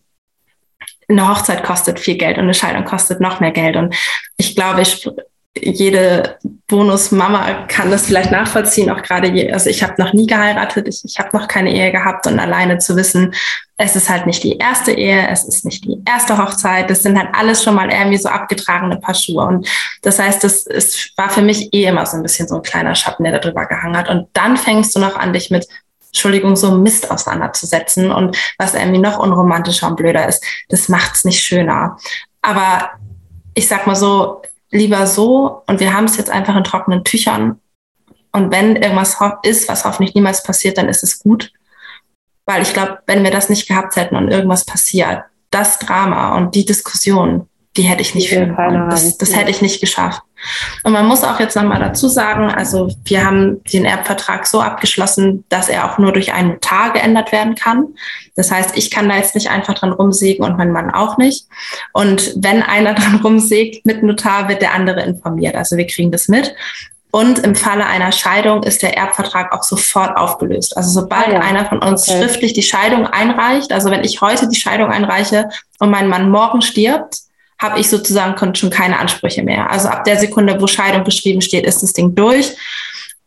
eine 1.11 1.29
Hochzeit 1.29 1.63
kostet 1.63 1.99
viel 1.99 2.17
Geld 2.17 2.37
und 2.37 2.43
eine 2.43 2.53
Scheidung 2.53 2.85
kostet 2.85 3.19
noch 3.19 3.39
mehr 3.39 3.51
Geld. 3.51 3.75
Und 3.75 3.95
ich 4.37 4.55
glaube, 4.55 4.81
ich, 4.81 5.07
jede 5.57 6.37
Bonusmama 6.67 7.65
kann 7.67 7.91
das 7.91 8.05
vielleicht 8.05 8.31
nachvollziehen, 8.31 8.89
auch 8.89 9.01
gerade, 9.01 9.27
je, 9.27 9.51
also 9.51 9.69
ich 9.69 9.83
habe 9.83 10.01
noch 10.01 10.13
nie 10.13 10.25
geheiratet, 10.25 10.87
ich, 10.87 11.01
ich 11.03 11.19
habe 11.19 11.37
noch 11.37 11.47
keine 11.47 11.73
Ehe 11.73 11.91
gehabt 11.91 12.25
und 12.27 12.39
alleine 12.39 12.77
zu 12.77 12.95
wissen, 12.95 13.33
es 13.75 13.95
ist 13.95 14.09
halt 14.09 14.27
nicht 14.27 14.43
die 14.43 14.57
erste 14.57 14.91
Ehe, 14.91 15.27
es 15.29 15.43
ist 15.43 15.65
nicht 15.65 15.83
die 15.83 15.97
erste 16.05 16.37
Hochzeit, 16.37 16.89
das 16.89 17.03
sind 17.03 17.17
halt 17.17 17.29
alles 17.33 17.63
schon 17.63 17.75
mal 17.75 17.91
irgendwie 17.91 18.17
so 18.17 18.29
abgetragene 18.29 18.97
Paar 18.97 19.15
Schuhe. 19.15 19.43
Und 19.43 19.67
das 20.03 20.19
heißt, 20.19 20.43
das 20.43 20.65
ist, 20.67 21.17
war 21.17 21.29
für 21.29 21.41
mich 21.41 21.73
eh 21.73 21.85
immer 21.85 22.05
so 22.05 22.17
ein 22.17 22.23
bisschen 22.23 22.47
so 22.47 22.55
ein 22.55 22.61
kleiner 22.61 22.95
Schatten, 22.95 23.23
der 23.23 23.33
da 23.33 23.39
drüber 23.39 23.65
gehangen 23.65 23.97
hat. 23.97 24.09
Und 24.09 24.27
dann 24.33 24.55
fängst 24.55 24.95
du 24.95 24.99
noch 24.99 25.15
an, 25.17 25.33
dich 25.33 25.49
mit 25.49 25.67
Entschuldigung, 26.11 26.55
so 26.55 26.71
Mist 26.71 27.09
auseinanderzusetzen 27.09 28.11
und 28.11 28.37
was 28.57 28.73
irgendwie 28.73 28.99
noch 28.99 29.17
unromantischer 29.17 29.87
und 29.87 29.95
blöder 29.95 30.27
ist, 30.27 30.43
das 30.69 30.89
macht's 30.89 31.23
nicht 31.25 31.41
schöner. 31.41 31.97
Aber 32.41 32.91
ich 33.53 33.67
sag 33.67 33.87
mal 33.87 33.95
so, 33.95 34.41
lieber 34.71 35.07
so 35.07 35.63
und 35.67 35.79
wir 35.79 35.93
haben 35.93 36.05
es 36.05 36.17
jetzt 36.17 36.29
einfach 36.29 36.55
in 36.55 36.63
trockenen 36.63 37.03
Tüchern. 37.03 37.59
Und 38.31 38.51
wenn 38.51 38.75
irgendwas 38.75 39.17
ist, 39.43 39.67
was 39.67 39.85
hoffentlich 39.85 40.15
niemals 40.15 40.43
passiert, 40.43 40.77
dann 40.77 40.89
ist 40.89 41.03
es 41.03 41.19
gut. 41.19 41.51
Weil 42.45 42.61
ich 42.61 42.73
glaube, 42.73 42.99
wenn 43.07 43.23
wir 43.23 43.31
das 43.31 43.49
nicht 43.49 43.67
gehabt 43.67 43.95
hätten 43.95 44.15
und 44.15 44.29
irgendwas 44.29 44.65
passiert, 44.65 45.23
das 45.49 45.79
Drama 45.79 46.37
und 46.37 46.55
die 46.55 46.65
Diskussion, 46.65 47.47
die 47.77 47.83
hätte 47.83 48.01
ich 48.01 48.15
nicht 48.15 48.29
führen 48.29 48.55
können. 48.55 48.89
Das, 48.89 49.17
das 49.17 49.35
hätte 49.35 49.49
ich 49.49 49.61
nicht 49.61 49.79
geschafft. 49.79 50.21
Und 50.83 50.91
man 50.91 51.05
muss 51.05 51.23
auch 51.23 51.39
jetzt 51.39 51.55
nochmal 51.55 51.79
dazu 51.79 52.09
sagen, 52.09 52.49
also 52.49 52.89
wir 53.05 53.25
haben 53.25 53.63
den 53.71 53.85
Erbvertrag 53.85 54.45
so 54.45 54.59
abgeschlossen, 54.59 55.45
dass 55.49 55.69
er 55.69 55.85
auch 55.85 55.97
nur 55.97 56.11
durch 56.11 56.33
einen 56.33 56.53
Notar 56.53 56.91
geändert 56.91 57.31
werden 57.31 57.55
kann. 57.55 57.95
Das 58.35 58.51
heißt, 58.51 58.77
ich 58.77 58.91
kann 58.91 59.07
da 59.07 59.15
jetzt 59.15 59.35
nicht 59.35 59.49
einfach 59.49 59.75
dran 59.75 59.93
rumsägen 59.93 60.43
und 60.43 60.57
mein 60.57 60.71
Mann 60.71 60.91
auch 60.91 61.17
nicht. 61.17 61.47
Und 61.93 62.33
wenn 62.35 62.61
einer 62.61 62.93
dran 62.95 63.21
rumsägt 63.23 63.85
mit 63.85 64.03
Notar, 64.03 64.49
wird 64.49 64.61
der 64.61 64.73
andere 64.73 65.03
informiert. 65.03 65.55
Also 65.55 65.77
wir 65.77 65.87
kriegen 65.87 66.11
das 66.11 66.27
mit. 66.27 66.53
Und 67.11 67.39
im 67.39 67.55
Falle 67.55 67.85
einer 67.85 68.13
Scheidung 68.13 68.63
ist 68.63 68.81
der 68.81 68.97
Erbvertrag 68.97 69.53
auch 69.53 69.63
sofort 69.63 70.17
aufgelöst. 70.17 70.75
Also 70.77 71.01
sobald 71.01 71.27
ah, 71.27 71.33
ja. 71.33 71.39
einer 71.41 71.65
von 71.65 71.79
uns 71.83 72.07
okay. 72.07 72.19
schriftlich 72.19 72.53
die 72.53 72.63
Scheidung 72.63 73.05
einreicht, 73.05 73.73
also 73.73 73.91
wenn 73.91 74.03
ich 74.05 74.21
heute 74.21 74.47
die 74.47 74.59
Scheidung 74.59 74.89
einreiche 74.89 75.49
und 75.79 75.89
mein 75.89 76.07
Mann 76.07 76.31
morgen 76.31 76.61
stirbt, 76.61 77.17
habe 77.61 77.79
ich 77.79 77.89
sozusagen 77.89 78.55
schon 78.55 78.69
keine 78.69 78.99
Ansprüche 78.99 79.43
mehr. 79.43 79.69
Also 79.69 79.87
ab 79.87 80.03
der 80.03 80.17
Sekunde, 80.17 80.59
wo 80.59 80.67
Scheidung 80.67 81.03
geschrieben 81.03 81.41
steht, 81.41 81.65
ist 81.65 81.83
das 81.83 81.93
Ding 81.93 82.15
durch. 82.15 82.55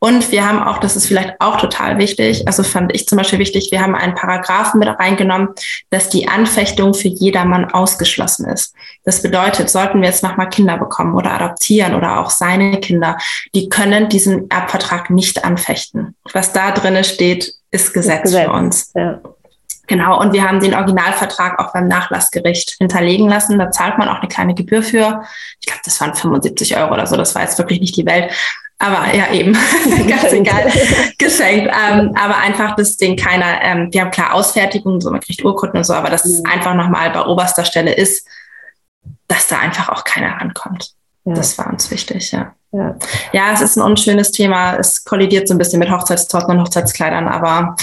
Und 0.01 0.31
wir 0.33 0.47
haben 0.47 0.63
auch, 0.63 0.79
das 0.79 0.97
ist 0.97 1.07
vielleicht 1.07 1.41
auch 1.41 1.57
total 1.57 1.97
wichtig, 1.97 2.47
also 2.47 2.63
fand 2.63 2.95
ich 2.95 3.07
zum 3.07 3.17
Beispiel 3.17 3.39
wichtig, 3.39 3.71
wir 3.71 3.81
haben 3.81 3.95
einen 3.95 4.15
Paragraphen 4.15 4.79
mit 4.79 4.89
reingenommen, 4.89 5.49
dass 5.89 6.11
die 6.11 6.29
Anfechtung 6.29 6.93
für 6.93 7.09
jedermann 7.09 7.71
ausgeschlossen 7.71 8.47
ist. 8.47 8.75
Das 9.05 9.23
bedeutet, 9.23 9.71
sollten 9.71 10.03
wir 10.03 10.09
jetzt 10.09 10.23
nochmal 10.23 10.51
Kinder 10.51 10.77
bekommen 10.77 11.15
oder 11.15 11.33
adoptieren 11.33 11.95
oder 11.95 12.21
auch 12.21 12.29
seine 12.29 12.81
Kinder, 12.81 13.17
die 13.55 13.71
können 13.71 14.11
diesen 14.11 14.51
Erbvertrag 14.51 15.09
nicht 15.09 15.43
anfechten. 15.43 16.15
Was 16.35 16.53
da 16.53 16.73
drinne 16.73 17.05
steht, 17.05 17.55
ist 17.71 17.95
Gesetz, 17.95 18.25
Gesetz. 18.25 18.45
für 18.45 18.53
uns. 18.53 18.93
Ja. 18.95 19.23
Genau, 19.87 20.19
und 20.21 20.33
wir 20.33 20.49
haben 20.49 20.61
den 20.61 20.75
Originalvertrag 20.75 21.59
auch 21.59 21.73
beim 21.73 21.89
Nachlassgericht 21.89 22.77
hinterlegen 22.79 23.29
lassen. 23.29 23.59
Da 23.59 23.71
zahlt 23.71 23.99
man 23.99 24.09
auch 24.09 24.21
eine 24.21 24.29
kleine 24.29 24.55
Gebühr 24.55 24.83
für. 24.83 25.23
Ich 25.61 25.67
glaube, 25.67 25.83
das 25.85 26.01
waren 26.01 26.15
75 26.15 26.77
Euro 26.77 26.95
oder 26.95 27.07
so. 27.07 27.17
Das 27.17 27.35
war 27.35 27.43
jetzt 27.43 27.59
wirklich 27.59 27.81
nicht 27.81 27.97
die 27.97 28.07
Welt. 28.07 28.33
Aber 28.79 29.15
ja, 29.15 29.31
eben, 29.33 29.53
ganz 30.09 30.33
egal, 30.33 30.71
geschenkt. 31.19 31.73
Ähm, 31.73 32.13
aber 32.17 32.37
einfach, 32.39 32.77
dass 32.77 32.97
den 32.97 33.17
keiner, 33.17 33.63
ähm, 33.63 33.89
wir 33.93 34.01
haben 34.01 34.11
klar 34.11 34.35
Ausfertigung, 34.35 35.01
so 35.01 35.11
man 35.11 35.21
kriegt 35.21 35.45
Urkunden 35.45 35.79
und 35.79 35.85
so, 35.85 35.95
aber 35.95 36.11
dass 36.11 36.25
mhm. 36.25 36.33
es 36.33 36.45
einfach 36.45 36.75
nochmal 36.75 37.11
bei 37.11 37.25
oberster 37.25 37.65
Stelle 37.65 37.95
ist, 37.95 38.27
dass 39.29 39.47
da 39.47 39.59
einfach 39.59 39.91
auch 39.91 40.05
keiner 40.05 40.41
rankommt. 40.41 40.93
Ja. 41.25 41.35
Das 41.35 41.57
war 41.57 41.69
uns 41.69 41.91
wichtig, 41.91 42.33
ja. 42.33 42.55
ja. 42.73 42.97
Ja, 43.33 43.53
es 43.53 43.61
ist 43.61 43.77
ein 43.77 43.83
unschönes 43.83 44.31
Thema. 44.33 44.77
Es 44.77 45.05
kollidiert 45.05 45.49
so 45.49 45.55
ein 45.55 45.59
bisschen 45.59 45.79
mit 45.79 45.91
Hochzeitstorten 45.91 46.51
und 46.57 46.61
Hochzeitskleidern, 46.61 47.29
aber 47.29 47.77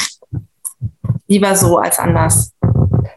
lieber 1.32 1.56
so 1.56 1.78
als 1.78 1.98
anders. 1.98 2.54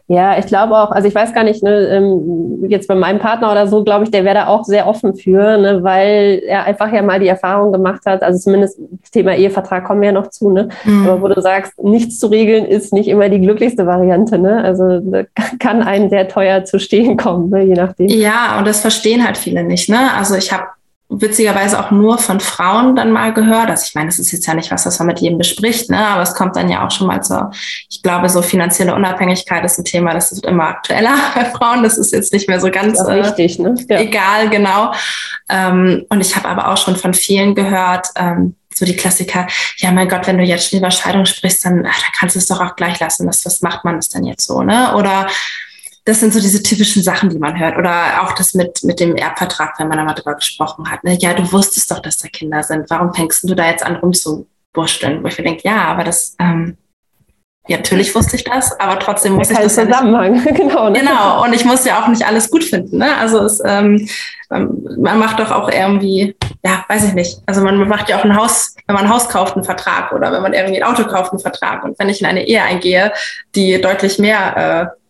Ja, 0.07 0.37
ich 0.37 0.45
glaube 0.45 0.77
auch, 0.77 0.91
also 0.91 1.07
ich 1.07 1.15
weiß 1.15 1.33
gar 1.33 1.43
nicht, 1.43 1.63
ne, 1.63 1.87
ähm, 1.87 2.65
jetzt 2.69 2.87
bei 2.87 2.93
meinem 2.93 3.19
Partner 3.19 3.51
oder 3.51 3.67
so, 3.67 3.83
glaube 3.83 4.03
ich, 4.03 4.11
der 4.11 4.23
wäre 4.23 4.35
da 4.35 4.47
auch 4.47 4.63
sehr 4.63 4.87
offen 4.87 5.15
für, 5.15 5.57
ne, 5.57 5.83
weil 5.83 6.43
er 6.45 6.65
einfach 6.65 6.93
ja 6.93 7.01
mal 7.01 7.19
die 7.19 7.27
Erfahrung 7.27 7.71
gemacht 7.71 8.01
hat, 8.05 8.21
also 8.21 8.39
zumindest 8.39 8.79
das 9.01 9.09
Thema 9.09 9.35
Ehevertrag 9.35 9.83
kommen 9.83 10.01
wir 10.01 10.09
ja 10.09 10.13
noch 10.13 10.29
zu, 10.29 10.51
ne? 10.51 10.69
Mhm. 10.83 11.07
Aber 11.07 11.21
wo 11.23 11.27
du 11.27 11.41
sagst, 11.41 11.73
nichts 11.83 12.19
zu 12.19 12.27
regeln 12.27 12.65
ist 12.65 12.93
nicht 12.93 13.07
immer 13.07 13.29
die 13.29 13.41
glücklichste 13.41 13.87
Variante, 13.87 14.37
ne? 14.37 14.63
Also 14.63 15.01
kann 15.59 15.81
einen 15.81 16.09
sehr 16.11 16.27
teuer 16.27 16.63
zu 16.65 16.79
stehen 16.79 17.17
kommen, 17.17 17.49
ne, 17.49 17.63
je 17.63 17.73
nachdem. 17.73 18.07
Ja, 18.07 18.59
und 18.59 18.67
das 18.67 18.81
verstehen 18.81 19.25
halt 19.25 19.37
viele 19.37 19.63
nicht, 19.63 19.89
ne? 19.89 20.13
Also 20.15 20.35
ich 20.35 20.53
habe 20.53 20.65
witzigerweise 21.07 21.79
auch 21.79 21.91
nur 21.91 22.17
von 22.17 22.39
Frauen 22.39 22.95
dann 22.95 23.11
mal 23.11 23.31
gehört. 23.31 23.69
Also 23.69 23.85
ich 23.87 23.95
meine, 23.95 24.07
das 24.07 24.17
ist 24.17 24.31
jetzt 24.31 24.47
ja 24.47 24.55
nicht 24.55 24.71
was, 24.71 24.85
was 24.85 24.97
man 24.99 25.07
mit 25.07 25.19
jedem 25.19 25.37
bespricht, 25.37 25.89
ne? 25.89 25.99
aber 25.99 26.23
es 26.23 26.33
kommt 26.33 26.55
dann 26.55 26.69
ja 26.69 26.85
auch 26.85 26.91
schon 26.91 27.07
mal 27.07 27.21
zur, 27.21 27.51
ich 27.89 28.01
glaube, 28.01 28.27
so 28.29 28.41
finanzielle 28.41 28.95
Unabhängigkeit 28.95 29.63
ist 29.63 29.77
ein 29.77 29.85
Thema, 29.85 30.13
das 30.13 30.35
wird 30.35 30.45
immer 30.45 30.65
aktueller 30.65 31.15
bei 31.35 31.45
Frauen. 31.45 31.83
Das 31.83 31.97
ist 31.97 32.11
jetzt 32.11 32.33
nicht 32.33 32.49
mehr 32.49 32.59
so 32.59 32.71
ganz 32.71 32.99
äh, 32.99 33.11
richtig, 33.11 33.59
ne? 33.59 33.75
ja. 33.87 33.99
egal, 33.99 34.49
genau. 34.49 34.93
Ähm, 35.49 36.05
und 36.09 36.21
ich 36.21 36.35
habe 36.35 36.49
aber 36.49 36.71
auch 36.71 36.77
schon 36.77 36.95
von 36.95 37.13
vielen 37.13 37.53
gehört, 37.53 38.07
ähm, 38.15 38.55
so 38.73 38.85
die 38.85 38.95
Klassiker, 38.95 39.47
ja 39.77 39.91
mein 39.91 40.09
Gott, 40.09 40.27
wenn 40.27 40.37
du 40.37 40.43
jetzt 40.43 40.69
schon 40.69 40.79
über 40.79 40.91
Scheidung 40.91 41.25
sprichst, 41.25 41.63
dann, 41.63 41.85
ach, 41.87 42.01
dann 42.01 42.11
kannst 42.17 42.35
du 42.35 42.39
es 42.39 42.47
doch 42.47 42.59
auch 42.59 42.75
gleich 42.75 42.99
lassen. 42.99 43.27
Was, 43.27 43.45
was 43.45 43.61
macht 43.61 43.85
man 43.85 43.95
das 43.95 44.09
denn 44.09 44.25
jetzt 44.25 44.45
so, 44.45 44.63
ne? 44.63 44.93
Oder 44.95 45.27
das 46.05 46.19
sind 46.19 46.33
so 46.33 46.39
diese 46.39 46.61
typischen 46.61 47.01
Sachen, 47.01 47.29
die 47.29 47.39
man 47.39 47.59
hört. 47.59 47.77
Oder 47.77 48.21
auch 48.21 48.33
das 48.33 48.53
mit, 48.53 48.83
mit 48.83 48.99
dem 48.99 49.15
Erbvertrag, 49.15 49.73
wenn 49.79 49.87
man 49.87 49.97
da 49.97 50.03
mal 50.03 50.13
drüber 50.13 50.35
gesprochen 50.35 50.89
hat. 50.89 51.03
Ne? 51.03 51.17
Ja, 51.19 51.33
du 51.33 51.51
wusstest 51.51 51.89
doch, 51.89 51.99
dass 51.99 52.17
da 52.17 52.27
Kinder 52.27 52.61
sind. 52.61 52.89
Warum 52.89 53.13
fängst 53.13 53.49
du 53.49 53.55
da 53.55 53.65
jetzt 53.65 53.83
an 53.83 53.95
rumzuwurschteln? 53.95 55.23
Wo 55.23 55.27
ich 55.27 55.37
mir 55.39 55.45
denke, 55.45 55.63
ja, 55.63 55.85
aber 55.85 56.03
das, 56.03 56.35
ähm, 56.39 56.77
ja, 57.67 57.77
natürlich 57.77 58.13
wusste 58.13 58.35
ich 58.35 58.43
das, 58.43 58.79
aber 58.79 58.99
trotzdem 58.99 59.33
muss 59.33 59.49
ich 59.49 59.57
das 59.57 59.73
Zusammenhang. 59.73 60.35
Ja 60.45 60.51
genau, 60.53 60.89
ne? 60.91 60.99
genau. 60.99 61.43
Und 61.43 61.53
ich 61.53 61.65
muss 61.65 61.83
ja 61.85 61.99
auch 61.99 62.07
nicht 62.07 62.23
alles 62.23 62.51
gut 62.51 62.63
finden. 62.63 62.99
Ne? 62.99 63.17
Also 63.17 63.39
es, 63.39 63.59
ähm, 63.65 64.07
man 64.49 65.17
macht 65.17 65.39
doch 65.39 65.49
auch 65.49 65.71
irgendwie, 65.71 66.35
ja, 66.63 66.85
weiß 66.87 67.05
ich 67.05 67.13
nicht. 67.13 67.41
Also 67.47 67.63
man 67.63 67.79
macht 67.87 68.09
ja 68.09 68.19
auch 68.19 68.23
ein 68.23 68.35
Haus, 68.35 68.75
wenn 68.85 68.93
man 68.93 69.05
ein 69.05 69.11
Haus 69.11 69.27
kauft, 69.27 69.55
einen 69.55 69.63
Vertrag 69.63 70.11
oder 70.11 70.31
wenn 70.31 70.43
man 70.43 70.53
irgendwie 70.53 70.83
ein 70.83 70.87
Auto 70.87 71.05
kauft, 71.05 71.31
einen 71.31 71.39
Vertrag. 71.39 71.83
Und 71.83 71.97
wenn 71.97 72.09
ich 72.09 72.21
in 72.21 72.27
eine 72.27 72.47
Ehe 72.47 72.61
eingehe, 72.61 73.11
die 73.55 73.81
deutlich 73.81 74.19
mehr 74.19 74.91
äh, 74.93 75.04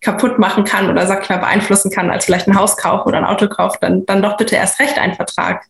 kaputt 0.00 0.38
machen 0.38 0.64
kann 0.64 0.88
oder 0.88 1.06
sag 1.06 1.22
ich 1.22 1.28
mal 1.28 1.38
beeinflussen 1.38 1.90
kann, 1.90 2.10
als 2.10 2.24
vielleicht 2.24 2.48
ein 2.48 2.58
Hauskauf 2.58 3.04
oder 3.04 3.18
ein 3.18 3.24
Autokauf, 3.24 3.76
dann, 3.80 4.06
dann 4.06 4.22
doch 4.22 4.38
bitte 4.38 4.56
erst 4.56 4.80
recht 4.80 4.98
einen 4.98 5.14
Vertrag. 5.14 5.64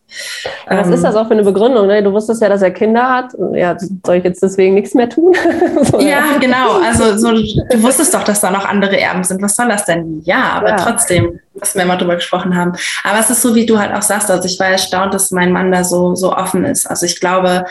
Was 0.68 0.86
ähm, 0.86 0.92
ist 0.92 1.02
das 1.02 1.16
auch 1.16 1.26
für 1.26 1.32
eine 1.32 1.42
Begründung? 1.42 1.88
Ne? 1.88 2.00
Du 2.02 2.12
wusstest 2.12 2.40
ja, 2.40 2.48
dass 2.48 2.62
er 2.62 2.70
Kinder 2.70 3.10
hat. 3.10 3.32
Ja, 3.54 3.76
soll 4.06 4.16
ich 4.16 4.24
jetzt 4.24 4.40
deswegen 4.40 4.74
nichts 4.74 4.94
mehr 4.94 5.08
tun? 5.08 5.34
so, 5.82 6.00
ja, 6.00 6.22
genau. 6.40 6.78
Also 6.80 7.16
so, 7.16 7.32
du 7.32 7.82
wusstest 7.82 8.14
doch, 8.14 8.22
dass 8.22 8.40
da 8.40 8.52
noch 8.52 8.68
andere 8.68 9.00
Erben 9.00 9.24
sind. 9.24 9.42
Was 9.42 9.56
soll 9.56 9.68
das 9.68 9.84
denn? 9.84 10.22
Ja, 10.24 10.52
aber 10.52 10.70
ja. 10.70 10.76
trotzdem, 10.76 11.40
dass 11.54 11.74
wir 11.74 11.82
immer 11.82 11.96
drüber 11.96 12.14
gesprochen 12.14 12.56
haben. 12.56 12.74
Aber 13.02 13.18
es 13.18 13.30
ist 13.30 13.42
so, 13.42 13.56
wie 13.56 13.66
du 13.66 13.80
halt 13.80 13.92
auch 13.92 14.02
sagst. 14.02 14.30
Also 14.30 14.46
ich 14.46 14.60
war 14.60 14.68
erstaunt, 14.68 15.12
dass 15.12 15.32
mein 15.32 15.50
Mann 15.50 15.72
da 15.72 15.82
so, 15.82 16.14
so 16.14 16.36
offen 16.36 16.64
ist. 16.64 16.86
Also 16.86 17.04
ich 17.04 17.18
glaube, 17.18 17.64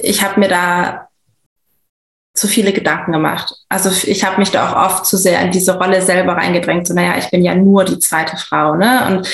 ich 0.00 0.24
habe 0.24 0.40
mir 0.40 0.48
da 0.48 1.08
zu 2.34 2.48
viele 2.48 2.72
Gedanken 2.72 3.12
gemacht. 3.12 3.54
Also 3.68 3.90
ich 4.08 4.24
habe 4.24 4.38
mich 4.38 4.50
da 4.50 4.70
auch 4.70 4.90
oft 4.90 5.06
zu 5.06 5.16
sehr 5.16 5.40
in 5.42 5.50
diese 5.50 5.76
Rolle 5.76 6.00
selber 6.00 6.32
reingedrängt. 6.32 6.86
So, 6.86 6.94
naja, 6.94 7.14
ich 7.18 7.30
bin 7.30 7.44
ja 7.44 7.54
nur 7.54 7.84
die 7.84 7.98
zweite 7.98 8.36
Frau, 8.36 8.74
ne? 8.74 9.06
Und 9.06 9.28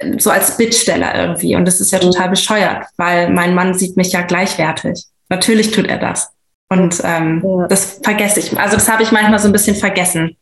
ähm, 0.00 0.18
so 0.18 0.30
als 0.30 0.56
Bittsteller 0.56 1.14
irgendwie. 1.14 1.56
Und 1.56 1.66
das 1.66 1.80
ist 1.80 1.92
ja 1.92 1.98
mhm. 1.98 2.10
total 2.10 2.30
bescheuert, 2.30 2.86
weil 2.96 3.30
mein 3.30 3.54
Mann 3.54 3.74
sieht 3.74 3.96
mich 3.96 4.12
ja 4.12 4.22
gleichwertig. 4.22 5.04
Natürlich 5.28 5.72
tut 5.72 5.86
er 5.86 5.98
das. 5.98 6.30
Und 6.70 7.00
ähm, 7.04 7.42
ja. 7.44 7.66
das 7.66 8.00
vergesse 8.02 8.40
ich. 8.40 8.58
Also 8.58 8.76
das 8.76 8.90
habe 8.90 9.02
ich 9.02 9.12
manchmal 9.12 9.38
so 9.38 9.48
ein 9.48 9.52
bisschen 9.52 9.76
vergessen. 9.76 10.36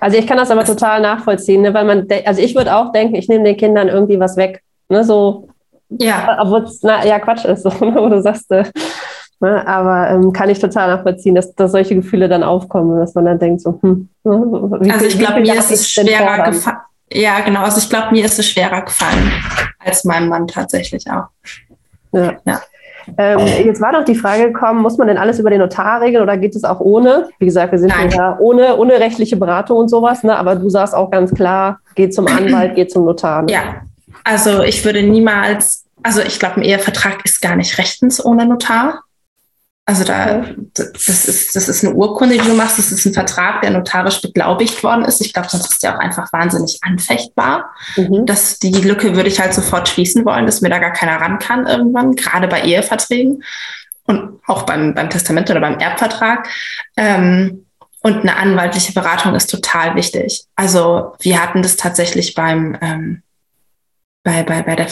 Also 0.00 0.16
ich 0.16 0.26
kann 0.26 0.38
das 0.38 0.50
aber 0.50 0.60
das 0.60 0.70
total 0.70 1.00
nachvollziehen, 1.00 1.62
ne? 1.62 1.74
weil 1.74 1.84
man, 1.84 2.08
also 2.24 2.40
ich 2.40 2.54
würde 2.54 2.74
auch 2.74 2.92
denken, 2.92 3.14
ich 3.14 3.28
nehme 3.28 3.44
den 3.44 3.56
Kindern 3.56 3.88
irgendwie 3.88 4.18
was 4.18 4.36
weg. 4.36 4.62
Ne? 4.88 5.04
So, 5.04 5.48
ja. 5.90 6.38
Obwohl 6.40 6.62
es, 6.62 6.80
ja, 6.82 7.18
Quatsch 7.18 7.44
ist, 7.44 7.62
so, 7.64 7.68
ne? 7.68 7.94
wo 7.94 8.08
du 8.08 8.22
sagst, 8.22 8.50
äh? 8.50 8.64
Aber 9.48 10.10
ähm, 10.10 10.32
kann 10.32 10.50
ich 10.50 10.58
total 10.58 10.88
nachvollziehen, 10.96 11.34
dass, 11.34 11.54
dass 11.54 11.72
solche 11.72 11.94
Gefühle 11.94 12.28
dann 12.28 12.42
aufkommen, 12.42 12.98
dass 12.98 13.14
man 13.14 13.24
dann 13.24 13.38
denkt, 13.38 13.60
so, 13.60 13.78
hm, 13.82 14.08
ne? 14.24 14.80
also 14.92 15.06
ich 15.06 15.18
glaube, 15.18 15.40
mir 15.40 15.54
ist 15.54 15.70
es 15.70 15.90
schwerer 15.90 16.50
gefallen. 16.50 16.78
Ja, 17.12 17.40
genau. 17.40 17.62
Also 17.62 17.78
ich 17.78 17.88
glaube, 17.88 18.12
mir 18.12 18.24
ist 18.24 18.38
es 18.38 18.48
schwerer 18.48 18.82
gefallen 18.82 19.30
als 19.78 20.04
meinem 20.04 20.28
Mann 20.28 20.46
tatsächlich 20.46 21.04
auch. 21.10 21.26
Ja. 22.12 22.34
ja. 22.46 22.60
Ähm, 23.18 23.40
jetzt 23.64 23.80
war 23.80 23.92
doch 23.92 24.04
die 24.04 24.14
Frage 24.14 24.52
gekommen, 24.52 24.80
muss 24.80 24.96
man 24.96 25.08
denn 25.08 25.18
alles 25.18 25.38
über 25.38 25.50
den 25.50 25.60
Notar 25.60 26.00
regeln 26.00 26.22
oder 26.22 26.36
geht 26.36 26.54
es 26.54 26.64
auch 26.64 26.80
ohne? 26.80 27.28
Wie 27.38 27.46
gesagt, 27.46 27.72
wir 27.72 27.78
sind 27.78 27.92
ja 28.12 28.36
ohne, 28.38 28.76
ohne 28.76 28.94
rechtliche 29.00 29.36
Beratung 29.36 29.78
und 29.78 29.88
sowas, 29.88 30.22
ne? 30.22 30.36
aber 30.36 30.54
du 30.54 30.70
sagst 30.70 30.94
auch 30.94 31.10
ganz 31.10 31.34
klar, 31.34 31.80
geht 31.94 32.14
zum 32.14 32.28
Anwalt, 32.28 32.76
geht 32.76 32.92
zum 32.92 33.04
Notar. 33.04 33.42
Ne? 33.42 33.52
Ja, 33.52 33.62
also 34.24 34.62
ich 34.62 34.84
würde 34.84 35.02
niemals, 35.02 35.84
also 36.02 36.20
ich 36.22 36.38
glaube, 36.38 36.56
ein 36.56 36.62
Ehevertrag 36.62 37.24
ist 37.24 37.40
gar 37.42 37.56
nicht 37.56 37.78
rechtens 37.78 38.24
ohne 38.24 38.46
Notar. 38.46 39.02
Also 39.84 40.04
da, 40.04 40.44
das 40.74 41.26
ist, 41.26 41.56
das 41.56 41.68
ist 41.68 41.84
eine 41.84 41.94
Urkunde, 41.94 42.38
die 42.38 42.46
du 42.46 42.54
machst. 42.54 42.78
Das 42.78 42.92
ist 42.92 43.04
ein 43.04 43.14
Vertrag, 43.14 43.62
der 43.62 43.70
notarisch 43.70 44.22
beglaubigt 44.22 44.82
worden 44.84 45.04
ist. 45.04 45.20
Ich 45.20 45.32
glaube, 45.32 45.48
sonst 45.50 45.72
ist 45.72 45.82
der 45.82 45.96
auch 45.96 45.98
einfach 45.98 46.32
wahnsinnig 46.32 46.78
anfechtbar. 46.82 47.74
Mhm. 47.96 48.24
Das, 48.24 48.60
die 48.60 48.70
Lücke 48.70 49.16
würde 49.16 49.28
ich 49.28 49.40
halt 49.40 49.54
sofort 49.54 49.88
schließen 49.88 50.24
wollen, 50.24 50.46
dass 50.46 50.60
mir 50.60 50.68
da 50.68 50.78
gar 50.78 50.92
keiner 50.92 51.20
ran 51.20 51.40
kann 51.40 51.66
irgendwann, 51.66 52.14
gerade 52.14 52.46
bei 52.46 52.62
Eheverträgen 52.62 53.42
und 54.04 54.40
auch 54.46 54.62
beim, 54.62 54.94
beim 54.94 55.10
Testament 55.10 55.50
oder 55.50 55.60
beim 55.60 55.78
Erbvertrag. 55.78 56.48
Ähm, 56.96 57.66
und 58.02 58.20
eine 58.20 58.36
anwaltliche 58.36 58.92
Beratung 58.92 59.34
ist 59.34 59.50
total 59.50 59.96
wichtig. 59.96 60.44
Also 60.54 61.14
wir 61.20 61.42
hatten 61.42 61.62
das 61.62 61.76
tatsächlich 61.76 62.34
beim, 62.34 62.76
ähm, 62.80 63.22
bei, 64.22 64.44
bei, 64.44 64.62
bei 64.62 64.76
der 64.76 64.86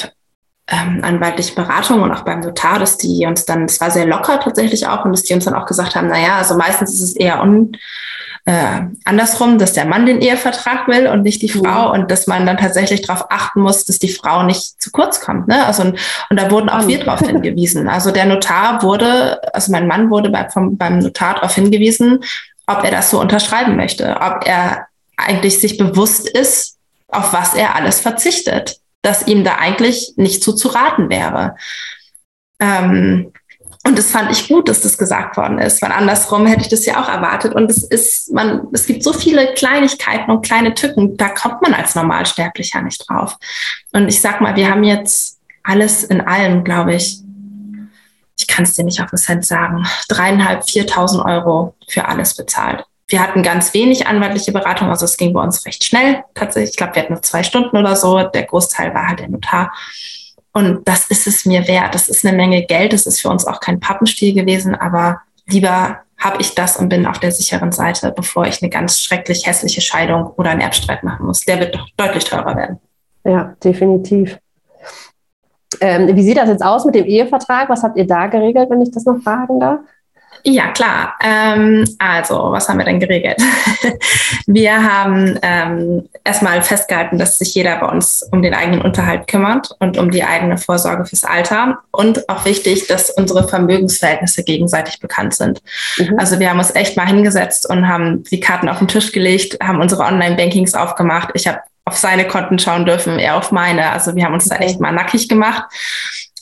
ähm, 0.71 1.01
anwaltliche 1.03 1.55
Beratung 1.55 2.03
und 2.03 2.13
auch 2.13 2.23
beim 2.23 2.41
Notar, 2.41 2.79
dass 2.79 2.97
die 2.97 3.27
uns 3.27 3.45
dann, 3.45 3.65
es 3.65 3.81
war 3.81 3.91
sehr 3.91 4.07
locker 4.07 4.39
tatsächlich 4.41 4.87
auch, 4.87 5.05
und 5.05 5.13
dass 5.13 5.25
die 5.25 5.35
uns 5.35 5.45
dann 5.45 5.55
auch 5.55 5.67
gesagt 5.67 5.97
haben, 5.97 6.09
naja, 6.09 6.37
also 6.37 6.57
meistens 6.57 6.95
ist 6.95 7.03
es 7.03 7.17
eher 7.17 7.43
un, 7.43 7.77
äh, 8.47 8.83
andersrum, 9.05 9.59
dass 9.59 9.73
der 9.73 9.85
Mann 9.85 10.07
den 10.07 10.21
Ehevertrag 10.21 10.89
will 10.89 11.09
und 11.09 11.23
nicht 11.23 11.43
die 11.43 11.53
mhm. 11.53 11.65
Frau 11.65 11.89
mhm. 11.89 12.01
und 12.01 12.11
dass 12.11 12.27
man 12.27 12.47
dann 12.47 12.57
tatsächlich 12.57 13.03
darauf 13.03 13.27
achten 13.31 13.61
muss, 13.61 13.85
dass 13.85 13.99
die 13.99 14.09
Frau 14.09 14.45
nicht 14.45 14.81
zu 14.81 14.91
kurz 14.91 15.21
kommt. 15.21 15.49
Ne? 15.49 15.67
Also 15.67 15.83
und, 15.83 15.99
und 16.31 16.41
da 16.41 16.51
wurden 16.51 16.69
auch 16.69 16.87
wir 16.87 17.05
darauf 17.05 17.21
hingewiesen. 17.21 17.89
Also 17.89 18.13
der 18.13 18.27
Notar 18.27 18.83
wurde, 18.83 19.41
also 19.53 19.73
mein 19.73 19.87
Mann 19.87 20.09
wurde 20.11 20.31
bei, 20.31 20.49
vom, 20.49 20.77
beim 20.77 21.01
Notar 21.01 21.35
darauf 21.35 21.55
hingewiesen, 21.55 22.25
ob 22.67 22.85
er 22.85 22.93
das 22.93 23.11
so 23.11 23.21
unterschreiben 23.21 23.77
möchte, 23.77 24.17
ob 24.21 24.47
er 24.47 24.87
eigentlich 25.17 25.61
sich 25.61 25.77
bewusst 25.77 26.29
ist, 26.29 26.77
auf 27.09 27.33
was 27.33 27.55
er 27.55 27.75
alles 27.75 28.01
verzichtet, 28.01 28.81
dass 29.03 29.27
ihm 29.27 29.45
da 29.45 29.57
eigentlich 29.57 30.15
nicht 30.17 30.43
so 30.43 30.53
zu 30.53 30.69
raten 30.69 31.11
wäre. 31.11 31.57
Ähm, 32.61 33.33
und 33.83 33.99
das 33.99 34.11
fand 34.11 34.31
ich 34.31 34.49
gut, 34.49 34.69
dass 34.69 34.83
das 34.83 34.99
gesagt 34.99 35.39
worden 35.39 35.59
ist, 35.59 35.81
weil 35.81 35.91
andersrum 35.91 36.47
hätte 36.47 36.61
ich 36.61 36.69
das 36.69 36.85
ja 36.85 37.03
auch 37.03 37.09
erwartet. 37.09 37.55
Und 37.55 37.71
es 37.71 37.83
ist, 37.83 38.31
man, 38.31 38.69
es 38.73 38.87
gibt 38.87 39.03
so 39.03 39.15
viele 39.15 39.55
Kleinigkeiten 39.55 40.31
und 40.31 40.45
kleine 40.45 40.75
Tücken, 40.75 41.17
da 41.17 41.31
kommt 41.31 41.63
man 41.63 41.73
als 41.73 41.95
Normalsterblicher 41.95 42.83
nicht 42.83 43.09
drauf. 43.09 43.39
Und 43.93 44.09
ich 44.09 44.21
sag 44.21 44.43
mal, 44.43 44.55
wir 44.55 44.71
haben 44.71 44.85
jetzt 44.85 45.39
alles 45.63 46.05
in 46.05 46.21
allem, 46.21 46.63
glaube 46.63 46.95
ich, 46.95 47.21
ich 48.39 48.47
kann 48.47 48.65
es 48.65 48.75
dir 48.75 48.85
nicht 48.85 49.01
auf 49.03 49.11
den 49.11 49.19
Cent 49.19 49.47
sagen, 49.47 49.87
dreieinhalb, 50.09 50.69
viertausend 50.69 51.25
Euro 51.25 51.75
für 51.89 52.07
alles 52.07 52.35
bezahlt. 52.37 52.85
Wir 53.11 53.21
hatten 53.21 53.43
ganz 53.43 53.75
wenig 53.75 54.07
anwaltliche 54.07 54.53
Beratung, 54.53 54.89
also 54.89 55.05
es 55.05 55.17
ging 55.17 55.33
bei 55.33 55.43
uns 55.43 55.67
recht 55.67 55.85
schnell. 55.85 56.23
Tatsächlich, 56.35 56.71
ich 56.71 56.77
glaube, 56.77 56.95
wir 56.95 57.03
hatten 57.03 57.13
nur 57.13 57.23
zwei 57.23 57.43
Stunden 57.43 57.77
oder 57.77 57.97
so. 57.97 58.23
Der 58.23 58.45
Großteil 58.45 58.95
war 58.95 59.09
halt 59.09 59.19
der 59.19 59.29
Notar. 59.29 59.73
Und 60.53 60.87
das 60.87 61.09
ist 61.09 61.27
es 61.27 61.45
mir 61.45 61.67
wert. 61.67 61.95
Das 61.95 62.09
ist 62.09 62.25
eine 62.25 62.37
Menge 62.37 62.65
Geld. 62.65 62.93
Das 62.93 63.07
ist 63.07 63.21
für 63.21 63.29
uns 63.29 63.47
auch 63.47 63.61
kein 63.61 63.81
Pappenstiel 63.81 64.33
gewesen, 64.33 64.75
aber 64.75 65.21
lieber 65.47 65.99
habe 66.19 66.41
ich 66.41 66.55
das 66.55 66.77
und 66.77 66.89
bin 66.89 67.07
auf 67.07 67.19
der 67.19 67.33
sicheren 67.33 67.73
Seite, 67.73 68.13
bevor 68.15 68.47
ich 68.47 68.63
eine 68.63 68.71
ganz 68.71 69.01
schrecklich 69.01 69.47
hässliche 69.47 69.81
Scheidung 69.81 70.33
oder 70.37 70.51
einen 70.51 70.61
Erbstreit 70.61 71.03
machen 71.03 71.27
muss. 71.27 71.41
Der 71.41 71.59
wird 71.59 71.75
doch 71.75 71.89
deutlich 71.97 72.25
teurer 72.25 72.55
werden. 72.57 72.79
Ja, 73.25 73.55
definitiv. 73.65 74.39
Ähm, 75.81 76.15
wie 76.15 76.23
sieht 76.23 76.37
das 76.37 76.49
jetzt 76.49 76.65
aus 76.65 76.85
mit 76.85 76.95
dem 76.95 77.07
Ehevertrag? 77.07 77.69
Was 77.71 77.83
habt 77.83 77.97
ihr 77.97 78.07
da 78.07 78.27
geregelt, 78.27 78.69
wenn 78.71 78.83
ich 78.83 78.91
das 78.91 79.05
noch 79.05 79.21
fragen 79.23 79.59
darf? 79.59 79.81
Ja, 80.45 80.69
klar. 80.69 81.15
Ähm, 81.23 81.85
also, 81.99 82.51
was 82.53 82.69
haben 82.69 82.79
wir 82.79 82.85
denn 82.85 83.01
geregelt? 83.01 83.37
wir 84.47 84.83
haben 84.83 85.39
ähm, 85.43 86.09
erstmal 86.25 86.63
festgehalten, 86.63 87.19
dass 87.19 87.39
sich 87.39 87.55
jeder 87.55 87.77
bei 87.77 87.87
uns 87.87 88.23
um 88.31 88.43
den 88.43 88.55
eigenen 88.55 88.83
Unterhalt 88.83 89.27
kümmert 89.27 89.71
und 89.79 89.99
um 89.99 90.11
die 90.11 90.25
eigene 90.25 90.59
Vorsorge 90.59 91.05
fürs 91.05 91.25
Alter. 91.25 91.79
Und 91.91 92.29
auch 92.29 92.45
wichtig, 92.45 92.87
dass 92.87 93.11
unsere 93.11 93.49
Vermögensverhältnisse 93.49 94.45
gegenseitig 94.45 95.01
bekannt 95.01 95.35
sind. 95.35 95.61
Mhm. 95.99 96.19
Also 96.19 96.39
wir 96.39 96.51
haben 96.51 96.59
uns 96.59 96.75
echt 96.75 96.97
mal 96.97 97.07
hingesetzt 97.07 97.69
und 97.69 97.89
haben 97.89 98.25
die 98.25 98.41
Karten 98.41 98.69
auf 98.69 98.79
den 98.79 98.89
Tisch 98.89 99.13
gelegt, 99.13 99.59
haben 99.63 99.81
unsere 99.81 100.03
Online-Bankings 100.05 100.75
aufgemacht. 100.75 101.31
Ich 101.35 101.47
habe 101.47 101.59
auf 101.85 101.97
seine 101.97 102.27
Konten 102.27 102.59
schauen 102.59 102.87
dürfen, 102.87 103.19
er 103.19 103.37
auf 103.37 103.53
meine. 103.53 103.91
Also 103.91 104.15
wir 104.15 104.25
haben 104.25 104.35
uns 104.35 104.47
okay. 104.47 104.57
da 104.61 104.65
echt 104.65 104.81
mal 104.81 104.93
nackig 104.93 105.29
gemacht 105.29 105.65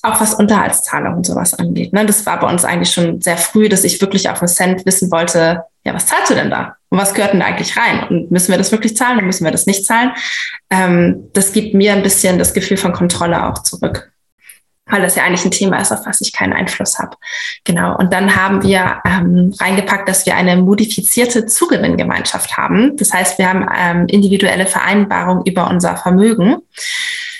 auch 0.03 0.21
was 0.21 0.35
Unterhaltszahlung 0.35 1.17
und 1.17 1.27
sowas 1.27 1.55
angeht. 1.55 1.93
Ne? 1.93 2.07
Das 2.07 2.25
war 2.27 2.39
bei 2.41 2.49
uns 2.49 2.65
eigentlich 2.65 2.93
schon 2.93 3.21
sehr 3.21 3.37
früh, 3.37 3.69
dass 3.69 3.85
ich 3.85 4.01
wirklich 4.01 4.31
auf 4.31 4.41
einen 4.41 4.49
Cent 4.49 4.87
wissen 4.87 5.11
wollte, 5.11 5.65
ja, 5.89 5.95
was 5.95 6.07
zahlst 6.07 6.31
du 6.31 6.35
denn 6.35 6.51
da? 6.51 6.77
Und 6.91 6.99
was 6.99 7.15
gehört 7.15 7.33
denn 7.33 7.41
da 7.41 7.47
eigentlich 7.47 7.77
rein? 7.77 8.07
Und 8.09 8.31
müssen 8.31 8.51
wir 8.51 8.59
das 8.59 8.73
wirklich 8.73 8.97
zahlen 8.97 9.17
oder 9.17 9.27
müssen 9.27 9.45
wir 9.45 9.51
das 9.51 9.67
nicht 9.67 9.87
zahlen? 9.87 10.13
Ähm, 10.71 11.29
das 11.33 11.53
gibt 11.53 11.75
mir 11.75 11.95
ein 11.95 12.03
bisschen 12.03 12.39
das 12.39 12.53
Gefühl 12.53 12.77
von 12.77 12.93
Kontrolle 12.93 13.47
auch 13.47 13.63
zurück. 13.63 14.13
Weil 14.87 15.03
das 15.03 15.17
ja 15.17 15.25
eigentlich 15.25 15.45
ein 15.45 15.51
Thema 15.51 15.79
ist, 15.81 15.93
auf 15.93 16.07
was 16.07 16.21
ich 16.21 16.33
keinen 16.33 16.53
Einfluss 16.53 16.99
habe. 16.99 17.17
Genau. 17.65 17.97
Und 17.97 18.13
dann 18.13 18.37
haben 18.37 18.63
wir 18.63 19.01
ähm, 19.07 19.55
reingepackt, 19.61 20.09
dass 20.09 20.25
wir 20.27 20.35
eine 20.35 20.57
modifizierte 20.57 21.47
Zugewinngemeinschaft 21.47 22.57
haben. 22.57 22.97
Das 22.97 23.13
heißt, 23.13 23.39
wir 23.39 23.49
haben 23.49 23.67
ähm, 23.75 24.07
individuelle 24.09 24.67
Vereinbarungen 24.67 25.45
über 25.45 25.69
unser 25.69 25.97
Vermögen. 25.97 26.57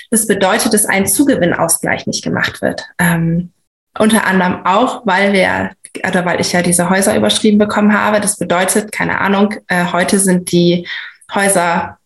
Das 0.09 0.27
bedeutet, 0.27 0.73
dass 0.73 0.85
ein 0.85 1.07
Zugewinnausgleich 1.07 2.07
nicht 2.07 2.23
gemacht 2.23 2.61
wird. 2.61 2.83
Ähm, 2.97 3.51
unter 3.97 4.25
anderem 4.25 4.65
auch, 4.65 5.01
weil 5.05 5.33
wir, 5.33 5.71
oder 6.07 6.25
weil 6.25 6.39
ich 6.39 6.53
ja 6.53 6.61
diese 6.61 6.89
Häuser 6.89 7.15
überschrieben 7.15 7.57
bekommen 7.57 7.93
habe. 7.93 8.19
Das 8.19 8.37
bedeutet, 8.37 8.91
keine 8.91 9.19
Ahnung, 9.19 9.55
äh, 9.67 9.85
heute 9.91 10.19
sind 10.19 10.51
die 10.51 10.87
Häuser 11.33 11.97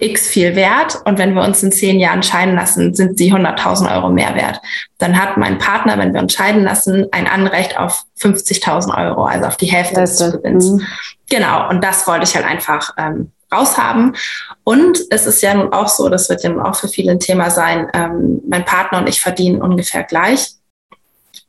X 0.00 0.28
viel 0.28 0.56
wert 0.56 0.98
und 1.04 1.18
wenn 1.18 1.34
wir 1.34 1.42
uns 1.42 1.62
in 1.62 1.72
zehn 1.72 2.00
Jahren 2.00 2.22
scheiden 2.22 2.54
lassen, 2.54 2.94
sind 2.94 3.18
sie 3.18 3.32
100.000 3.32 3.94
Euro 3.94 4.10
mehr 4.10 4.34
wert. 4.34 4.60
Dann 4.98 5.20
hat 5.20 5.36
mein 5.36 5.58
Partner, 5.58 5.98
wenn 5.98 6.14
wir 6.14 6.22
uns 6.22 6.32
scheiden 6.32 6.64
lassen, 6.64 7.06
ein 7.12 7.26
Anrecht 7.26 7.78
auf 7.78 8.04
50.000 8.18 8.96
Euro, 8.96 9.24
also 9.24 9.46
auf 9.46 9.56
die 9.58 9.66
Hälfte 9.66 10.00
des 10.00 10.16
Zugewinns. 10.16 10.70
Mhm. 10.70 10.86
Genau, 11.28 11.68
und 11.68 11.84
das 11.84 12.06
wollte 12.06 12.24
ich 12.24 12.34
halt 12.34 12.46
einfach 12.46 12.94
ähm, 12.96 13.30
raushaben. 13.52 14.16
Und 14.64 14.98
es 15.10 15.26
ist 15.26 15.42
ja 15.42 15.54
nun 15.54 15.72
auch 15.72 15.88
so, 15.88 16.08
das 16.08 16.28
wird 16.28 16.42
ja 16.42 16.50
nun 16.50 16.60
auch 16.60 16.76
für 16.76 16.88
viele 16.88 17.12
ein 17.12 17.20
Thema 17.20 17.50
sein, 17.50 17.88
ähm, 17.94 18.40
mein 18.48 18.64
Partner 18.64 18.98
und 18.98 19.08
ich 19.08 19.20
verdienen 19.20 19.62
ungefähr 19.62 20.04
gleich. 20.04 20.54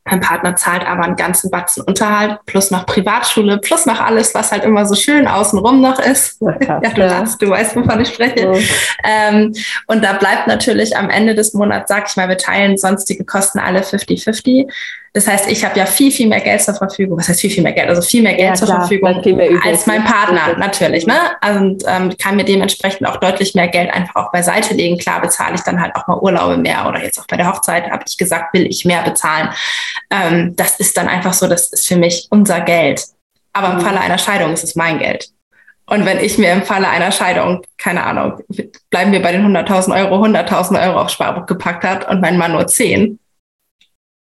Mein 0.04 0.20
Partner 0.20 0.56
zahlt 0.56 0.86
aber 0.86 1.04
einen 1.04 1.16
ganzen 1.16 1.52
Batzen 1.52 1.84
Unterhalt, 1.84 2.40
plus 2.48 2.72
noch 2.72 2.88
Privatschule, 2.88 3.60
plus 3.60 3.86
noch 3.86 4.02
alles, 4.02 4.34
was 4.34 4.52
halt 4.52 4.64
immer 4.64 4.86
so 4.88 4.96
schön 4.96 5.28
außenrum 5.28 5.80
noch 5.80 6.00
ist. 6.00 6.42
ja, 6.42 6.80
du, 6.80 7.02
ja. 7.02 7.24
du 7.40 7.50
weißt, 7.50 7.76
wovon 7.76 8.02
ich 8.02 8.10
spreche. 8.10 8.52
Ja. 8.52 8.60
Ähm, 9.04 9.54
und 9.86 10.04
da 10.04 10.14
bleibt 10.14 10.48
natürlich 10.48 10.98
am 10.98 11.12
Ende 11.12 11.36
des 11.36 11.54
Monats, 11.54 11.88
sag 11.88 12.10
ich 12.10 12.16
mal, 12.16 12.28
wir 12.30 12.38
teilen 12.38 12.78
sonstige 12.78 13.26
Kosten 13.26 13.60
alle 13.60 13.82
50-50. 13.82 14.72
Das 15.14 15.28
heißt, 15.28 15.52
ich 15.52 15.66
habe 15.66 15.78
ja 15.78 15.86
viel, 15.86 16.10
viel 16.10 16.28
mehr 16.28 16.40
Geld 16.40 16.62
zur 16.62 16.74
Verfügung. 16.74 17.18
Was 17.20 17.28
heißt 17.28 17.42
viel, 17.42 17.50
viel 17.50 17.64
mehr 17.64 17.74
Geld? 17.74 17.90
Also 17.90 18.02
viel 18.02 18.24
mehr 18.24 18.34
Geld 18.34 18.50
ja, 18.50 18.54
zur 18.54 18.68
klar, 18.68 18.80
Verfügung 18.80 19.62
als 19.62 19.86
mein 19.86 20.06
Partner, 20.06 20.58
natürlich. 20.58 21.06
Ne? 21.06 21.16
Und 21.58 21.84
ähm, 21.86 22.16
kann 22.18 22.38
mir 22.38 22.46
dementsprechend 22.46 23.06
auch 23.06 23.18
deutlich 23.18 23.54
mehr 23.54 23.68
Geld 23.68 23.94
einfach 23.94 24.16
auch 24.16 24.32
beiseite 24.32 24.74
legen. 24.74 24.98
Klar 24.98 25.22
bezahle 25.22 25.56
ich 25.56 25.62
dann 25.62 25.82
halt 25.82 25.96
auch 25.96 26.08
mal 26.08 26.18
Urlaube 26.18 26.56
mehr 26.56 26.88
oder 26.88 27.04
jetzt 27.04 27.20
auch 27.20 27.28
bei 27.28 27.36
der 27.36 27.48
Hochzeit 27.48 27.92
habe 27.92 28.04
ich 28.08 28.18
gesagt, 28.18 28.54
will 28.54 28.66
ich 28.68 28.86
mehr 28.86 29.02
bezahlen. 29.02 29.50
Ähm, 30.10 30.56
das 30.56 30.80
ist 30.80 30.96
dann 30.96 31.10
einfach 31.10 31.34
so, 31.34 31.48
das 31.48 31.74
ist 31.74 31.88
für 31.88 31.98
mich 31.98 32.28
unser 32.30 32.62
Geld. 32.62 33.04
Aber 33.52 33.72
im 33.72 33.76
mhm. 33.78 33.82
Falle 33.82 34.00
einer 34.00 34.18
Scheidung 34.18 34.54
ist 34.54 34.64
es 34.64 34.76
mein 34.76 35.00
Geld. 35.00 35.30
Und 35.88 36.06
wenn 36.06 36.20
ich 36.20 36.38
mir 36.38 36.54
im 36.54 36.64
Falle 36.64 36.88
einer 36.88 37.12
Scheidung, 37.12 37.64
keine 37.78 38.04
Ahnung, 38.04 38.40
bleiben 38.90 39.12
wir 39.12 39.22
bei 39.22 39.34
den 39.34 39.46
100.000 39.46 39.94
Euro, 40.06 40.24
100.000 40.24 40.88
Euro 40.88 41.02
aufs 41.02 41.12
Sparbuch 41.12 41.48
gepackt 41.48 41.84
hat 41.84 42.08
und 42.08 42.22
mein 42.22 42.38
Mann 42.38 42.54
nur 42.54 42.66
10, 42.66 43.20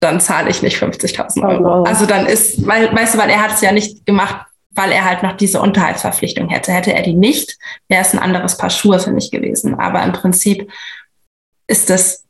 dann 0.00 0.20
zahle 0.20 0.50
ich 0.50 0.62
nicht 0.62 0.76
50.000 0.76 1.48
Euro. 1.48 1.82
Also 1.82 2.06
dann 2.06 2.26
ist, 2.26 2.66
weil, 2.66 2.94
weißt 2.94 3.14
du, 3.14 3.18
weil 3.18 3.30
er 3.30 3.42
hat 3.42 3.52
es 3.52 3.60
ja 3.60 3.72
nicht 3.72 4.06
gemacht, 4.06 4.46
weil 4.70 4.92
er 4.92 5.04
halt 5.04 5.22
noch 5.22 5.36
diese 5.36 5.60
Unterhaltsverpflichtung 5.60 6.48
hätte. 6.48 6.72
Hätte 6.72 6.94
er 6.94 7.02
die 7.02 7.14
nicht, 7.14 7.58
wäre 7.88 8.02
es 8.02 8.12
ein 8.12 8.20
anderes 8.20 8.56
Paar 8.56 8.70
Schuhe 8.70 9.00
für 9.00 9.10
mich 9.10 9.30
gewesen. 9.30 9.74
Aber 9.74 10.02
im 10.04 10.12
Prinzip 10.12 10.70
ist 11.66 11.90
das, 11.90 12.24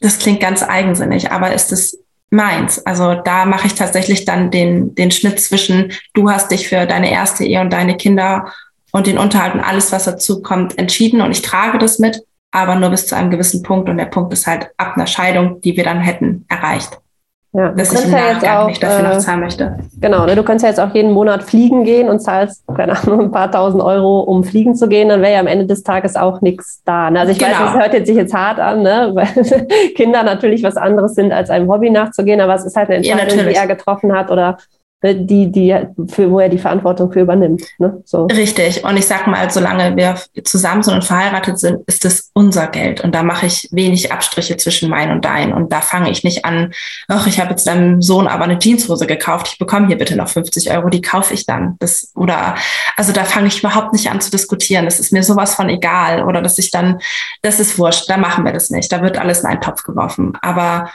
das 0.00 0.18
klingt 0.18 0.40
ganz 0.40 0.62
eigensinnig, 0.64 1.30
aber 1.30 1.52
ist 1.52 1.70
es 1.70 1.98
meins. 2.30 2.84
Also 2.84 3.14
da 3.14 3.44
mache 3.44 3.68
ich 3.68 3.74
tatsächlich 3.74 4.24
dann 4.24 4.50
den, 4.50 4.94
den 4.96 5.12
Schnitt 5.12 5.40
zwischen, 5.40 5.92
du 6.14 6.28
hast 6.30 6.50
dich 6.50 6.68
für 6.68 6.86
deine 6.86 7.12
erste 7.12 7.44
Ehe 7.44 7.60
und 7.60 7.72
deine 7.72 7.96
Kinder 7.96 8.52
und 8.90 9.06
den 9.06 9.18
Unterhalt 9.18 9.54
und 9.54 9.60
alles, 9.60 9.92
was 9.92 10.04
dazu 10.04 10.42
kommt, 10.42 10.78
entschieden 10.78 11.20
und 11.20 11.30
ich 11.30 11.42
trage 11.42 11.78
das 11.78 11.98
mit, 11.98 12.22
aber 12.50 12.74
nur 12.74 12.90
bis 12.90 13.06
zu 13.06 13.16
einem 13.16 13.30
gewissen 13.30 13.62
Punkt 13.62 13.88
und 13.88 13.96
der 13.96 14.06
Punkt 14.06 14.32
ist 14.32 14.46
halt 14.46 14.70
ab 14.76 14.96
einer 14.96 15.06
Scheidung, 15.06 15.60
die 15.60 15.76
wir 15.76 15.84
dann 15.84 16.00
hätten 16.00 16.44
erreicht. 16.48 17.01
Ja, 17.54 17.70
dass 17.70 17.92
ich 17.92 18.06
im 18.06 18.12
ja 18.12 18.32
jetzt 18.32 18.48
auch, 18.48 18.66
nicht 18.66 18.82
dafür 18.82 19.06
äh, 19.06 19.14
noch 19.14 19.18
zahlen 19.18 19.40
möchte. 19.40 19.76
Genau, 20.00 20.24
ne, 20.24 20.34
du 20.34 20.42
könntest 20.42 20.62
ja 20.62 20.68
jetzt 20.70 20.80
auch 20.80 20.94
jeden 20.94 21.12
Monat 21.12 21.42
fliegen 21.42 21.84
gehen 21.84 22.08
und 22.08 22.20
zahlst, 22.20 22.64
keine 22.74 22.98
Ahnung, 22.98 23.20
ein 23.20 23.30
paar 23.30 23.50
tausend 23.52 23.82
Euro, 23.82 24.20
um 24.20 24.42
fliegen 24.42 24.74
zu 24.74 24.88
gehen, 24.88 25.10
dann 25.10 25.20
wäre 25.20 25.34
ja 25.34 25.40
am 25.40 25.46
Ende 25.46 25.66
des 25.66 25.82
Tages 25.82 26.16
auch 26.16 26.40
nichts 26.40 26.82
da. 26.86 27.10
Ne? 27.10 27.20
Also 27.20 27.32
ich 27.32 27.38
genau. 27.38 27.50
weiß, 27.50 27.58
das 27.58 27.74
hört 27.74 27.92
jetzt 27.92 28.06
sich 28.06 28.16
jetzt 28.16 28.32
hart 28.32 28.58
an, 28.58 28.82
ne? 28.82 29.10
weil 29.14 29.26
Kinder 29.94 30.22
natürlich 30.22 30.62
was 30.62 30.78
anderes 30.78 31.14
sind, 31.14 31.30
als 31.30 31.50
einem 31.50 31.70
Hobby 31.70 31.90
nachzugehen, 31.90 32.40
aber 32.40 32.54
es 32.54 32.64
ist 32.64 32.74
halt 32.74 32.88
eine 32.88 32.96
Entscheidung, 32.96 33.38
ja, 33.38 33.44
die 33.44 33.54
er 33.54 33.66
getroffen 33.66 34.14
hat 34.14 34.30
oder 34.30 34.56
die, 35.02 35.50
die, 35.50 35.76
für, 36.08 36.30
wo 36.30 36.38
er 36.38 36.48
die 36.48 36.58
Verantwortung 36.58 37.10
für 37.10 37.20
übernimmt. 37.20 37.64
Ne? 37.78 38.00
So. 38.04 38.26
Richtig. 38.26 38.84
Und 38.84 38.96
ich 38.96 39.06
sag 39.06 39.26
mal, 39.26 39.50
solange 39.50 39.96
wir 39.96 40.16
zusammen 40.44 40.84
sind 40.84 40.94
und 40.94 41.04
verheiratet 41.04 41.58
sind, 41.58 41.80
ist 41.88 42.04
es 42.04 42.30
unser 42.34 42.68
Geld. 42.68 43.00
Und 43.00 43.12
da 43.12 43.24
mache 43.24 43.46
ich 43.46 43.68
wenig 43.72 44.12
Abstriche 44.12 44.56
zwischen 44.56 44.88
mein 44.88 45.10
und 45.10 45.24
dein. 45.24 45.52
Und 45.52 45.72
da 45.72 45.80
fange 45.80 46.10
ich 46.10 46.22
nicht 46.22 46.44
an, 46.44 46.72
ach, 47.08 47.26
ich 47.26 47.40
habe 47.40 47.50
jetzt 47.50 47.66
deinem 47.66 48.00
Sohn 48.00 48.28
aber 48.28 48.44
eine 48.44 48.60
Jeanshose 48.60 49.08
gekauft, 49.08 49.48
ich 49.48 49.58
bekomme 49.58 49.88
hier 49.88 49.98
bitte 49.98 50.14
noch 50.14 50.28
50 50.28 50.70
Euro, 50.70 50.88
die 50.88 51.00
kaufe 51.00 51.34
ich 51.34 51.46
dann. 51.46 51.74
Das, 51.80 52.12
oder, 52.14 52.54
also 52.96 53.12
da 53.12 53.24
fange 53.24 53.48
ich 53.48 53.58
überhaupt 53.58 53.92
nicht 53.92 54.08
an 54.08 54.20
zu 54.20 54.30
diskutieren. 54.30 54.84
Das 54.84 55.00
ist 55.00 55.12
mir 55.12 55.24
sowas 55.24 55.56
von 55.56 55.68
egal. 55.68 56.22
Oder 56.24 56.42
dass 56.42 56.58
ich 56.58 56.70
dann, 56.70 57.00
das 57.42 57.58
ist 57.58 57.76
wurscht, 57.76 58.08
da 58.08 58.16
machen 58.18 58.44
wir 58.44 58.52
das 58.52 58.70
nicht. 58.70 58.92
Da 58.92 59.02
wird 59.02 59.18
alles 59.18 59.40
in 59.40 59.46
einen 59.46 59.60
Topf 59.60 59.82
geworfen. 59.82 60.34
Aber 60.42 60.92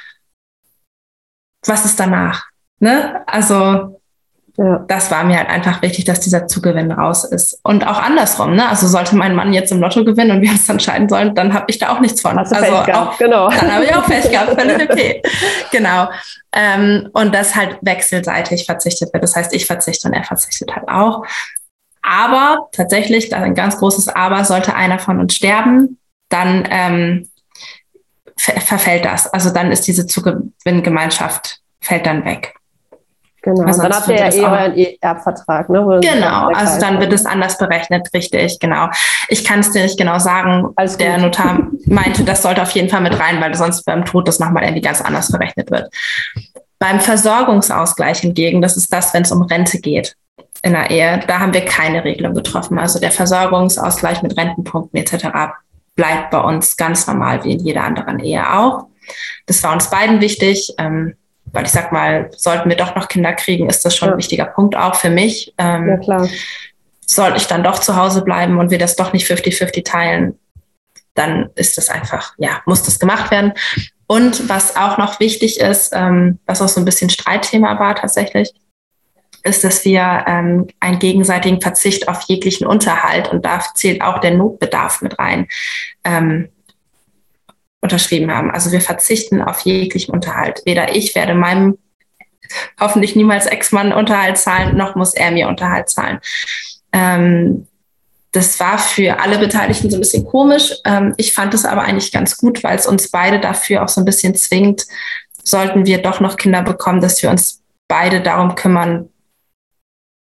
was 1.65 1.83
ist 1.83 1.99
danach? 1.99 2.45
Ne? 2.79 3.23
Also 3.27 3.96
Ja. 4.57 4.83
Das 4.87 5.11
war 5.11 5.23
mir 5.23 5.37
halt 5.37 5.49
einfach 5.49 5.83
wichtig, 5.83 6.05
dass 6.05 6.19
dieser 6.19 6.47
Zugewinn 6.47 6.91
raus 6.91 7.23
ist. 7.23 7.59
Und 7.61 7.85
auch 7.85 8.01
andersrum, 8.01 8.55
ne? 8.55 8.67
Also 8.67 8.87
sollte 8.87 9.15
mein 9.15 9.35
Mann 9.35 9.53
jetzt 9.53 9.71
im 9.71 9.79
Lotto 9.79 10.03
gewinnen 10.03 10.31
und 10.31 10.41
wir 10.41 10.49
uns 10.49 10.67
entscheiden 10.67 11.07
sollen, 11.07 11.35
dann 11.35 11.53
habe 11.53 11.65
ich 11.67 11.77
da 11.77 11.89
auch 11.89 11.99
nichts 11.99 12.21
von. 12.21 12.39
Hast 12.39 12.53
also 12.53 12.75
auch, 12.75 13.17
genau. 13.19 13.49
Dann 13.51 13.71
habe 13.71 13.85
ich 13.85 13.95
auch 13.95 14.05
Pech 14.05 14.31
gehabt, 14.31 14.53
völlig 14.59 14.89
okay. 14.89 15.21
genau. 15.71 16.09
Ähm, 16.53 17.07
und 17.13 17.35
das 17.35 17.55
halt 17.55 17.77
wechselseitig 17.81 18.65
verzichtet 18.65 19.13
wird. 19.13 19.21
Das 19.21 19.35
heißt, 19.35 19.53
ich 19.53 19.67
verzichte 19.67 20.07
und 20.07 20.15
er 20.15 20.23
verzichtet 20.23 20.75
halt 20.75 20.89
auch. 20.89 21.23
Aber 22.01 22.69
tatsächlich, 22.71 23.29
da 23.29 23.37
ein 23.37 23.53
ganz 23.53 23.77
großes 23.77 24.07
Aber, 24.07 24.43
sollte 24.43 24.73
einer 24.75 24.97
von 24.97 25.19
uns 25.19 25.35
sterben, 25.35 25.99
dann 26.29 26.67
ähm, 26.71 27.29
verfällt 28.37 29.05
das. 29.05 29.27
Also 29.27 29.51
dann 29.51 29.71
ist 29.71 29.87
diese 29.87 30.07
Zugewinngemeinschaft 30.07 31.59
fällt 31.79 32.05
dann 32.05 32.25
weg. 32.25 32.56
Genau, 33.47 33.65
also 33.65 33.81
dann 33.81 33.93
habt 33.93 34.09
ihr 34.09 34.15
ja 34.17 34.33
eh 34.33 34.43
euren 34.43 34.97
Erbvertrag, 34.99 35.69
ne? 35.69 35.99
Genau, 36.01 36.49
also 36.49 36.81
dann 36.81 36.99
wird 36.99 37.13
es 37.13 37.25
anders 37.25 37.57
berechnet, 37.57 38.09
richtig, 38.13 38.59
genau. 38.59 38.89
Ich 39.29 39.45
kann 39.45 39.61
es 39.61 39.71
dir 39.71 39.83
nicht 39.83 39.97
genau 39.97 40.19
sagen. 40.19 40.67
Alles 40.75 40.97
der 40.97 41.13
gut. 41.13 41.21
Notar 41.21 41.59
meinte, 41.85 42.25
das 42.25 42.41
sollte 42.41 42.61
auf 42.61 42.71
jeden 42.71 42.89
Fall 42.89 42.99
mit 42.99 43.17
rein, 43.17 43.39
weil 43.39 43.55
sonst 43.55 43.85
beim 43.85 44.03
Tod 44.03 44.27
das 44.27 44.39
nochmal 44.39 44.63
irgendwie 44.63 44.81
ganz 44.81 44.99
anders 44.99 45.31
berechnet 45.31 45.71
wird. 45.71 45.89
Beim 46.77 46.99
Versorgungsausgleich 46.99 48.19
hingegen, 48.19 48.61
das 48.61 48.75
ist 48.75 48.91
das, 48.91 49.13
wenn 49.13 49.23
es 49.23 49.31
um 49.31 49.43
Rente 49.43 49.79
geht 49.79 50.17
in 50.61 50.73
der 50.73 50.89
Ehe, 50.89 51.21
da 51.25 51.39
haben 51.39 51.53
wir 51.53 51.63
keine 51.63 52.03
Regelung 52.03 52.33
getroffen. 52.33 52.77
Also 52.79 52.99
der 52.99 53.11
Versorgungsausgleich 53.11 54.23
mit 54.23 54.37
Rentenpunkten 54.37 54.99
etc. 54.99 55.27
bleibt 55.95 56.31
bei 56.31 56.39
uns 56.41 56.75
ganz 56.75 57.07
normal 57.07 57.45
wie 57.45 57.53
in 57.53 57.59
jeder 57.59 57.85
anderen 57.85 58.19
Ehe 58.19 58.43
auch. 58.53 58.87
Das 59.45 59.63
war 59.63 59.71
uns 59.71 59.89
beiden 59.89 60.19
wichtig. 60.19 60.73
Ähm, 60.77 61.15
weil 61.51 61.65
ich 61.65 61.71
sag 61.71 61.91
mal, 61.91 62.29
sollten 62.35 62.69
wir 62.69 62.77
doch 62.77 62.95
noch 62.95 63.07
Kinder 63.07 63.33
kriegen, 63.33 63.69
ist 63.69 63.85
das 63.85 63.95
schon 63.95 64.09
ja. 64.09 64.15
ein 64.15 64.17
wichtiger 64.17 64.45
Punkt 64.45 64.75
auch 64.75 64.95
für 64.95 65.09
mich. 65.09 65.53
Ähm, 65.57 65.87
ja, 65.87 65.97
klar. 65.97 66.29
Sollte 67.05 67.37
ich 67.37 67.47
dann 67.47 67.63
doch 67.63 67.79
zu 67.79 67.95
Hause 67.95 68.21
bleiben 68.21 68.59
und 68.59 68.69
wir 68.69 68.79
das 68.79 68.95
doch 68.95 69.13
nicht 69.13 69.29
50-50 69.29 69.85
teilen, 69.85 70.37
dann 71.13 71.49
ist 71.55 71.77
das 71.77 71.89
einfach, 71.89 72.33
ja, 72.37 72.61
muss 72.65 72.83
das 72.83 72.99
gemacht 72.99 73.31
werden. 73.31 73.53
Und 74.07 74.47
was 74.49 74.75
auch 74.75 74.97
noch 74.97 75.19
wichtig 75.19 75.59
ist, 75.59 75.91
ähm, 75.93 76.39
was 76.45 76.61
auch 76.61 76.67
so 76.69 76.79
ein 76.79 76.85
bisschen 76.85 77.09
Streitthema 77.09 77.79
war 77.79 77.95
tatsächlich, 77.95 78.53
ist, 79.43 79.63
dass 79.63 79.85
wir 79.85 80.25
ähm, 80.27 80.67
einen 80.79 80.99
gegenseitigen 80.99 81.61
Verzicht 81.61 82.07
auf 82.07 82.21
jeglichen 82.23 82.67
Unterhalt 82.67 83.29
und 83.29 83.45
da 83.45 83.61
zählt 83.73 84.01
auch 84.01 84.19
der 84.19 84.31
Notbedarf 84.31 85.01
mit 85.01 85.17
rein. 85.19 85.47
Ähm, 86.03 86.49
unterschrieben 87.87 88.29
haben. 88.29 88.51
Also 88.51 88.71
wir 88.73 88.81
verzichten 88.81 89.41
auf 89.41 89.61
jeglichen 89.61 90.13
Unterhalt. 90.13 90.61
Weder 90.65 90.93
ich 90.93 91.15
werde 91.15 91.33
meinem 91.35 91.77
hoffentlich 92.79 93.15
niemals 93.15 93.45
Ex-Mann 93.45 93.93
Unterhalt 93.93 94.37
zahlen, 94.37 94.75
noch 94.75 94.95
muss 94.95 95.13
er 95.13 95.31
mir 95.31 95.47
Unterhalt 95.47 95.89
zahlen. 95.89 96.19
Ähm, 96.91 97.67
das 98.33 98.59
war 98.59 98.77
für 98.77 99.19
alle 99.19 99.37
Beteiligten 99.37 99.89
so 99.89 99.97
ein 99.97 100.01
bisschen 100.01 100.25
komisch. 100.25 100.73
Ähm, 100.85 101.13
ich 101.17 101.33
fand 101.33 101.53
es 101.53 101.65
aber 101.65 101.83
eigentlich 101.83 102.11
ganz 102.11 102.37
gut, 102.37 102.61
weil 102.63 102.77
es 102.77 102.85
uns 102.85 103.09
beide 103.09 103.39
dafür 103.39 103.83
auch 103.83 103.89
so 103.89 104.01
ein 104.01 104.05
bisschen 104.05 104.35
zwingt, 104.35 104.85
sollten 105.43 105.85
wir 105.85 106.01
doch 106.01 106.19
noch 106.19 106.35
Kinder 106.35 106.61
bekommen, 106.61 106.99
dass 106.99 107.23
wir 107.23 107.29
uns 107.29 107.63
beide 107.87 108.21
darum 108.21 108.55
kümmern, 108.55 109.09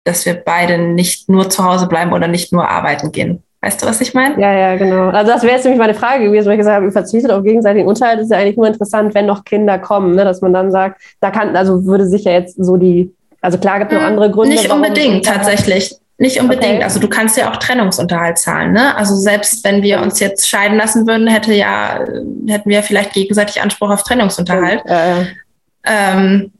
dass 0.03 0.25
wir 0.25 0.35
beide 0.35 0.77
nicht 0.77 1.29
nur 1.29 1.49
zu 1.49 1.63
Hause 1.63 1.87
bleiben 1.87 2.13
oder 2.13 2.27
nicht 2.27 2.53
nur 2.53 2.69
arbeiten 2.69 3.11
gehen. 3.11 3.44
Weißt 3.65 3.81
du, 3.81 3.87
was 3.87 3.99
ich 3.99 4.13
meine? 4.13 4.39
Ja, 4.39 4.53
ja, 4.53 4.75
genau. 4.75 5.09
Also 5.09 5.31
das 5.31 5.41
wäre 5.41 5.55
jetzt 5.55 5.63
nämlich 5.63 5.79
meine 5.79 5.95
Frage 5.95 6.25
gewesen, 6.25 6.45
weil 6.45 6.53
ich 6.53 6.59
gesagt 6.59 6.75
habe, 6.75 6.85
ihr 6.85 6.91
verzichtet 6.91 7.31
auf 7.31 7.43
gegenseitigen 7.43 7.87
Unterhalt. 7.87 8.19
Das 8.19 8.25
ist 8.25 8.31
ja 8.31 8.37
eigentlich 8.37 8.57
nur 8.57 8.67
interessant, 8.67 9.15
wenn 9.15 9.25
noch 9.25 9.43
Kinder 9.43 9.79
kommen, 9.79 10.15
ne? 10.15 10.23
dass 10.23 10.41
man 10.41 10.53
dann 10.53 10.69
sagt, 10.69 11.01
da 11.19 11.31
kann, 11.31 11.55
also 11.55 11.83
würde 11.83 12.05
sich 12.05 12.25
ja 12.25 12.33
jetzt 12.33 12.63
so 12.63 12.77
die, 12.77 13.11
also 13.41 13.57
klar 13.57 13.79
gibt 13.79 13.91
es 13.91 13.97
noch 13.97 14.05
hm, 14.05 14.13
andere 14.13 14.29
Gründe. 14.29 14.55
Nicht 14.55 14.71
unbedingt, 14.71 15.25
tatsächlich. 15.25 15.95
Nicht 16.19 16.39
unbedingt. 16.39 16.75
Okay. 16.75 16.83
Also 16.83 16.99
du 16.99 17.09
kannst 17.09 17.37
ja 17.37 17.51
auch 17.51 17.57
Trennungsunterhalt 17.57 18.37
zahlen. 18.37 18.73
Ne? 18.73 18.95
Also 18.95 19.15
selbst 19.15 19.63
wenn 19.65 19.81
wir 19.81 19.99
uns 19.99 20.19
jetzt 20.19 20.47
scheiden 20.47 20.77
lassen 20.77 21.07
würden, 21.07 21.25
hätte 21.25 21.51
ja, 21.51 22.01
hätten 22.47 22.69
wir 22.69 22.83
vielleicht 22.83 23.13
gegenseitig 23.13 23.63
Anspruch 23.63 23.89
auf 23.89 24.03
Trennungsunterhalt. 24.03 24.83
Ja, 24.85 25.07
ja. 25.07 25.25
Ähm, 25.85 26.51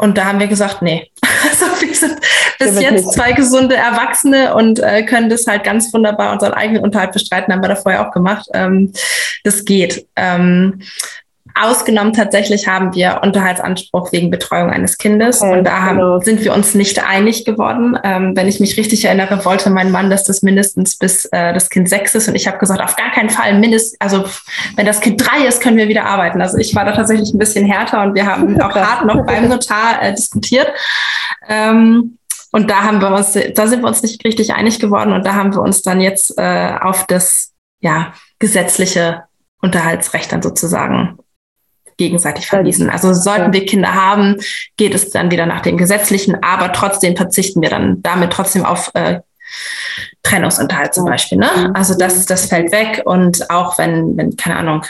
und 0.00 0.16
da 0.16 0.26
haben 0.26 0.40
wir 0.40 0.48
gesagt, 0.48 0.82
nee. 0.82 1.10
Also 1.42 1.66
wir 1.80 1.94
sind 1.94 2.20
bis 2.58 2.80
jetzt 2.80 3.14
zwei 3.14 3.32
gesunde 3.32 3.74
Erwachsene 3.74 4.54
und 4.54 4.78
äh, 4.78 5.04
können 5.04 5.30
das 5.30 5.46
halt 5.46 5.64
ganz 5.64 5.92
wunderbar 5.92 6.32
unseren 6.32 6.52
eigenen 6.52 6.82
Unterhalt 6.82 7.12
bestreiten, 7.12 7.52
haben 7.52 7.62
wir 7.62 7.68
da 7.68 7.76
vorher 7.76 8.06
auch 8.06 8.12
gemacht. 8.12 8.46
Ähm, 8.52 8.92
das 9.42 9.64
geht. 9.64 10.06
Ähm, 10.16 10.80
Ausgenommen 11.54 12.12
tatsächlich 12.12 12.68
haben 12.68 12.94
wir 12.94 13.20
Unterhaltsanspruch 13.22 14.12
wegen 14.12 14.30
Betreuung 14.30 14.70
eines 14.70 14.98
Kindes. 14.98 15.40
Okay, 15.40 15.58
und 15.58 15.64
da 15.64 15.82
haben, 15.82 15.98
genau. 15.98 16.20
sind 16.20 16.44
wir 16.44 16.54
uns 16.54 16.74
nicht 16.74 17.04
einig 17.04 17.44
geworden. 17.44 17.98
Ähm, 18.04 18.36
wenn 18.36 18.46
ich 18.46 18.60
mich 18.60 18.76
richtig 18.76 19.04
erinnere, 19.04 19.44
wollte 19.44 19.68
mein 19.70 19.90
Mann, 19.90 20.10
dass 20.10 20.24
das 20.24 20.42
mindestens 20.42 20.96
bis 20.96 21.24
äh, 21.26 21.52
das 21.52 21.68
Kind 21.68 21.88
sechs 21.88 22.14
ist. 22.14 22.28
Und 22.28 22.34
ich 22.34 22.46
habe 22.46 22.58
gesagt, 22.58 22.80
auf 22.80 22.94
gar 22.96 23.10
keinen 23.10 23.30
Fall 23.30 23.58
mindestens, 23.58 24.00
also 24.00 24.24
wenn 24.76 24.86
das 24.86 25.00
Kind 25.00 25.20
drei 25.20 25.46
ist, 25.46 25.60
können 25.60 25.76
wir 25.76 25.88
wieder 25.88 26.04
arbeiten. 26.04 26.40
Also 26.40 26.56
ich 26.56 26.74
war 26.74 26.84
da 26.84 26.92
tatsächlich 26.92 27.32
ein 27.32 27.38
bisschen 27.38 27.66
härter 27.66 28.02
und 28.02 28.14
wir 28.14 28.26
haben 28.26 28.60
auch 28.60 28.74
hart 28.74 29.06
noch 29.06 29.26
beim 29.26 29.48
Notar 29.48 30.02
äh, 30.02 30.14
diskutiert. 30.14 30.68
Ähm, 31.48 32.18
und 32.52 32.70
da 32.70 32.82
haben 32.82 33.00
wir 33.00 33.14
uns, 33.14 33.32
da 33.54 33.66
sind 33.66 33.82
wir 33.82 33.88
uns 33.88 34.02
nicht 34.02 34.24
richtig 34.24 34.54
einig 34.54 34.78
geworden 34.78 35.12
und 35.12 35.24
da 35.24 35.34
haben 35.34 35.54
wir 35.54 35.62
uns 35.62 35.82
dann 35.82 36.00
jetzt 36.00 36.36
äh, 36.36 36.74
auf 36.80 37.06
das 37.06 37.52
ja, 37.80 38.12
gesetzliche 38.38 39.24
Unterhaltsrecht 39.62 40.32
dann 40.32 40.42
sozusagen 40.42 41.18
gegenseitig 42.00 42.46
verwiesen. 42.46 42.88
Also 42.88 43.12
sollten 43.12 43.52
wir 43.52 43.66
Kinder 43.66 43.94
haben, 43.94 44.36
geht 44.78 44.94
es 44.94 45.10
dann 45.10 45.30
wieder 45.30 45.44
nach 45.44 45.60
dem 45.60 45.76
gesetzlichen, 45.76 46.42
aber 46.42 46.72
trotzdem 46.72 47.14
verzichten 47.14 47.60
wir 47.60 47.68
dann 47.68 48.00
damit 48.02 48.32
trotzdem 48.32 48.64
auf 48.64 48.90
äh, 48.94 49.20
Trennungsunterhalt 50.22 50.94
zum 50.94 51.04
Beispiel. 51.04 51.36
Ne? 51.36 51.70
Also 51.74 51.94
das, 51.94 52.24
das 52.24 52.46
fällt 52.46 52.72
weg 52.72 53.02
und 53.04 53.50
auch 53.50 53.76
wenn, 53.76 54.16
wenn, 54.16 54.34
keine 54.34 54.56
Ahnung, 54.56 54.86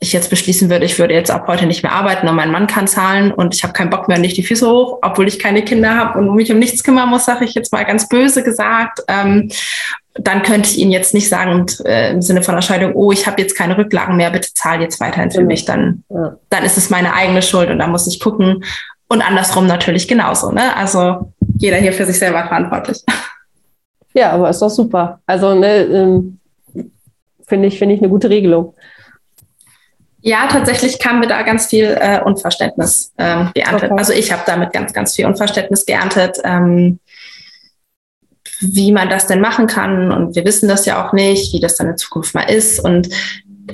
ich 0.00 0.12
jetzt 0.12 0.30
beschließen 0.30 0.70
würde, 0.70 0.84
ich 0.84 0.98
würde 0.98 1.14
jetzt 1.14 1.30
ab 1.30 1.46
heute 1.46 1.66
nicht 1.66 1.82
mehr 1.82 1.92
arbeiten 1.92 2.28
und 2.28 2.36
mein 2.36 2.50
Mann 2.50 2.66
kann 2.66 2.86
zahlen 2.86 3.32
und 3.32 3.54
ich 3.54 3.62
habe 3.62 3.72
keinen 3.72 3.90
Bock 3.90 4.08
mehr 4.08 4.16
und 4.16 4.22
nicht 4.22 4.36
die 4.36 4.42
Füße 4.42 4.68
hoch, 4.68 4.98
obwohl 5.02 5.28
ich 5.28 5.38
keine 5.38 5.64
Kinder 5.64 5.96
habe 5.96 6.18
und 6.18 6.34
mich 6.34 6.52
um 6.52 6.58
nichts 6.58 6.82
kümmern 6.84 7.08
muss, 7.08 7.24
sage 7.24 7.44
ich 7.44 7.54
jetzt 7.54 7.72
mal 7.72 7.84
ganz 7.84 8.08
böse 8.08 8.42
gesagt. 8.42 9.00
Ähm, 9.08 9.50
dann 10.14 10.42
könnte 10.42 10.68
ich 10.68 10.78
Ihnen 10.78 10.92
jetzt 10.92 11.12
nicht 11.12 11.28
sagen 11.28 11.66
äh, 11.84 12.12
im 12.12 12.22
Sinne 12.22 12.42
von 12.42 12.54
Erscheidung, 12.54 12.94
oh, 12.94 13.10
ich 13.10 13.26
habe 13.26 13.42
jetzt 13.42 13.56
keine 13.56 13.76
Rücklagen 13.76 14.16
mehr, 14.16 14.30
bitte 14.30 14.54
zahl 14.54 14.80
jetzt 14.80 15.00
weiterhin 15.00 15.30
für 15.30 15.42
mich. 15.42 15.64
Dann, 15.64 16.04
ja. 16.08 16.36
dann 16.50 16.64
ist 16.64 16.78
es 16.78 16.90
meine 16.90 17.14
eigene 17.14 17.42
Schuld 17.42 17.70
und 17.70 17.78
da 17.78 17.86
muss 17.86 18.06
ich 18.06 18.20
gucken. 18.20 18.64
Und 19.08 19.22
andersrum 19.22 19.66
natürlich 19.66 20.08
genauso. 20.08 20.50
Ne? 20.52 20.76
Also 20.76 21.32
jeder 21.58 21.76
hier 21.76 21.92
für 21.92 22.06
sich 22.06 22.18
selber 22.18 22.46
verantwortlich. 22.46 22.98
Ja, 24.14 24.30
aber 24.30 24.48
ist 24.48 24.62
doch 24.62 24.70
super. 24.70 25.20
Also 25.26 25.54
ne, 25.54 25.82
ähm, 25.82 26.38
finde 27.46 27.68
ich, 27.68 27.78
finde 27.78 27.96
ich 27.96 28.00
eine 28.00 28.08
gute 28.08 28.30
Regelung. 28.30 28.74
Ja, 30.26 30.46
tatsächlich 30.46 30.98
kam 30.98 31.20
mir 31.20 31.26
da 31.26 31.42
ganz 31.42 31.66
viel 31.66 31.98
äh, 32.00 32.18
Unverständnis 32.24 33.12
ähm, 33.18 33.50
geerntet. 33.54 33.90
Okay. 33.90 33.98
Also 33.98 34.14
ich 34.14 34.32
habe 34.32 34.42
damit 34.46 34.72
ganz, 34.72 34.94
ganz 34.94 35.14
viel 35.14 35.26
Unverständnis 35.26 35.84
geerntet, 35.84 36.38
ähm, 36.44 36.98
wie 38.60 38.90
man 38.90 39.10
das 39.10 39.26
denn 39.26 39.42
machen 39.42 39.66
kann. 39.66 40.10
Und 40.10 40.34
wir 40.34 40.46
wissen 40.46 40.66
das 40.66 40.86
ja 40.86 41.06
auch 41.06 41.12
nicht, 41.12 41.52
wie 41.52 41.60
das 41.60 41.76
dann 41.76 41.90
in 41.90 41.98
Zukunft 41.98 42.34
mal 42.34 42.44
ist. 42.44 42.80
Und 42.80 43.10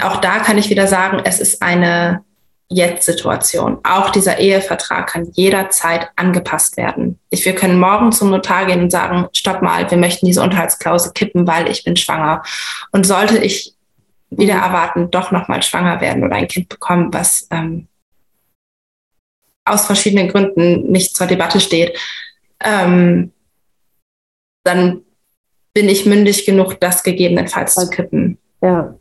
auch 0.03 0.17
da 0.17 0.41
kann 0.41 0.59
ich 0.59 0.71
wieder 0.71 0.89
sagen, 0.89 1.23
es 1.25 1.39
ist 1.39 1.63
eine 1.63 2.25
Jetzt-Situation. 2.69 3.79
Auch 3.85 4.11
dieser 4.11 4.41
Ehevertrag 4.41 5.07
kann 5.07 5.31
jederzeit 5.35 6.09
angepasst 6.17 6.77
werden. 6.77 7.21
Ich, 7.31 7.45
wir 7.45 7.55
können 7.55 7.79
morgen 7.79 8.11
zum 8.11 8.31
Notar 8.31 8.67
gehen 8.67 8.83
und 8.83 8.91
sagen, 8.91 9.29
stopp 9.33 9.63
mal, 9.63 9.89
wir 9.89 9.99
möchten 9.99 10.27
diese 10.27 10.43
Unterhaltsklausel 10.43 11.13
kippen, 11.13 11.47
weil 11.47 11.71
ich 11.71 11.85
bin 11.85 11.97
schwanger. 11.97 12.43
Und 12.91 13.07
sollte 13.07 13.39
ich 13.39 13.77
wieder 14.31 14.55
erwarten, 14.55 15.11
doch 15.11 15.31
nochmal 15.31 15.62
schwanger 15.62 16.01
werden 16.01 16.24
oder 16.24 16.37
ein 16.37 16.49
Kind 16.49 16.68
bekommen, 16.68 17.12
was 17.12 17.47
ähm, 17.51 17.89
aus 19.64 19.87
verschiedenen 19.87 20.28
Gründen 20.28 20.91
nicht 20.91 21.16
zur 21.16 21.26
Debatte 21.26 21.61
steht, 21.61 21.99
ähm, 22.64 23.33
dann 24.64 25.03
bin 25.74 25.89
ich 25.89 26.07
mündig 26.07 26.47
genug, 26.47 26.78
das 26.81 27.03
gegebenenfalls 27.03 27.74
zu 27.74 27.89
kippen. 27.89 28.39
Ja. 28.62 28.95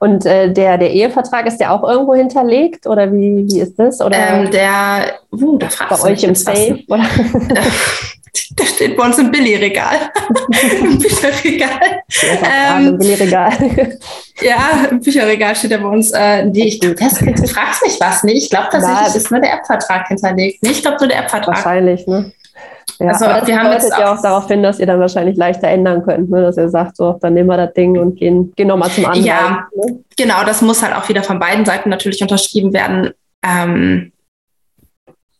Und 0.00 0.26
äh, 0.26 0.52
der, 0.52 0.76
der 0.76 0.90
Ehevertrag, 0.90 1.46
ist 1.46 1.58
der 1.58 1.72
auch 1.72 1.82
irgendwo 1.88 2.14
hinterlegt 2.14 2.86
oder 2.86 3.10
wie, 3.12 3.46
wie 3.48 3.60
ist 3.60 3.78
das? 3.78 4.00
Oder 4.00 4.18
ähm, 4.18 4.50
der, 4.50 5.18
uh, 5.32 5.56
da 5.56 5.70
fragst 5.70 6.02
bei 6.02 6.10
euch 6.10 6.22
im 6.24 6.34
Safe? 6.34 6.78
Oder? 6.88 7.04
Der 8.58 8.64
steht 8.66 8.96
bei 8.96 9.04
uns 9.04 9.18
im 9.18 9.30
Billigregal. 9.30 9.96
Im 10.80 10.98
Bücherregal. 10.98 12.02
Ähm, 12.42 12.88
Im 12.88 12.98
Billigregal. 12.98 13.52
ja, 14.42 14.88
im 14.90 15.00
Bücherregal 15.00 15.54
steht 15.56 15.72
er 15.72 15.78
bei 15.78 15.88
uns. 15.88 16.10
Äh, 16.10 16.44
nee, 16.46 16.66
ich 16.66 16.80
glaube, 16.80 16.96
du 16.96 17.46
fragst 17.46 17.82
mich 17.82 17.98
was. 18.00 18.24
Nee, 18.24 18.32
ich 18.32 18.50
glaube 18.50 18.68
tatsächlich 18.70 19.08
Na, 19.08 19.14
ist 19.14 19.30
nur 19.30 19.40
der 19.40 19.50
Erbvertrag 19.50 20.08
hinterlegt. 20.08 20.62
Nee, 20.62 20.70
ich 20.70 20.82
glaube 20.82 20.98
nur 21.00 21.08
der 21.08 21.18
Erbvertrag. 21.18 21.56
Wahrscheinlich, 21.56 22.06
ne? 22.06 22.32
Ja, 23.00 23.08
also, 23.08 23.24
aber 23.24 23.40
das 23.40 23.48
wir 23.48 23.58
haben 23.58 23.72
jetzt 23.72 23.90
ja 23.90 24.14
auch 24.14 24.22
darauf 24.22 24.46
hin, 24.46 24.62
dass 24.62 24.78
ihr 24.78 24.86
dann 24.86 25.00
wahrscheinlich 25.00 25.36
leichter 25.36 25.68
ändern 25.68 26.04
könnt, 26.04 26.30
ne? 26.30 26.42
dass 26.42 26.56
ihr 26.56 26.68
sagt, 26.68 26.96
so, 26.96 27.18
dann 27.20 27.34
nehmen 27.34 27.48
wir 27.48 27.56
das 27.56 27.74
Ding 27.74 27.98
und 27.98 28.16
gehen, 28.16 28.52
gehen 28.54 28.68
nochmal 28.68 28.90
zum 28.90 29.06
anderen. 29.06 29.24
Ja, 29.24 29.66
ne? 29.74 30.00
genau, 30.16 30.44
das 30.44 30.62
muss 30.62 30.82
halt 30.82 30.94
auch 30.94 31.08
wieder 31.08 31.22
von 31.22 31.38
beiden 31.38 31.64
Seiten 31.64 31.88
natürlich 31.88 32.22
unterschrieben 32.22 32.72
werden. 32.72 33.10
Ähm, 33.42 34.12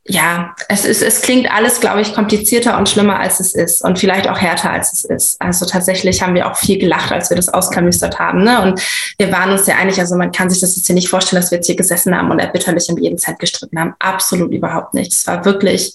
ja, 0.07 0.55
es 0.69 0.85
ist, 0.85 1.03
es 1.03 1.23
klingt 1.23 1.51
alles, 1.51 1.81
glaube 1.81 2.03
ich, 2.03 2.15
komplizierter 2.15 2.77
und 2.77 2.91
schlimmer, 2.91 3.19
als 3.19 3.41
es 3.41 3.55
ist 3.55 3.83
und 3.83 3.99
vielleicht 3.99 4.29
auch 4.29 4.39
härter, 4.39 4.71
als 4.71 4.93
es 4.93 5.05
ist. 5.05 5.41
Also 5.41 5.65
tatsächlich 5.65 6.21
haben 6.21 6.35
wir 6.35 6.51
auch 6.51 6.59
viel 6.59 6.79
gelacht, 6.79 7.11
als 7.11 7.31
wir 7.31 7.37
das 7.37 7.49
auskamüstert 7.49 8.19
haben. 8.19 8.45
Ne? 8.45 8.61
Und 8.61 8.83
wir 9.17 9.33
waren 9.33 9.51
uns 9.51 9.67
ja 9.67 9.77
einig, 9.77 9.99
also 9.99 10.15
man 10.17 10.31
kann 10.31 10.51
sich 10.51 10.61
das 10.61 10.77
jetzt 10.77 10.87
hier 10.87 10.95
nicht 10.95 11.09
vorstellen, 11.09 11.41
dass 11.41 11.51
wir 11.51 11.57
jetzt 11.57 11.67
hier 11.67 11.77
gesessen 11.77 12.15
haben 12.15 12.31
und 12.31 12.39
erbitterlich 12.39 12.87
um 12.91 12.99
jeden 12.99 13.17
Cent 13.17 13.39
gestritten 13.39 13.81
haben. 13.81 13.95
Absolut 13.99 14.53
überhaupt 14.53 14.93
nicht. 14.93 15.11
Es 15.11 15.27
war 15.27 15.47
wirklich 15.47 15.95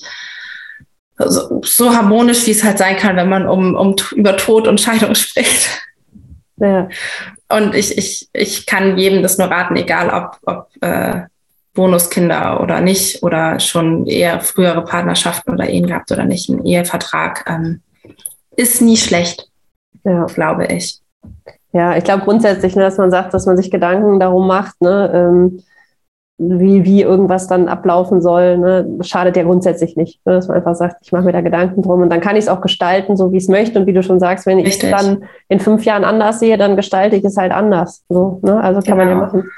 so, 1.20 1.62
so 1.64 1.94
harmonisch, 1.96 2.48
wie 2.48 2.52
es 2.52 2.64
halt 2.64 2.80
sein 2.80 2.98
kann, 2.98 3.16
wenn 3.16 3.30
man 3.30 3.48
um, 3.48 3.76
um 3.76 3.96
über 4.14 4.38
Tod 4.38 4.68
und 4.68 4.82
Scheidung 4.82 5.14
spricht. 5.16 5.70
Ja. 6.58 6.90
Und 7.48 7.76
ich, 7.76 7.96
ich, 7.96 8.28
ich 8.34 8.66
kann 8.66 8.98
jedem 8.98 9.22
das 9.22 9.38
nur 9.38 9.52
raten, 9.52 9.76
egal 9.76 10.10
ob, 10.10 10.38
ob 10.46 10.84
äh, 10.84 11.22
Bonuskinder 11.80 12.60
oder 12.62 12.82
nicht 12.82 13.24
oder 13.24 13.58
schon 13.62 14.06
eher 14.06 14.42
frühere 14.42 14.84
Partnerschaften 14.84 15.54
oder 15.54 15.70
Ehen 15.70 15.88
gehabt 15.88 16.12
oder 16.12 16.26
nicht, 16.26 16.50
ein 16.50 16.66
Ehevertrag 16.66 17.46
ähm, 17.48 17.80
ist 18.58 18.82
nie 18.82 18.98
schlecht, 18.98 19.48
ja. 20.04 20.26
glaube 20.26 20.66
ich. 20.66 21.00
Ja, 21.72 21.96
ich 21.96 22.04
glaube 22.04 22.26
grundsätzlich, 22.26 22.76
ne, 22.76 22.82
dass 22.82 22.98
man 22.98 23.12
sagt, 23.12 23.34
dass 23.34 23.46
man 23.46 23.56
sich 23.56 23.72
Gedanken 23.72 24.20
darum 24.20 24.46
macht, 24.46 24.82
ne, 24.82 25.10
ähm, 25.14 25.64
wie, 26.38 26.84
wie 26.84 27.02
irgendwas 27.02 27.48
dann 27.48 27.70
ablaufen 27.70 28.22
soll, 28.22 28.58
ne, 28.58 28.98
schadet 29.00 29.38
ja 29.38 29.44
grundsätzlich 29.44 29.96
nicht. 29.96 30.20
Ne, 30.26 30.34
dass 30.34 30.50
man 30.50 30.58
einfach 30.58 30.76
sagt, 30.76 30.98
ich 31.02 31.14
mache 31.14 31.24
mir 31.24 31.32
da 31.32 31.40
Gedanken 31.40 31.82
drum 31.82 32.02
und 32.02 32.10
dann 32.10 32.20
kann 32.20 32.36
ich 32.36 32.44
es 32.44 32.50
auch 32.50 32.60
gestalten, 32.60 33.16
so 33.16 33.32
wie 33.32 33.38
ich 33.38 33.44
es 33.44 33.50
möchte. 33.50 33.80
Und 33.80 33.88
wie 33.88 33.94
du 33.94 34.04
schon 34.04 34.20
sagst, 34.20 34.46
wenn 34.46 34.60
ich 34.60 34.68
es 34.68 34.80
dann 34.80 35.24
in 35.48 35.62
fünf 35.62 35.86
Jahren 35.86 36.04
anders 36.04 36.42
sehe, 36.42 36.58
dann 36.58 36.76
gestalte 36.76 37.16
ich 37.16 37.24
es 37.24 37.38
halt 37.38 37.54
anders. 37.54 38.04
So, 38.10 38.42
ne? 38.42 38.62
Also 38.62 38.82
kann 38.82 38.98
genau. 38.98 38.98
man 38.98 39.08
ja 39.08 39.14
genau. 39.14 39.26
machen. 39.26 39.52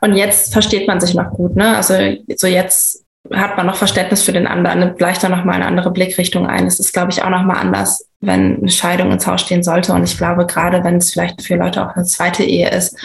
Und 0.00 0.14
jetzt 0.14 0.52
versteht 0.52 0.86
man 0.86 1.00
sich 1.00 1.14
noch 1.14 1.30
gut, 1.30 1.56
ne? 1.56 1.76
Also 1.76 1.94
so 2.36 2.46
jetzt 2.46 3.04
hat 3.32 3.56
man 3.56 3.66
noch 3.66 3.76
Verständnis 3.76 4.22
für 4.22 4.32
den 4.32 4.46
anderen, 4.46 4.80
nimmt 4.80 5.00
leichter 5.00 5.28
nochmal 5.28 5.56
eine 5.56 5.66
andere 5.66 5.90
Blickrichtung 5.90 6.46
ein. 6.46 6.66
Es 6.66 6.78
ist, 6.78 6.92
glaube 6.92 7.10
ich, 7.10 7.22
auch 7.22 7.30
nochmal 7.30 7.56
anders, 7.56 8.06
wenn 8.20 8.58
eine 8.58 8.68
Scheidung 8.68 9.10
ins 9.10 9.26
Haus 9.26 9.40
stehen 9.40 9.62
sollte. 9.62 9.92
Und 9.92 10.04
ich 10.04 10.16
glaube, 10.16 10.46
gerade 10.46 10.84
wenn 10.84 10.96
es 10.96 11.12
vielleicht 11.12 11.42
für 11.42 11.56
Leute 11.56 11.84
auch 11.84 11.96
eine 11.96 12.04
zweite 12.04 12.44
Ehe 12.44 12.70
ist, 12.70 12.96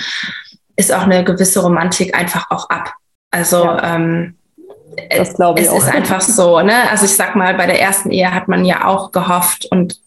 ist 0.76 0.94
auch 0.94 1.04
eine 1.04 1.24
gewisse 1.24 1.62
Romantik 1.62 2.16
einfach 2.16 2.52
auch 2.52 2.70
ab. 2.70 2.94
Also 3.32 3.64
ja. 3.64 3.96
ähm, 3.96 4.36
das 5.10 5.34
glaube 5.34 5.60
ich 5.60 5.68
es 5.68 5.72
auch. 5.72 5.78
ist 5.78 5.88
einfach 5.88 6.22
so, 6.22 6.62
ne? 6.62 6.89
Also 6.89 7.06
ich 7.06 7.16
sag 7.16 7.36
mal, 7.36 7.54
bei 7.56 7.66
der 7.66 7.80
ersten 7.82 8.12
Ehe 8.12 8.34
hat 8.34 8.48
man 8.48 8.66
ja 8.66 8.86
auch 8.86 9.12
gehofft 9.12 9.66
und 9.72 10.00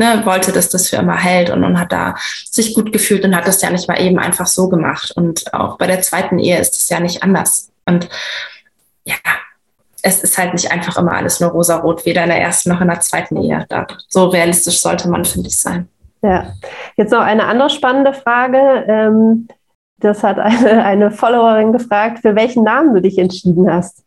ne, 0.00 0.24
wollte, 0.24 0.50
dass 0.50 0.70
das 0.70 0.88
für 0.88 0.96
immer 0.96 1.16
hält 1.16 1.50
und, 1.50 1.62
und 1.62 1.78
hat 1.78 1.92
da 1.92 2.14
sich 2.50 2.74
gut 2.74 2.92
gefühlt 2.92 3.24
und 3.24 3.36
hat 3.36 3.46
das 3.46 3.60
ja 3.60 3.70
nicht 3.70 3.86
mal 3.86 4.00
eben 4.00 4.18
einfach 4.18 4.46
so 4.46 4.68
gemacht. 4.68 5.12
Und 5.14 5.52
auch 5.52 5.76
bei 5.76 5.86
der 5.86 6.00
zweiten 6.00 6.38
Ehe 6.38 6.58
ist 6.58 6.74
es 6.74 6.88
ja 6.88 7.00
nicht 7.00 7.22
anders. 7.22 7.70
Und 7.84 8.08
ja, 9.04 9.16
es 10.02 10.22
ist 10.24 10.38
halt 10.38 10.54
nicht 10.54 10.72
einfach 10.72 10.96
immer 10.96 11.12
alles 11.12 11.40
nur 11.40 11.50
rosa-rot, 11.50 12.06
weder 12.06 12.22
in 12.22 12.30
der 12.30 12.40
ersten 12.40 12.70
noch 12.70 12.80
in 12.80 12.88
der 12.88 13.00
zweiten 13.00 13.36
Ehe. 13.36 13.66
So 14.08 14.28
realistisch 14.28 14.80
sollte 14.80 15.10
man, 15.10 15.26
finde 15.26 15.48
ich, 15.48 15.58
sein. 15.58 15.88
Ja, 16.22 16.52
jetzt 16.96 17.12
noch 17.12 17.20
eine 17.20 17.44
andere 17.44 17.70
spannende 17.70 18.14
Frage. 18.14 18.58
Ähm, 18.88 19.48
das 19.98 20.22
hat 20.22 20.38
eine, 20.38 20.82
eine 20.84 21.10
Followerin 21.10 21.72
gefragt, 21.72 22.20
für 22.20 22.34
welchen 22.34 22.64
Namen 22.64 22.94
du 22.94 23.02
dich 23.02 23.18
entschieden 23.18 23.70
hast. 23.70 24.02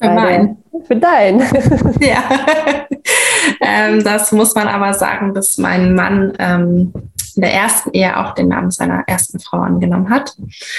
Für 0.00 0.10
meinen. 0.10 0.64
Für 0.86 0.96
deinen. 0.96 1.40
ja. 2.00 2.22
ähm, 3.60 4.02
das 4.02 4.32
muss 4.32 4.54
man 4.54 4.66
aber 4.66 4.94
sagen, 4.94 5.34
dass 5.34 5.58
mein 5.58 5.94
Mann 5.94 6.32
ähm, 6.38 6.92
in 7.36 7.42
der 7.42 7.52
ersten 7.52 7.90
Ehe 7.92 8.16
auch 8.16 8.34
den 8.34 8.48
Namen 8.48 8.70
seiner 8.70 9.04
ersten 9.06 9.38
Frau 9.40 9.58
angenommen 9.58 10.10
hat 10.10 10.34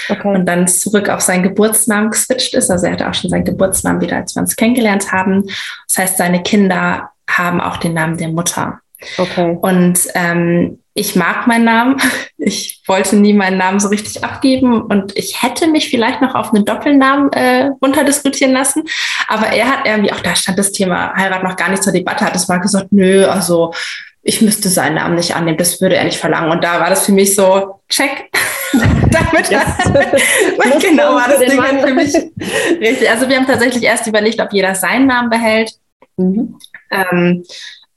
okay. 0.08 0.36
und 0.36 0.46
dann 0.46 0.66
zurück 0.66 1.08
auf 1.08 1.20
seinen 1.20 1.44
Geburtsnamen 1.44 2.10
geswitcht 2.10 2.54
ist. 2.54 2.70
Also 2.70 2.86
er 2.86 2.92
hatte 2.92 3.08
auch 3.08 3.14
schon 3.14 3.30
seinen 3.30 3.44
Geburtsnamen 3.44 4.00
wieder, 4.00 4.16
als 4.16 4.34
wir 4.34 4.42
uns 4.42 4.56
kennengelernt 4.56 5.12
haben. 5.12 5.44
Das 5.88 5.98
heißt, 5.98 6.18
seine 6.18 6.42
Kinder 6.42 7.10
haben 7.28 7.60
auch 7.60 7.76
den 7.76 7.94
Namen 7.94 8.16
der 8.16 8.28
Mutter. 8.28 8.80
Okay. 9.18 9.58
Und 9.60 9.98
ähm, 10.14 10.81
ich 10.94 11.16
mag 11.16 11.46
meinen 11.46 11.64
Namen. 11.64 11.96
Ich 12.44 12.82
wollte 12.88 13.14
nie 13.14 13.34
meinen 13.34 13.56
Namen 13.56 13.78
so 13.78 13.86
richtig 13.86 14.24
abgeben 14.24 14.82
und 14.82 15.16
ich 15.16 15.44
hätte 15.44 15.68
mich 15.68 15.88
vielleicht 15.88 16.20
noch 16.20 16.34
auf 16.34 16.52
einen 16.52 16.64
Doppelnamen 16.64 17.32
äh, 17.32 17.70
runterdiskutieren 17.80 18.52
lassen. 18.52 18.82
Aber 19.28 19.46
er 19.46 19.68
hat 19.68 19.86
irgendwie, 19.86 20.12
auch 20.12 20.18
da 20.18 20.34
stand 20.34 20.58
das 20.58 20.72
Thema 20.72 21.14
Heirat 21.14 21.44
noch 21.44 21.54
gar 21.54 21.68
nicht 21.68 21.84
zur 21.84 21.92
Debatte, 21.92 22.24
hat 22.24 22.34
es 22.34 22.48
mal 22.48 22.58
gesagt, 22.58 22.88
nö, 22.90 23.24
also 23.26 23.72
ich 24.22 24.42
müsste 24.42 24.68
seinen 24.68 24.96
Namen 24.96 25.14
nicht 25.14 25.36
annehmen, 25.36 25.56
das 25.56 25.80
würde 25.80 25.94
er 25.94 26.02
nicht 26.04 26.18
verlangen. 26.18 26.50
Und 26.50 26.64
da 26.64 26.80
war 26.80 26.90
das 26.90 27.06
für 27.06 27.12
mich 27.12 27.32
so, 27.34 27.80
check. 27.88 28.30
Damit 28.72 29.48
genau 30.80 31.14
war 31.14 31.28
das 31.28 31.38
Ding 31.38 31.62
für 31.62 31.94
mich 31.94 32.14
richtig. 32.80 33.08
Also 33.08 33.28
wir 33.28 33.36
haben 33.36 33.46
tatsächlich 33.46 33.84
erst 33.84 34.08
überlegt, 34.08 34.40
ob 34.40 34.52
jeder 34.52 34.74
seinen 34.74 35.06
Namen 35.06 35.30
behält. 35.30 35.70
Mhm. 36.16 36.58
Ähm, 36.90 37.44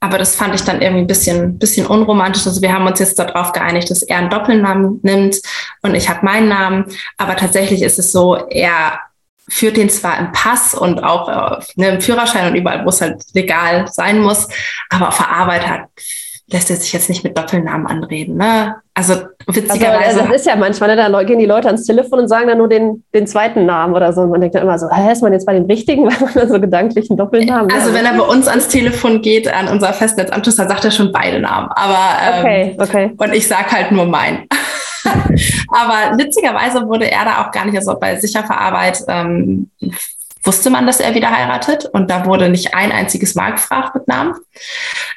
aber 0.06 0.18
das 0.18 0.36
fand 0.36 0.54
ich 0.54 0.62
dann 0.62 0.80
irgendwie 0.80 1.02
ein 1.02 1.06
bisschen, 1.08 1.58
bisschen 1.58 1.86
unromantisch. 1.86 2.46
Also 2.46 2.62
wir 2.62 2.72
haben 2.72 2.86
uns 2.86 3.00
jetzt 3.00 3.18
darauf 3.18 3.50
geeinigt, 3.50 3.90
dass 3.90 4.02
er 4.02 4.18
einen 4.18 4.30
Doppelnamen 4.30 5.00
nimmt 5.02 5.40
und 5.82 5.96
ich 5.96 6.08
habe 6.08 6.24
meinen 6.24 6.48
Namen. 6.48 6.84
Aber 7.18 7.34
tatsächlich 7.34 7.82
ist 7.82 7.98
es 7.98 8.12
so, 8.12 8.36
er 8.36 9.00
führt 9.48 9.76
den 9.76 9.90
zwar 9.90 10.18
im 10.18 10.30
Pass 10.30 10.74
und 10.74 11.02
auch 11.02 11.28
äh, 11.28 11.64
ne, 11.74 11.88
im 11.88 12.00
Führerschein 12.00 12.50
und 12.50 12.56
überall, 12.56 12.84
wo 12.84 12.90
es 12.90 13.00
halt 13.00 13.22
legal 13.34 13.88
sein 13.88 14.20
muss, 14.20 14.48
aber 14.90 15.08
auf 15.08 15.16
der 15.16 15.28
Arbeit 15.28 15.68
hat 15.68 15.88
lässt 16.48 16.70
er 16.70 16.76
sich 16.76 16.92
jetzt 16.92 17.08
nicht 17.08 17.24
mit 17.24 17.36
Doppelnamen 17.36 17.88
anreden. 17.88 18.36
Ne? 18.36 18.76
Also 18.98 19.14
witzigerweise. 19.46 20.20
Also, 20.20 20.20
das 20.20 20.40
ist 20.40 20.46
ja 20.46 20.56
manchmal, 20.56 20.96
ne, 20.96 20.96
da 20.96 21.22
gehen 21.22 21.38
die 21.38 21.44
Leute 21.44 21.66
ans 21.66 21.84
Telefon 21.84 22.20
und 22.20 22.28
sagen 22.28 22.48
dann 22.48 22.56
nur 22.56 22.68
den, 22.68 23.04
den 23.14 23.26
zweiten 23.26 23.66
Namen 23.66 23.94
oder 23.94 24.10
so. 24.14 24.22
Und 24.22 24.30
man 24.30 24.40
denkt 24.40 24.54
dann 24.54 24.62
immer 24.62 24.78
so, 24.78 24.88
hä, 24.90 25.12
ist 25.12 25.20
man 25.20 25.34
jetzt 25.34 25.44
bei 25.44 25.52
dem 25.52 25.66
richtigen, 25.66 26.06
weil 26.10 26.18
man 26.18 26.32
dann 26.32 26.48
so 26.48 26.58
gedanklich 26.58 27.10
einen 27.10 27.18
Doppelnamen 27.18 27.70
Also 27.70 27.92
wenn 27.92 28.06
er 28.06 28.14
bei 28.14 28.24
uns 28.24 28.48
ans 28.48 28.68
Telefon 28.68 29.20
geht, 29.20 29.52
an 29.52 29.68
unser 29.68 29.92
Festnetzanschluss, 29.92 30.56
dann 30.56 30.68
sagt 30.68 30.86
er 30.86 30.90
schon 30.90 31.12
beide 31.12 31.40
Namen. 31.40 31.68
Aber 31.72 32.08
ähm, 32.24 32.40
okay, 32.40 32.76
okay. 32.80 33.12
und 33.18 33.34
ich 33.34 33.46
sage 33.46 33.70
halt 33.70 33.92
nur 33.92 34.06
meinen. 34.06 34.48
Aber 35.68 36.16
witzigerweise 36.16 36.88
wurde 36.88 37.10
er 37.10 37.26
da 37.26 37.44
auch 37.44 37.52
gar 37.52 37.66
nicht, 37.66 37.76
also 37.76 37.98
bei 38.00 38.16
Sicherverarbeit 38.16 39.02
ähm, 39.08 39.70
wusste 40.46 40.70
man, 40.70 40.86
dass 40.86 41.00
er 41.00 41.14
wieder 41.14 41.30
heiratet 41.30 41.86
und 41.86 42.10
da 42.10 42.24
wurde 42.26 42.48
nicht 42.48 42.74
ein 42.74 42.92
einziges 42.92 43.34
Mal 43.34 43.52
gefragt 43.52 43.94
mit 43.94 44.08
Namen. 44.08 44.34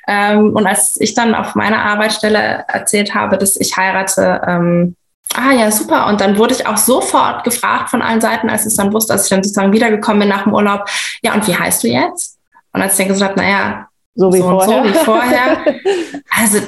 Ähm, 0.07 0.55
und 0.55 0.65
als 0.65 0.99
ich 0.99 1.13
dann 1.13 1.36
auf 1.36 1.55
meiner 1.55 1.84
Arbeitsstelle 1.84 2.65
erzählt 2.67 3.13
habe, 3.15 3.38
dass 3.38 3.55
ich 3.55 3.77
heirate, 3.77 4.41
ähm, 4.47 4.95
ah 5.36 5.51
ja, 5.51 5.71
super. 5.71 6.07
Und 6.07 6.21
dann 6.21 6.38
wurde 6.38 6.55
ich 6.55 6.65
auch 6.65 6.77
sofort 6.77 7.43
gefragt 7.43 7.89
von 7.89 8.01
allen 8.01 8.21
Seiten, 8.21 8.49
als 8.49 8.61
ich 8.61 8.67
es 8.67 8.77
dann 8.77 8.93
wusste, 8.93 9.13
als 9.13 9.23
ich 9.25 9.30
dann 9.30 9.43
sozusagen 9.43 9.73
wiedergekommen 9.73 10.21
bin 10.21 10.30
nach 10.30 10.43
dem 10.43 10.53
Urlaub, 10.53 10.89
ja, 11.21 11.34
und 11.34 11.47
wie 11.47 11.55
heißt 11.55 11.84
du 11.84 11.88
jetzt? 11.88 12.38
Und 12.73 12.82
als 12.82 12.93
ich 12.93 12.99
dann 12.99 13.07
gesagt 13.09 13.32
habe, 13.32 13.41
naja, 13.41 13.88
so 14.15 14.34
wie 14.34 14.39
so 14.39 14.49
vorher. 14.49 14.84
So 14.84 14.89
wie 14.89 15.05
vorher. 15.05 15.57
also 16.30 16.59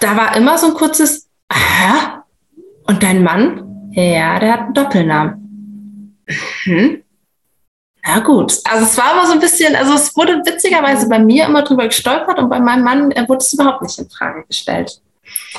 da 0.00 0.16
war 0.16 0.36
immer 0.36 0.58
so 0.58 0.66
ein 0.68 0.74
kurzes, 0.74 1.28
hä? 1.50 2.20
Und 2.86 3.02
dein 3.02 3.22
Mann? 3.22 3.90
Ja, 3.92 4.38
der 4.38 4.52
hat 4.52 4.60
einen 4.60 4.74
Doppelnamen. 4.74 6.18
Hm? 6.64 7.03
Ja 8.06 8.18
gut, 8.20 8.58
also 8.70 8.84
es 8.84 8.98
war 8.98 9.12
immer 9.12 9.26
so 9.26 9.32
ein 9.32 9.40
bisschen, 9.40 9.74
also 9.74 9.94
es 9.94 10.14
wurde 10.14 10.42
witzigerweise 10.44 11.08
bei 11.08 11.18
mir 11.18 11.46
immer 11.46 11.62
drüber 11.62 11.86
gestolpert 11.86 12.38
und 12.38 12.50
bei 12.50 12.60
meinem 12.60 12.84
Mann 12.84 13.14
wurde 13.28 13.38
es 13.38 13.52
überhaupt 13.52 13.82
nicht 13.82 13.98
in 13.98 14.10
Frage 14.10 14.44
gestellt. 14.46 15.00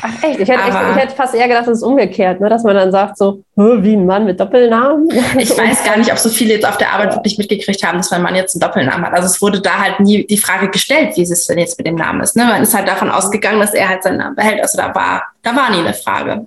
Ach 0.02 0.24
echt? 0.24 0.39
Ich 0.39 0.48
hätte, 0.48 0.62
echt, 0.62 0.78
ich 0.91 0.96
hätte 0.96 1.16
fast 1.16 1.34
eher 1.34 1.48
gedacht, 1.48 1.68
es 1.68 1.78
ist 1.78 1.84
umgekehrt, 1.84 2.39
ne? 2.39 2.50
dass 2.50 2.64
man 2.64 2.76
dann 2.76 2.91
sagt 2.91 3.18
so, 3.18 3.43
wie 3.56 3.96
ein 3.96 4.06
Mann 4.06 4.26
mit 4.26 4.39
Doppelnamen. 4.39 5.10
Ich 5.38 5.58
weiß 5.58 5.84
gar 5.84 5.98
nicht, 5.98 6.12
ob 6.12 6.18
so 6.18 6.30
viele 6.30 6.54
jetzt 6.54 6.68
auf 6.68 6.78
der 6.78 6.93
Arbeit 6.93 7.14
wirklich 7.16 7.38
mitgekriegt 7.38 7.84
haben, 7.84 7.98
dass 7.98 8.12
mein 8.12 8.22
Mann 8.22 8.36
jetzt 8.36 8.56
einen 8.56 8.62
Doppelnamen 8.62 9.06
hat. 9.06 9.14
Also 9.14 9.28
es 9.28 9.41
wurde 9.41 9.62
da 9.62 9.80
halt 9.80 10.00
nie 10.00 10.26
die 10.26 10.38
Frage 10.38 10.70
gestellt, 10.70 11.16
wie 11.16 11.24
es 11.24 11.48
denn 11.48 11.58
jetzt 11.58 11.78
mit 11.78 11.88
dem 11.88 11.96
Namen 11.96 12.22
ist. 12.22 12.36
Ne? 12.36 12.46
Man 12.46 12.62
ist 12.62 12.76
halt 12.76 12.88
davon 12.88 13.10
ausgegangen, 13.10 13.60
dass 13.60 13.74
er 13.74 13.89
halt 13.89 14.04
seinen 14.04 14.18
Namen 14.18 14.36
behält. 14.36 14.62
Also 14.62 14.78
da 14.78 14.93
war, 14.93 15.24
da 15.41 15.56
war 15.56 15.72
nie 15.72 15.80
eine 15.80 15.93
Frage. 15.93 16.46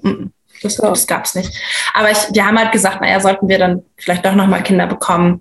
Das, 0.63 0.77
das 0.77 1.07
gab 1.07 1.25
es 1.25 1.35
nicht. 1.35 1.53
Aber 1.95 2.11
ich, 2.11 2.19
wir 2.33 2.47
haben 2.47 2.59
halt 2.59 2.73
gesagt, 2.73 3.01
naja, 3.01 3.21
sollten 3.21 3.49
wir 3.49 3.59
dann 3.59 3.83
vielleicht 3.97 4.25
doch 4.25 4.35
nochmal 4.35 4.63
Kinder 4.63 4.87
bekommen, 4.87 5.41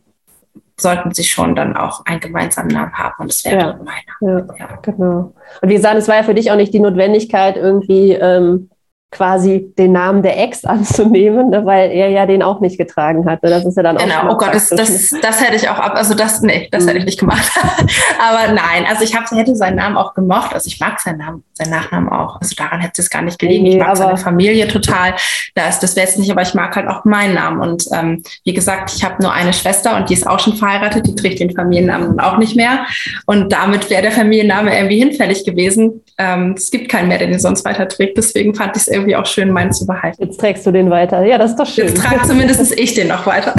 sollten 0.79 1.13
sie 1.13 1.23
schon 1.23 1.55
dann 1.55 1.75
auch 1.75 2.05
einen 2.05 2.19
gemeinsamen 2.19 2.69
Namen 2.69 2.93
haben 2.93 3.15
und 3.19 3.31
es 3.31 3.43
wäre 3.45 3.57
ja. 3.57 3.79
meiner. 3.83 4.45
Ja, 4.47 4.55
ja, 4.57 4.79
genau. 4.81 5.33
Und 5.61 5.69
wie 5.69 5.75
gesagt, 5.75 5.97
es 5.97 6.07
war 6.07 6.17
ja 6.17 6.23
für 6.23 6.35
dich 6.35 6.51
auch 6.51 6.55
nicht 6.55 6.73
die 6.73 6.79
Notwendigkeit, 6.79 7.57
irgendwie 7.57 8.13
ähm, 8.13 8.69
quasi 9.09 9.73
den 9.77 9.93
Namen 9.93 10.21
der 10.21 10.37
Ex 10.37 10.65
anzunehmen, 10.65 11.49
ne, 11.49 11.65
weil 11.65 11.91
er 11.91 12.09
ja 12.09 12.25
den 12.25 12.43
auch 12.43 12.59
nicht 12.59 12.77
getragen 12.77 13.25
hatte. 13.25 13.47
Das 13.47 13.63
ist 13.65 13.77
ja 13.77 13.83
dann 13.83 13.97
auch. 13.97 14.03
Genau, 14.03 14.33
oh 14.33 14.37
Gott, 14.37 14.53
das, 14.53 14.69
das, 14.69 15.15
das 15.21 15.41
hätte 15.41 15.55
ich 15.55 15.69
auch 15.69 15.79
ab, 15.79 15.93
also 15.95 16.13
das, 16.13 16.41
nee, 16.41 16.67
das 16.71 16.83
mhm. 16.83 16.87
hätte 16.89 16.99
ich 16.99 17.05
nicht 17.05 17.19
gemacht. 17.19 17.49
Aber 18.19 18.51
nein, 18.53 18.85
also 18.87 19.03
ich 19.03 19.15
hab, 19.15 19.31
hätte 19.31 19.55
seinen 19.55 19.77
Namen 19.77 19.95
auch 19.95 20.13
gemocht. 20.13 20.53
Also 20.53 20.67
ich 20.67 20.79
mag 20.81 20.99
seinen 20.99 21.19
Namen, 21.19 21.43
seinen 21.53 21.69
Nachnamen 21.69 22.09
auch. 22.09 22.41
Also 22.41 22.53
daran 22.55 22.81
hätte 22.81 23.01
es 23.01 23.09
gar 23.09 23.21
nicht 23.21 23.39
gelegen. 23.39 23.63
Nee, 23.63 23.77
ich 23.77 23.79
mag 23.79 23.95
seine 23.95 24.17
Familie 24.17 24.67
total. 24.67 25.15
Da 25.55 25.69
ist 25.69 25.79
das 25.79 25.95
wäre 25.95 26.05
jetzt 26.05 26.19
nicht, 26.19 26.29
aber 26.29 26.41
ich 26.41 26.53
mag 26.53 26.75
halt 26.75 26.87
auch 26.87 27.05
meinen 27.05 27.35
Namen. 27.35 27.61
Und 27.61 27.85
ähm, 27.93 28.23
wie 28.43 28.53
gesagt, 28.53 28.91
ich 28.93 29.05
habe 29.05 29.23
nur 29.23 29.31
eine 29.31 29.53
Schwester 29.53 29.95
und 29.95 30.09
die 30.09 30.13
ist 30.13 30.27
auch 30.27 30.39
schon 30.39 30.57
verheiratet, 30.57 31.07
die 31.07 31.15
trägt 31.15 31.39
den 31.39 31.55
Familiennamen 31.55 32.19
auch 32.19 32.37
nicht 32.37 32.57
mehr. 32.57 32.85
Und 33.25 33.53
damit 33.53 33.89
wäre 33.89 34.01
der 34.01 34.11
Familienname 34.11 34.75
irgendwie 34.75 34.99
hinfällig 34.99 35.45
gewesen. 35.45 36.03
Ähm, 36.17 36.55
es 36.57 36.71
gibt 36.71 36.89
keinen 36.89 37.07
mehr, 37.07 37.19
der 37.19 37.27
den 37.27 37.39
sonst 37.39 37.63
weiter 37.63 37.87
trägt. 37.87 38.17
Deswegen 38.17 38.53
fand 38.53 38.75
ich 38.75 38.83
es 38.83 38.96
irgendwie 38.97 39.15
auch 39.15 39.25
schön, 39.25 39.51
meinen 39.51 39.71
zu 39.71 39.85
behalten. 39.85 40.23
Jetzt 40.23 40.39
trägst 40.39 40.65
du 40.65 40.71
den 40.71 40.89
weiter. 40.89 41.23
Ja, 41.23 41.37
das 41.37 41.51
ist 41.51 41.59
doch 41.59 41.65
schön. 41.65 41.87
Jetzt 41.87 42.03
trage 42.03 42.27
zumindest 42.27 42.71
ich 42.79 42.93
den 42.93 43.07
noch 43.07 43.25
weiter. 43.25 43.53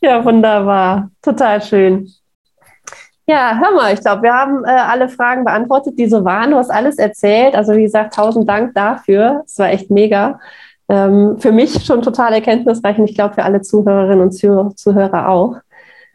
ja, 0.00 0.24
wunderbar. 0.24 1.10
Total 1.22 1.62
schön. 1.62 2.08
Ja, 3.26 3.56
hör 3.58 3.72
mal, 3.76 3.94
ich 3.94 4.00
glaube, 4.00 4.22
wir 4.22 4.32
haben 4.32 4.64
äh, 4.64 4.70
alle 4.70 5.08
Fragen 5.08 5.44
beantwortet, 5.44 5.98
die 5.98 6.08
so 6.08 6.24
waren. 6.24 6.50
Du 6.50 6.56
hast 6.56 6.70
alles 6.70 6.98
erzählt. 6.98 7.54
Also 7.54 7.72
wie 7.74 7.82
gesagt, 7.82 8.14
tausend 8.14 8.48
Dank 8.48 8.74
dafür. 8.74 9.42
Es 9.46 9.58
war 9.58 9.70
echt 9.70 9.90
mega. 9.90 10.40
Ähm, 10.88 11.36
für 11.38 11.52
mich 11.52 11.84
schon 11.84 12.02
total 12.02 12.32
erkenntnisreich 12.32 12.98
und 12.98 13.04
ich 13.04 13.14
glaube 13.14 13.34
für 13.34 13.44
alle 13.44 13.62
Zuhörerinnen 13.62 14.20
und 14.20 14.32
Zuhörer 14.32 15.28
auch. 15.28 15.56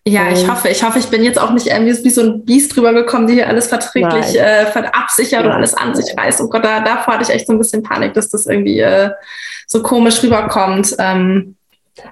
Ja, 0.07 0.29
ich 0.31 0.49
hoffe, 0.49 0.69
ich 0.69 0.83
hoffe, 0.83 0.99
ich 0.99 1.07
bin 1.07 1.21
jetzt 1.21 1.39
auch 1.39 1.51
nicht 1.51 1.67
irgendwie 1.67 2.01
wie 2.03 2.09
so 2.09 2.21
ein 2.21 2.45
Biest 2.45 2.75
drüber 2.75 2.93
gekommen, 2.93 3.27
die 3.27 3.33
hier 3.33 3.49
alles 3.49 3.67
verträglich 3.67 4.39
äh, 4.39 4.65
absichert 4.93 5.43
und 5.43 5.51
alles 5.51 5.73
an 5.73 5.93
sich 5.95 6.17
reißt. 6.17 6.39
Und 6.39 6.49
Gott, 6.49 6.63
da, 6.63 6.79
davor 6.79 7.15
hatte 7.15 7.23
ich 7.23 7.29
echt 7.29 7.45
so 7.45 7.53
ein 7.53 7.57
bisschen 7.57 7.83
Panik, 7.83 8.13
dass 8.13 8.29
das 8.29 8.45
irgendwie 8.45 8.79
äh, 8.79 9.09
so 9.67 9.83
komisch 9.83 10.23
rüberkommt. 10.23 10.95
Ähm, 10.97 11.55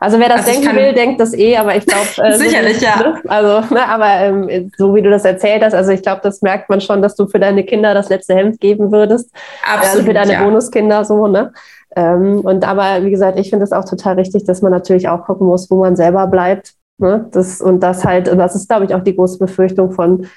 also 0.02 0.20
wer 0.20 0.28
das 0.28 0.46
also 0.46 0.52
denken 0.52 0.76
will, 0.76 0.94
denkt 0.94 1.22
das 1.22 1.34
eh, 1.34 1.56
aber 1.56 1.76
ich 1.76 1.86
glaube 1.86 2.08
äh, 2.18 2.38
sicherlich 2.38 2.80
so, 2.80 2.86
ja. 2.86 2.98
Ne? 2.98 3.22
Also, 3.28 3.74
ne, 3.74 3.88
aber 3.88 4.10
ähm, 4.20 4.72
so 4.78 4.94
wie 4.94 5.02
du 5.02 5.10
das 5.10 5.24
erzählt 5.24 5.64
hast, 5.64 5.74
also 5.74 5.92
ich 5.92 6.02
glaube, 6.02 6.20
das 6.22 6.42
merkt 6.42 6.70
man 6.70 6.82
schon, 6.82 7.02
dass 7.02 7.16
du 7.16 7.28
für 7.28 7.40
deine 7.40 7.64
Kinder 7.64 7.94
das 7.94 8.10
letzte 8.10 8.36
Hemd 8.36 8.60
geben 8.60 8.92
würdest, 8.92 9.30
Absolut, 9.64 9.96
also 9.96 10.04
für 10.06 10.14
deine 10.14 10.34
ja. 10.34 10.44
Bonuskinder 10.44 11.06
so 11.06 11.28
ne. 11.28 11.54
Ähm, 11.96 12.42
und 12.42 12.68
aber 12.68 13.06
wie 13.06 13.12
gesagt, 13.12 13.40
ich 13.40 13.50
finde 13.50 13.64
es 13.64 13.72
auch 13.72 13.86
total 13.86 14.16
richtig, 14.16 14.44
dass 14.44 14.62
man 14.62 14.74
natürlich 14.74 15.08
auch 15.08 15.24
gucken 15.26 15.48
muss, 15.48 15.72
wo 15.72 15.78
man 15.78 15.96
selber 15.96 16.28
bleibt 16.28 16.75
Ne? 16.98 17.28
Das, 17.32 17.62
und 17.62 17.82
das 17.82 18.06
halt, 18.06 18.28
das 18.28 18.56
ist, 18.56 18.70
glaube 18.70 18.86
ich, 18.86 18.96
auch 18.96 19.04
die 19.04 19.16
große 19.16 19.38
Befürchtung 19.40 19.92
von 19.92 20.28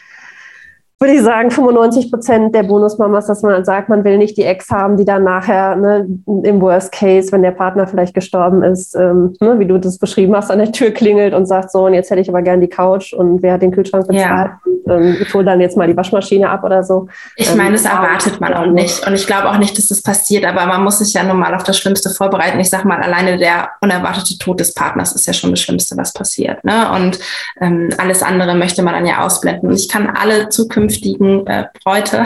würde 1.01 1.15
ich 1.15 1.23
sagen, 1.23 1.51
95 1.51 2.11
Prozent 2.11 2.55
der 2.55 2.65
Bonusmamas, 2.65 3.27
dass 3.27 3.43
man 3.43 3.65
sagt, 3.65 3.89
man 3.89 4.03
will 4.03 4.19
nicht 4.19 4.37
die 4.37 4.43
Ex 4.43 4.69
haben, 4.71 4.97
die 4.97 5.05
dann 5.05 5.23
nachher 5.23 5.77
ne, 5.77 6.09
im 6.43 6.61
Worst 6.61 6.91
Case, 6.91 7.31
wenn 7.31 7.43
der 7.43 7.53
Partner 7.53 7.87
vielleicht 7.87 8.15
gestorben 8.15 8.65
ist, 8.65 8.97
ähm, 8.97 9.35
ne, 9.41 9.61
wie 9.61 9.67
du 9.67 9.79
das 9.79 9.99
beschrieben 9.99 10.35
hast, 10.35 10.51
an 10.51 10.59
der 10.59 10.73
Tür 10.73 10.91
klingelt 10.91 11.35
und 11.35 11.47
sagt, 11.47 11.71
so, 11.71 11.87
und 11.87 11.95
jetzt 11.95 12.11
hätte 12.11 12.21
ich 12.21 12.29
aber 12.29 12.43
gern 12.43 12.61
die 12.61 12.69
Couch 12.69 13.13
und 13.13 13.43
wer 13.43 13.53
hat 13.53 13.63
den 13.63 13.71
Kühlschrank 13.71 14.09
bezahlt? 14.09 14.51
Ja. 14.51 14.73
Ähm, 14.91 15.19
ich 15.21 15.33
hole 15.35 15.45
dann 15.45 15.61
jetzt 15.61 15.77
mal 15.77 15.87
die 15.87 15.97
Waschmaschine 15.97 16.49
ab 16.49 16.65
oder 16.65 16.83
so. 16.83 17.09
Ich 17.37 17.55
meine, 17.55 17.73
das 17.73 17.85
ähm, 17.85 17.91
erwartet 17.91 18.41
man 18.41 18.55
auch 18.55 18.67
nicht. 18.67 19.07
Und 19.07 19.15
ich 19.15 19.27
glaube 19.27 19.51
auch 19.51 19.59
nicht, 19.59 19.77
dass 19.79 19.89
das 19.89 20.03
passiert, 20.03 20.45
aber 20.45 20.67
man 20.67 20.83
muss 20.83 20.99
sich 20.99 21.13
ja 21.15 21.23
nun 21.23 21.39
mal 21.39 21.55
auf 21.55 21.65
das 21.65 21.79
Schlimmste 21.79 22.11
vorbereiten. 22.11 22.61
Ich 22.61 22.71
sage 22.71 22.87
mal, 22.87 23.01
alleine 23.01 23.39
der 23.39 23.71
unerwartete 23.81 24.39
Tod 24.39 24.61
des 24.61 24.75
Partners 24.75 25.13
ist 25.13 25.27
ja 25.27 25.33
schon 25.33 25.51
das 25.51 25.61
Schlimmste, 25.61 25.97
was 25.97 26.13
passiert. 26.13 26.65
Ne? 26.65 26.91
Und 26.93 27.19
ähm, 27.61 27.91
alles 27.99 28.23
andere 28.23 28.55
möchte 28.55 28.83
man 28.83 28.95
dann 28.95 29.07
ja 29.07 29.25
ausblenden. 29.25 29.69
Und 29.69 29.77
ich 29.77 29.89
kann 29.89 30.09
alle 30.09 30.49
zukünftigen 30.49 30.79
zukünftigen 30.79 31.47
äh, 31.47 31.67
Bräute 31.83 32.25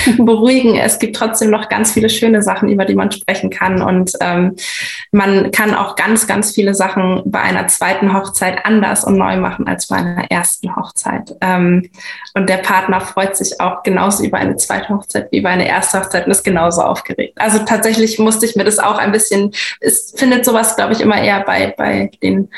beruhigen. 0.18 0.76
Es 0.76 0.98
gibt 0.98 1.16
trotzdem 1.16 1.50
noch 1.50 1.68
ganz 1.68 1.92
viele 1.92 2.08
schöne 2.08 2.42
Sachen, 2.42 2.68
über 2.68 2.84
die 2.84 2.94
man 2.94 3.10
sprechen 3.10 3.50
kann. 3.50 3.82
Und 3.82 4.12
ähm, 4.20 4.56
man 5.10 5.50
kann 5.50 5.74
auch 5.74 5.96
ganz, 5.96 6.26
ganz 6.26 6.52
viele 6.52 6.74
Sachen 6.74 7.22
bei 7.24 7.40
einer 7.40 7.66
zweiten 7.68 8.14
Hochzeit 8.14 8.64
anders 8.64 9.04
und 9.04 9.16
neu 9.16 9.36
machen 9.36 9.66
als 9.66 9.88
bei 9.88 9.96
einer 9.96 10.30
ersten 10.30 10.74
Hochzeit. 10.74 11.34
Ähm, 11.40 11.90
und 12.34 12.48
der 12.48 12.58
Partner 12.58 13.00
freut 13.00 13.36
sich 13.36 13.60
auch 13.60 13.82
genauso 13.82 14.24
über 14.24 14.38
eine 14.38 14.56
zweite 14.56 14.88
Hochzeit 14.88 15.30
wie 15.30 15.38
über 15.38 15.50
eine 15.50 15.68
erste 15.68 16.00
Hochzeit 16.00 16.26
und 16.26 16.32
ist 16.32 16.44
genauso 16.44 16.82
aufgeregt. 16.82 17.34
Also 17.40 17.58
tatsächlich 17.58 18.18
musste 18.18 18.46
ich 18.46 18.56
mir 18.56 18.64
das 18.64 18.78
auch 18.78 18.98
ein 18.98 19.12
bisschen, 19.12 19.52
es 19.80 20.12
findet 20.16 20.44
sowas, 20.44 20.76
glaube 20.76 20.92
ich, 20.92 21.00
immer 21.00 21.20
eher 21.20 21.40
bei, 21.40 21.74
bei 21.76 22.10
den 22.22 22.48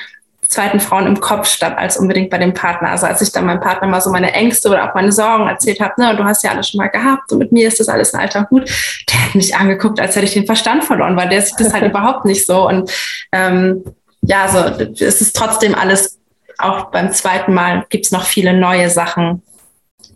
zweiten 0.49 0.81
Frauen 0.81 1.07
im 1.07 1.21
Kopf 1.21 1.47
statt 1.49 1.77
als 1.77 1.97
unbedingt 1.97 2.31
bei 2.31 2.39
dem 2.39 2.55
Partner. 2.55 2.91
Also 2.91 3.07
als 3.07 3.21
ich 3.23 3.33
dann 3.33 3.47
meinem 3.47 3.61
Partner 3.61 3.89
mal 3.89 4.01
so 4.01 4.11
meine 4.11 4.33
Ängste 4.33 4.69
oder 4.69 4.89
auch 4.89 4.95
meine 4.95 5.13
Sorgen 5.13 5.49
erzählt 5.49 5.81
habe, 5.81 6.01
ne, 6.01 6.17
du 6.17 6.25
hast 6.25 6.43
ja 6.45 6.51
alles 6.51 6.69
schon 6.69 6.79
mal 6.79 6.89
gehabt 6.89 7.33
und 7.33 7.39
mit 7.39 7.53
mir 7.53 7.69
ist 7.69 7.81
das 7.81 7.89
alles 7.89 8.15
ein 8.15 8.21
alter 8.21 8.49
Hut, 8.51 8.69
der 9.11 9.25
hat 9.25 9.35
mich 9.35 9.57
angeguckt, 9.57 10.01
als 10.01 10.17
hätte 10.17 10.27
ich 10.27 10.35
den 10.35 10.47
Verstand 10.47 10.85
verloren, 10.85 11.17
weil 11.17 11.29
der 11.29 11.43
sieht 11.43 11.59
das 11.59 11.73
halt 11.73 11.85
überhaupt 11.91 12.25
nicht 12.25 12.47
so. 12.47 12.69
Und 12.69 12.91
ähm, 13.33 13.85
ja, 14.23 14.49
so 14.49 14.85
es 15.05 15.21
ist 15.21 15.37
trotzdem 15.37 15.75
alles, 15.75 16.19
auch 16.59 16.91
beim 16.91 17.13
zweiten 17.13 17.53
Mal 17.53 17.85
gibt 17.89 18.07
es 18.07 18.13
noch 18.13 18.25
viele 18.25 18.55
neue 18.55 18.89
Sachen, 18.89 19.43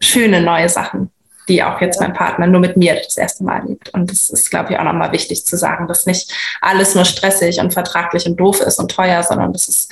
schöne 0.00 0.40
neue 0.40 0.68
Sachen, 0.68 1.10
die 1.48 1.62
auch 1.62 1.80
jetzt 1.80 2.00
mein 2.00 2.12
Partner 2.12 2.46
nur 2.46 2.60
mit 2.60 2.76
mir 2.76 2.94
das 2.94 3.16
erste 3.16 3.42
Mal 3.44 3.60
erlebt. 3.60 3.88
Und 3.94 4.10
das 4.10 4.30
ist, 4.30 4.50
glaube 4.50 4.72
ich, 4.72 4.78
auch 4.78 4.84
nochmal 4.84 5.12
wichtig 5.12 5.44
zu 5.44 5.56
sagen, 5.56 5.88
dass 5.88 6.06
nicht 6.06 6.32
alles 6.60 6.94
nur 6.94 7.04
stressig 7.04 7.58
und 7.60 7.72
vertraglich 7.72 8.26
und 8.26 8.36
doof 8.36 8.60
ist 8.60 8.78
und 8.78 8.90
teuer, 8.90 9.22
sondern 9.22 9.52
dass 9.52 9.68
es 9.68 9.88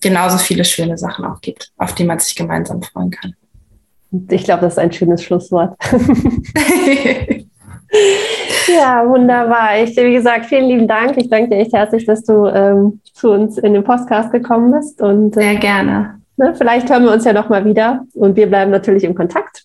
genauso 0.00 0.38
viele 0.38 0.64
schöne 0.64 0.96
Sachen 0.98 1.24
auch 1.24 1.40
gibt, 1.40 1.72
auf 1.78 1.94
die 1.94 2.04
man 2.04 2.18
sich 2.18 2.36
gemeinsam 2.36 2.82
freuen 2.82 3.10
kann. 3.10 3.34
Ich 4.30 4.44
glaube, 4.44 4.62
das 4.62 4.74
ist 4.74 4.78
ein 4.78 4.92
schönes 4.92 5.22
Schlusswort. 5.22 5.76
ja, 8.68 9.06
wunderbar. 9.06 9.82
Ich, 9.82 9.96
wie 9.96 10.14
gesagt, 10.14 10.46
vielen 10.46 10.68
lieben 10.68 10.88
Dank. 10.88 11.16
Ich 11.16 11.28
danke 11.28 11.50
dir 11.50 11.56
echt 11.56 11.74
herzlich, 11.74 12.06
dass 12.06 12.22
du 12.24 12.46
ähm, 12.46 13.00
zu 13.12 13.30
uns 13.30 13.58
in 13.58 13.74
den 13.74 13.84
Podcast 13.84 14.32
gekommen 14.32 14.72
bist. 14.72 15.02
Und, 15.02 15.36
äh, 15.36 15.40
Sehr 15.40 15.56
gerne. 15.56 16.20
Ne, 16.38 16.54
vielleicht 16.56 16.88
hören 16.88 17.04
wir 17.04 17.12
uns 17.12 17.24
ja 17.24 17.32
noch 17.32 17.48
mal 17.48 17.64
wieder 17.64 18.06
und 18.14 18.36
wir 18.36 18.46
bleiben 18.46 18.70
natürlich 18.70 19.04
im 19.04 19.14
Kontakt. 19.14 19.64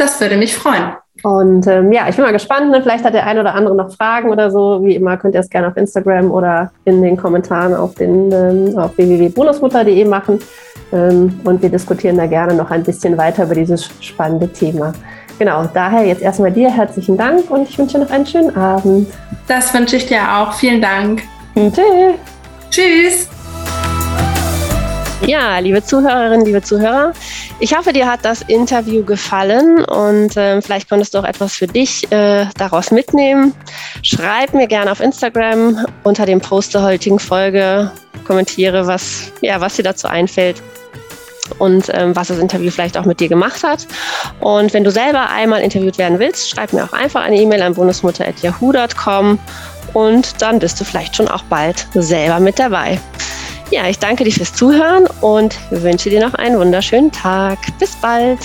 Das 0.00 0.18
würde 0.18 0.38
mich 0.38 0.56
freuen. 0.56 0.94
Und 1.22 1.66
ähm, 1.66 1.92
ja, 1.92 2.08
ich 2.08 2.16
bin 2.16 2.24
mal 2.24 2.32
gespannt. 2.32 2.70
Ne? 2.70 2.80
Vielleicht 2.80 3.04
hat 3.04 3.12
der 3.12 3.26
ein 3.26 3.38
oder 3.38 3.54
andere 3.54 3.74
noch 3.74 3.94
Fragen 3.94 4.30
oder 4.30 4.50
so. 4.50 4.82
Wie 4.82 4.94
immer 4.94 5.18
könnt 5.18 5.34
ihr 5.34 5.40
es 5.40 5.50
gerne 5.50 5.68
auf 5.68 5.76
Instagram 5.76 6.30
oder 6.30 6.72
in 6.86 7.02
den 7.02 7.18
Kommentaren 7.18 7.74
auf, 7.74 7.96
den, 7.96 8.32
ähm, 8.32 8.78
auf 8.78 8.96
www.bonusmutter.de 8.96 10.06
machen. 10.06 10.38
Ähm, 10.94 11.38
und 11.44 11.60
wir 11.60 11.68
diskutieren 11.68 12.16
da 12.16 12.24
gerne 12.24 12.54
noch 12.54 12.70
ein 12.70 12.82
bisschen 12.82 13.18
weiter 13.18 13.44
über 13.44 13.54
dieses 13.54 13.90
spannende 14.00 14.48
Thema. 14.48 14.94
Genau, 15.38 15.68
daher 15.74 16.06
jetzt 16.06 16.22
erstmal 16.22 16.50
dir 16.50 16.70
herzlichen 16.70 17.18
Dank 17.18 17.50
und 17.50 17.68
ich 17.68 17.78
wünsche 17.78 17.98
dir 17.98 18.04
noch 18.04 18.10
einen 18.10 18.24
schönen 18.24 18.56
Abend. 18.56 19.06
Das 19.48 19.74
wünsche 19.74 19.96
ich 19.96 20.06
dir 20.06 20.22
auch. 20.34 20.54
Vielen 20.54 20.80
Dank. 20.80 21.22
Tschüss. 21.54 22.14
Tschüss. 22.70 23.39
Ja, 25.26 25.58
liebe 25.58 25.84
Zuhörerinnen, 25.84 26.46
liebe 26.46 26.62
Zuhörer, 26.62 27.12
ich 27.60 27.76
hoffe, 27.76 27.92
dir 27.92 28.10
hat 28.10 28.24
das 28.24 28.40
Interview 28.42 29.04
gefallen 29.04 29.84
und 29.84 30.34
äh, 30.36 30.62
vielleicht 30.62 30.88
konntest 30.88 31.12
du 31.14 31.18
auch 31.18 31.24
etwas 31.24 31.54
für 31.54 31.66
dich 31.66 32.10
äh, 32.10 32.46
daraus 32.56 32.90
mitnehmen. 32.90 33.54
Schreib 34.02 34.54
mir 34.54 34.66
gerne 34.66 34.90
auf 34.90 35.00
Instagram 35.00 35.84
unter 36.04 36.24
dem 36.24 36.40
Post 36.40 36.74
der 36.74 36.82
heutigen 36.82 37.18
Folge, 37.18 37.92
kommentiere, 38.24 38.86
was, 38.86 39.30
ja, 39.42 39.60
was 39.60 39.76
dir 39.76 39.82
dazu 39.82 40.08
einfällt 40.08 40.62
und 41.58 41.90
ähm, 41.92 42.16
was 42.16 42.28
das 42.28 42.38
Interview 42.38 42.70
vielleicht 42.70 42.96
auch 42.96 43.04
mit 43.04 43.20
dir 43.20 43.28
gemacht 43.28 43.62
hat. 43.62 43.86
Und 44.40 44.72
wenn 44.72 44.84
du 44.84 44.90
selber 44.90 45.28
einmal 45.28 45.60
interviewt 45.60 45.98
werden 45.98 46.18
willst, 46.18 46.48
schreib 46.48 46.72
mir 46.72 46.84
auch 46.84 46.94
einfach 46.94 47.22
eine 47.22 47.36
E-Mail 47.36 47.60
an 47.60 47.74
bonusmutter.yahoo.com 47.74 49.38
und 49.92 50.40
dann 50.40 50.58
bist 50.58 50.80
du 50.80 50.84
vielleicht 50.84 51.16
schon 51.16 51.28
auch 51.28 51.42
bald 51.42 51.86
selber 51.94 52.40
mit 52.40 52.58
dabei. 52.58 52.98
Ja, 53.70 53.88
ich 53.88 54.00
danke 54.00 54.24
dir 54.24 54.32
fürs 54.32 54.52
Zuhören 54.52 55.06
und 55.20 55.56
wünsche 55.70 56.10
dir 56.10 56.20
noch 56.20 56.34
einen 56.34 56.58
wunderschönen 56.58 57.12
Tag. 57.12 57.58
Bis 57.78 57.94
bald. 57.96 58.40